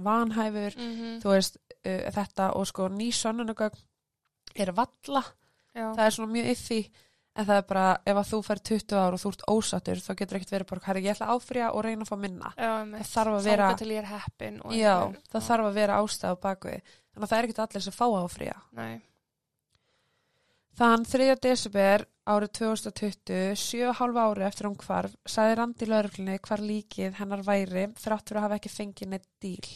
vanhæfur, 0.00 0.76
mm 0.78 0.92
-hmm. 0.96 1.20
þú 1.24 1.34
veist, 1.34 1.58
uh, 1.82 2.04
þetta 2.14 2.50
og 2.54 2.66
sko 2.70 2.88
ný 2.88 3.08
sönnunagögn 3.10 3.82
er 4.54 4.72
valla. 4.72 5.24
Já, 5.74 5.94
það 5.94 6.06
er 6.06 6.10
svona 6.14 6.32
mjög 6.32 6.50
yffi 6.54 6.80
en 7.38 7.46
það 7.46 7.56
er 7.56 7.66
bara 7.68 7.84
ef 8.04 8.16
að 8.16 8.30
þú 8.30 8.40
fær 8.46 8.60
20 8.70 8.96
ár 8.98 9.14
og 9.14 9.20
þú 9.22 9.30
ert 9.32 9.44
ósattur 9.50 10.00
þá 10.02 10.10
getur 10.18 10.38
ekkert 10.38 10.54
verið 10.54 10.70
bara 10.70 10.86
herri 10.86 11.02
ég 11.04 11.14
ætla 11.14 11.28
að 11.30 11.36
áfrýja 11.36 11.68
og 11.70 11.84
reyna 11.86 12.06
að 12.06 12.10
fá 12.10 12.16
minna. 12.18 12.52
Já, 12.56 12.72
það 12.90 13.12
þarf 13.12 13.36
að 13.36 13.46
vera- 13.50 13.68
er 13.70 13.76
já, 14.74 14.96
það 15.30 15.46
þarf 15.48 15.68
að 15.70 15.78
vera 15.78 16.00
ástæð 16.00 16.34
á 16.34 16.36
bakvið 16.46 16.80
þannig 16.80 17.22
að 17.22 17.30
það 17.30 17.38
er 17.38 17.48
ekkert 17.48 17.62
allir 17.64 17.82
sem 17.86 17.92
fá 17.92 18.06
áfrýja. 18.20 18.56
Nei, 18.72 19.00
þann 20.78 21.06
3. 21.08 21.36
desember 21.42 22.04
árið 22.30 22.52
2020 22.60 23.54
7,5 23.58 24.20
ári 24.22 24.46
eftir 24.46 24.68
hún 24.68 24.78
hvarf 24.80 25.16
sagði 25.28 25.56
Randi 25.58 25.88
lauruglunni 25.88 26.36
hvar 26.46 26.62
líkið 26.64 27.16
hennar 27.18 27.42
væri 27.46 27.88
þrátt 27.98 28.28
fyrir 28.28 28.40
að 28.40 28.46
hafa 28.46 28.60
ekki 28.60 28.74
fengið 28.74 29.12
neitt 29.14 29.28
díl 29.42 29.72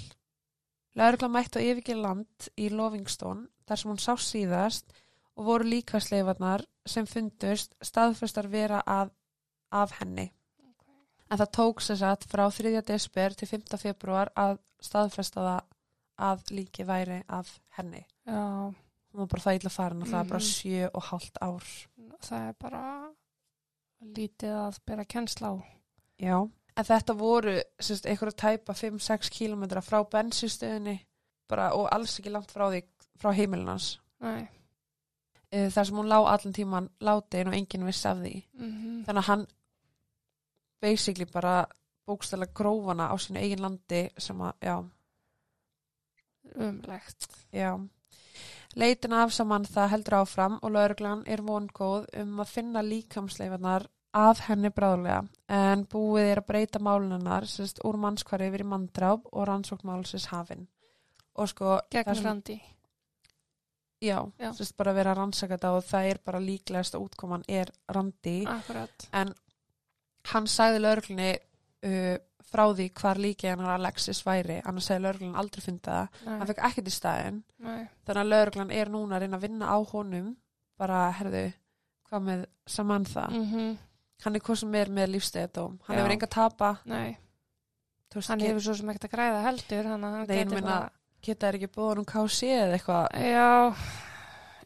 laurugla 0.95 1.31
mætti 1.33 1.59
á 1.59 1.67
yfirgeir 1.67 2.01
land 2.03 2.49
í 2.61 2.69
Lovingstone 2.71 3.49
þar 3.67 3.81
sem 3.81 3.91
hún 3.91 4.03
sá 4.03 4.15
síðast 4.21 4.95
og 5.35 5.49
voru 5.49 5.67
líkvæsleifarnar 5.73 6.63
sem 6.87 7.09
fundust 7.11 7.75
staðfestar 7.83 8.47
vera 8.53 8.83
að, 8.87 9.11
af 9.75 9.99
henni 9.99 10.29
en 11.31 11.41
það 11.41 11.53
tók 11.59 11.83
sér 11.83 12.01
satt 12.03 12.27
frá 12.31 12.47
3. 12.53 12.81
desper 12.87 13.35
til 13.35 13.49
5. 13.51 13.79
februar 13.81 14.31
að 14.39 14.59
staðfesta 14.85 15.43
það 15.43 15.71
að 16.25 16.51
líki 16.55 16.85
væri 16.87 17.23
af 17.27 17.57
henni. 17.79 18.05
já, 18.27 18.75
Hún 19.15 19.21
var 19.23 19.27
bara 19.31 19.43
það 19.45 19.59
illa 19.61 19.71
farin 19.71 20.03
og 20.03 20.09
það 20.09 20.21
er 20.21 20.29
bara 20.29 20.41
Mhm. 20.41 20.51
sjö 20.51 20.89
og 20.95 21.03
hálft 21.03 21.39
ár. 21.41 21.65
það 22.21 22.49
er 22.49 22.53
bara 22.59 23.11
lítið 24.03 24.55
að 24.59 24.79
bera 24.87 25.05
kennsla 25.05 25.49
á. 25.55 25.55
Já. 26.19 26.51
En 26.77 26.85
þetta 26.85 27.15
voru 27.17 27.61
sérst, 27.81 28.07
einhverja 28.07 28.35
tæpa 28.37 28.73
5-6 28.75 29.31
kílometra 29.31 29.81
frá 29.81 30.03
bensinstöðinni 30.11 30.99
og 31.51 31.89
alls 31.93 32.19
ekki 32.19 32.31
langt 32.33 32.51
frá 32.51 32.67
því 32.71 32.83
frá 33.19 33.33
heimilinans. 33.33 34.01
Nei. 34.21 34.49
Þar 35.53 35.85
sem 35.87 35.95
hún 35.97 36.09
lá 36.09 36.19
allan 36.27 36.53
tíman 36.53 36.89
látin 37.01 37.47
og 37.47 37.55
enginn 37.55 37.87
vissi 37.87 38.09
af 38.09 38.17
því. 38.19 38.45
Mm 38.59 39.05
Þannig 39.05 39.19
að 39.23 39.27
hann 39.29 39.47
basically 40.81 41.25
bara 41.27 41.67
bókstæla 42.09 42.47
grófana 42.53 43.09
á 43.13 43.15
sínu 43.17 43.39
eigin 43.39 43.61
landi 43.61 44.09
sem 44.19 44.37
að, 44.39 44.53
já, 44.61 44.85
Umlegt. 46.57 47.29
Já. 47.53 47.79
Leitin 48.75 49.13
af 49.15 49.31
saman 49.33 49.65
það 49.71 49.91
heldur 49.93 50.17
áfram 50.23 50.57
og 50.63 50.73
lauruglan 50.75 51.23
er 51.31 51.43
vongóð 51.47 52.09
um 52.23 52.41
að 52.43 52.49
finna 52.51 52.83
líkamsleifarnar 52.83 53.87
af 54.15 54.41
henni 54.49 54.71
bráðlega 54.75 55.21
en 55.51 55.85
búið 55.91 56.31
er 56.33 56.41
að 56.43 56.47
breyta 56.49 56.81
málunarnar 56.83 57.47
sérst 57.51 57.81
úr 57.87 57.99
mannskvari 58.03 58.49
yfir 58.51 58.65
í 58.65 58.69
manndráp 58.71 59.27
og 59.33 59.47
rannsóknmálsins 59.49 60.27
hafin. 60.33 60.67
Og 61.39 61.49
sko, 61.51 61.79
Gegn 61.91 62.21
randi. 62.25 62.61
já, 64.03 64.19
Já. 64.39 64.51
sérst 64.55 64.77
bara 64.77 64.91
að 64.93 64.95
vera 65.01 65.11
að 65.15 65.19
rannsaka 65.19 65.57
þetta 65.57 65.71
og 65.77 65.85
það 65.85 66.11
er 66.11 66.19
bara 66.25 66.41
líklegast 66.41 66.95
að 66.95 67.07
útkoman 67.07 67.45
er 67.49 67.71
randi 67.89 68.45
Akkurat. 68.47 69.09
en 69.13 69.35
hann 70.33 70.47
sagði 70.47 70.79
lauruglunni 70.83 71.31
uh, 71.85 72.17
frá 72.51 72.65
því 72.75 72.87
hvar 73.01 73.19
líki 73.19 73.49
hennar 73.51 73.75
Alexis 73.79 74.21
væri, 74.27 74.61
annars 74.65 74.87
sagði 74.91 75.03
lauruglun 75.07 75.35
aldrei 75.41 75.63
fundið 75.65 75.91
það, 75.91 76.21
hann 76.27 76.39
Nei. 76.39 76.47
fekk 76.51 76.63
ekkert 76.69 76.87
í 76.91 76.95
staðinn. 76.95 77.43
Nei. 77.59 77.89
þannig 78.07 78.23
að 78.23 78.31
lauruglan 78.33 78.71
er 78.71 78.89
núna 78.95 79.17
að 79.17 79.21
reyna 79.25 79.37
að 79.41 79.47
vinna 79.49 79.67
á 79.73 79.79
honum 79.93 80.37
bara, 80.79 81.01
herðu, 81.19 81.45
hvað 82.11 82.23
með 82.31 82.47
Samantha, 82.67 83.27
Mm 83.31 83.77
hann 84.25 84.37
er 84.37 84.41
hvað 84.41 84.57
sem 84.57 84.75
er 84.79 84.89
með 84.89 85.09
lífstegðadóm, 85.13 85.73
hann 85.85 85.97
Já. 85.97 86.01
hefur 86.01 86.13
enga 86.15 86.27
tapa. 86.27 86.69
Veist, 88.15 88.29
Hann 88.31 88.39
get, 88.39 88.49
hefur 88.53 88.63
svo 88.63 88.75
sem 88.79 88.89
ekkert 88.93 89.05
að 89.09 89.13
græða 89.17 89.41
heldur, 89.45 89.85
þannig 89.91 90.07
að 90.07 90.15
hann 90.15 90.27
Nei, 90.29 90.37
gæti 90.39 90.55
meina- 90.55 90.91
geta 91.21 91.47
þær 91.51 91.57
ekki 91.59 91.69
búið 91.75 91.99
um 91.99 92.05
KC 92.05 92.49
eða 92.55 92.79
eitthvað? 92.79 93.07
Já, 93.21 93.75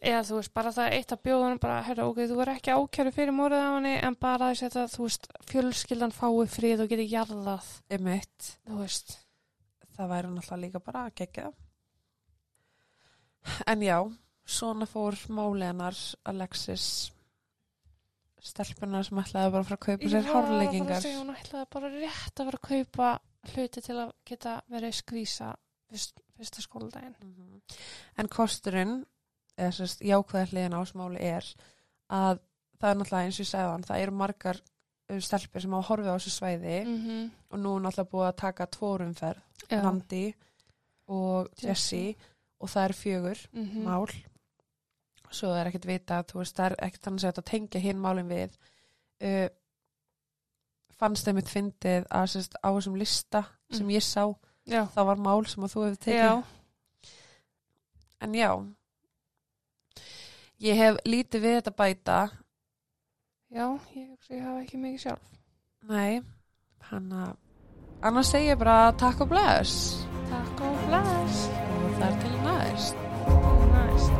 eða 0.00 0.24
þú 0.28 0.40
veist, 0.40 0.52
bara 0.54 0.72
það 0.74 0.96
eitt 0.96 1.14
að 1.14 1.30
hann 1.44 1.62
bara, 1.62 1.78
herra, 1.86 2.08
ok, 2.08 2.20
þú 2.30 2.40
er 2.44 2.52
ekki 2.54 2.74
ákjæru 2.74 3.14
fyrir 3.14 3.34
morðið 3.36 3.64
á 3.64 3.70
henni, 3.76 3.94
en 4.08 4.18
bara 4.20 4.50
þess 4.54 4.76
að 4.78 4.92
þú 4.94 5.06
veist, 5.08 5.30
fjölskyldan 5.50 6.14
fái 6.14 6.46
frið 6.52 6.84
og 6.84 6.92
geti 6.92 7.08
jarðað, 7.12 7.72
emitt, 7.98 8.52
þú 8.68 8.82
veist. 8.82 9.18
það 9.98 10.10
væri 10.12 10.28
náttúrulega 10.30 10.62
líka 10.62 10.80
bara 10.84 11.06
að 11.08 11.14
gegja 11.18 11.48
en 13.66 13.82
já 13.82 13.98
svona 14.48 14.86
fór 14.86 15.16
málenar 15.34 15.96
Alexis 16.28 17.12
stelpunar 18.44 19.06
sem 19.06 19.18
ætlaði 19.20 19.52
bara 19.52 19.64
að 19.64 19.70
fara 19.70 19.78
að 19.78 19.86
kaupa 19.86 20.10
sér 20.12 20.28
Já, 20.28 20.32
hárleikingar 20.32 21.02
segja, 21.02 21.20
hún 21.20 21.34
ætlaði 21.34 21.70
bara 21.74 21.90
rétt 21.94 22.40
að 22.40 22.50
vera 22.50 22.60
að 22.60 22.68
kaupa 22.68 23.08
hluti 23.52 23.82
til 23.84 23.96
að 23.98 24.12
geta 24.28 24.54
verið 24.70 24.94
skvísa 24.98 25.50
fyrst, 25.88 26.22
fyrsta 26.36 26.64
skóladaginn. 26.64 27.16
En 28.18 28.30
kosturinn, 28.32 29.00
eða 29.58 29.74
sérst 29.74 30.00
jákvæða 30.06 30.46
hliðin 30.52 30.76
á 30.78 30.80
smáli 30.86 31.20
er 31.20 31.44
að 32.14 32.38
það 32.78 32.90
er 32.90 32.98
náttúrulega 33.00 33.24
eins 33.26 33.38
og 33.40 33.44
ég 33.44 33.50
segði 33.50 33.70
hann, 33.72 33.86
það 33.88 34.02
eru 34.04 34.12
margar 34.20 34.60
uh, 35.10 35.18
stelpur 35.20 35.60
sem 35.64 35.72
hafa 35.76 35.88
horfið 35.90 36.10
á 36.10 36.16
þessu 36.18 36.30
svæði 36.36 36.76
-hmm. 36.84 37.30
og 37.50 37.58
nú 37.58 37.76
er 37.76 37.82
náttúrulega 37.82 38.10
búið 38.12 38.28
að 38.28 38.36
taka 38.44 38.66
tvorumferð, 38.66 39.42
Já. 39.70 39.82
Nandi 39.82 40.34
og 41.08 41.48
Jessie 41.62 42.14
og 42.60 42.68
það 42.68 42.84
er 42.88 42.92
fjögur 42.92 43.38
Mhm. 43.52 43.84
mál 43.84 44.06
svo 45.30 45.50
er 45.54 45.66
ekkert 45.66 45.84
vita, 45.86 46.22
þú 46.22 46.38
veist, 46.38 46.56
það 46.56 46.66
er 46.70 46.76
ekkert 46.86 47.02
þannig 47.04 47.24
að 47.24 47.32
þetta 47.32 47.42
tengja 47.50 47.80
hinn 47.80 47.98
málin 48.00 48.28
við 48.28 48.50
uh, 49.20 49.48
fannst 50.98 51.26
þeim 51.26 51.34
mitt 51.34 51.48
fyndið 51.52 52.06
að 52.10 52.26
sérst 52.32 52.54
á 52.64 52.68
þessum 52.72 52.96
lista 52.98 53.44
sem 53.70 53.86
Mm. 53.86 53.90
ég 53.90 54.02
sá, 54.02 54.34
Já. 54.66 54.86
það 54.94 55.04
var 55.06 55.16
mál 55.16 55.46
sem 55.46 55.64
að 55.64 55.72
þú 55.74 55.84
hefur 55.84 55.96
tekið 56.04 56.14
Já. 56.24 56.44
En 58.20 58.32
já, 58.34 58.50
ég 60.62 60.78
hef 60.78 60.98
lítið 61.06 61.44
við 61.44 61.54
þetta 61.58 61.72
bæta. 61.78 62.18
Já, 63.48 63.66
ég, 63.96 64.08
ég 64.30 64.42
hafa 64.44 64.60
ekki 64.62 64.76
mikið 64.82 65.00
sjálf. 65.06 65.26
Nei, 65.88 66.20
hann 66.90 67.12
að 67.14 67.36
annars 68.04 68.30
segja 68.34 68.56
bara 68.60 68.92
takk 69.00 69.20
og 69.24 69.28
bless. 69.32 69.74
Takk 70.28 70.56
og 70.68 70.74
bless. 70.90 71.36
Og 71.78 71.90
það 71.98 72.08
er 72.10 72.16
til 72.24 72.34
næst. 72.44 72.96
Næst. 73.72 74.12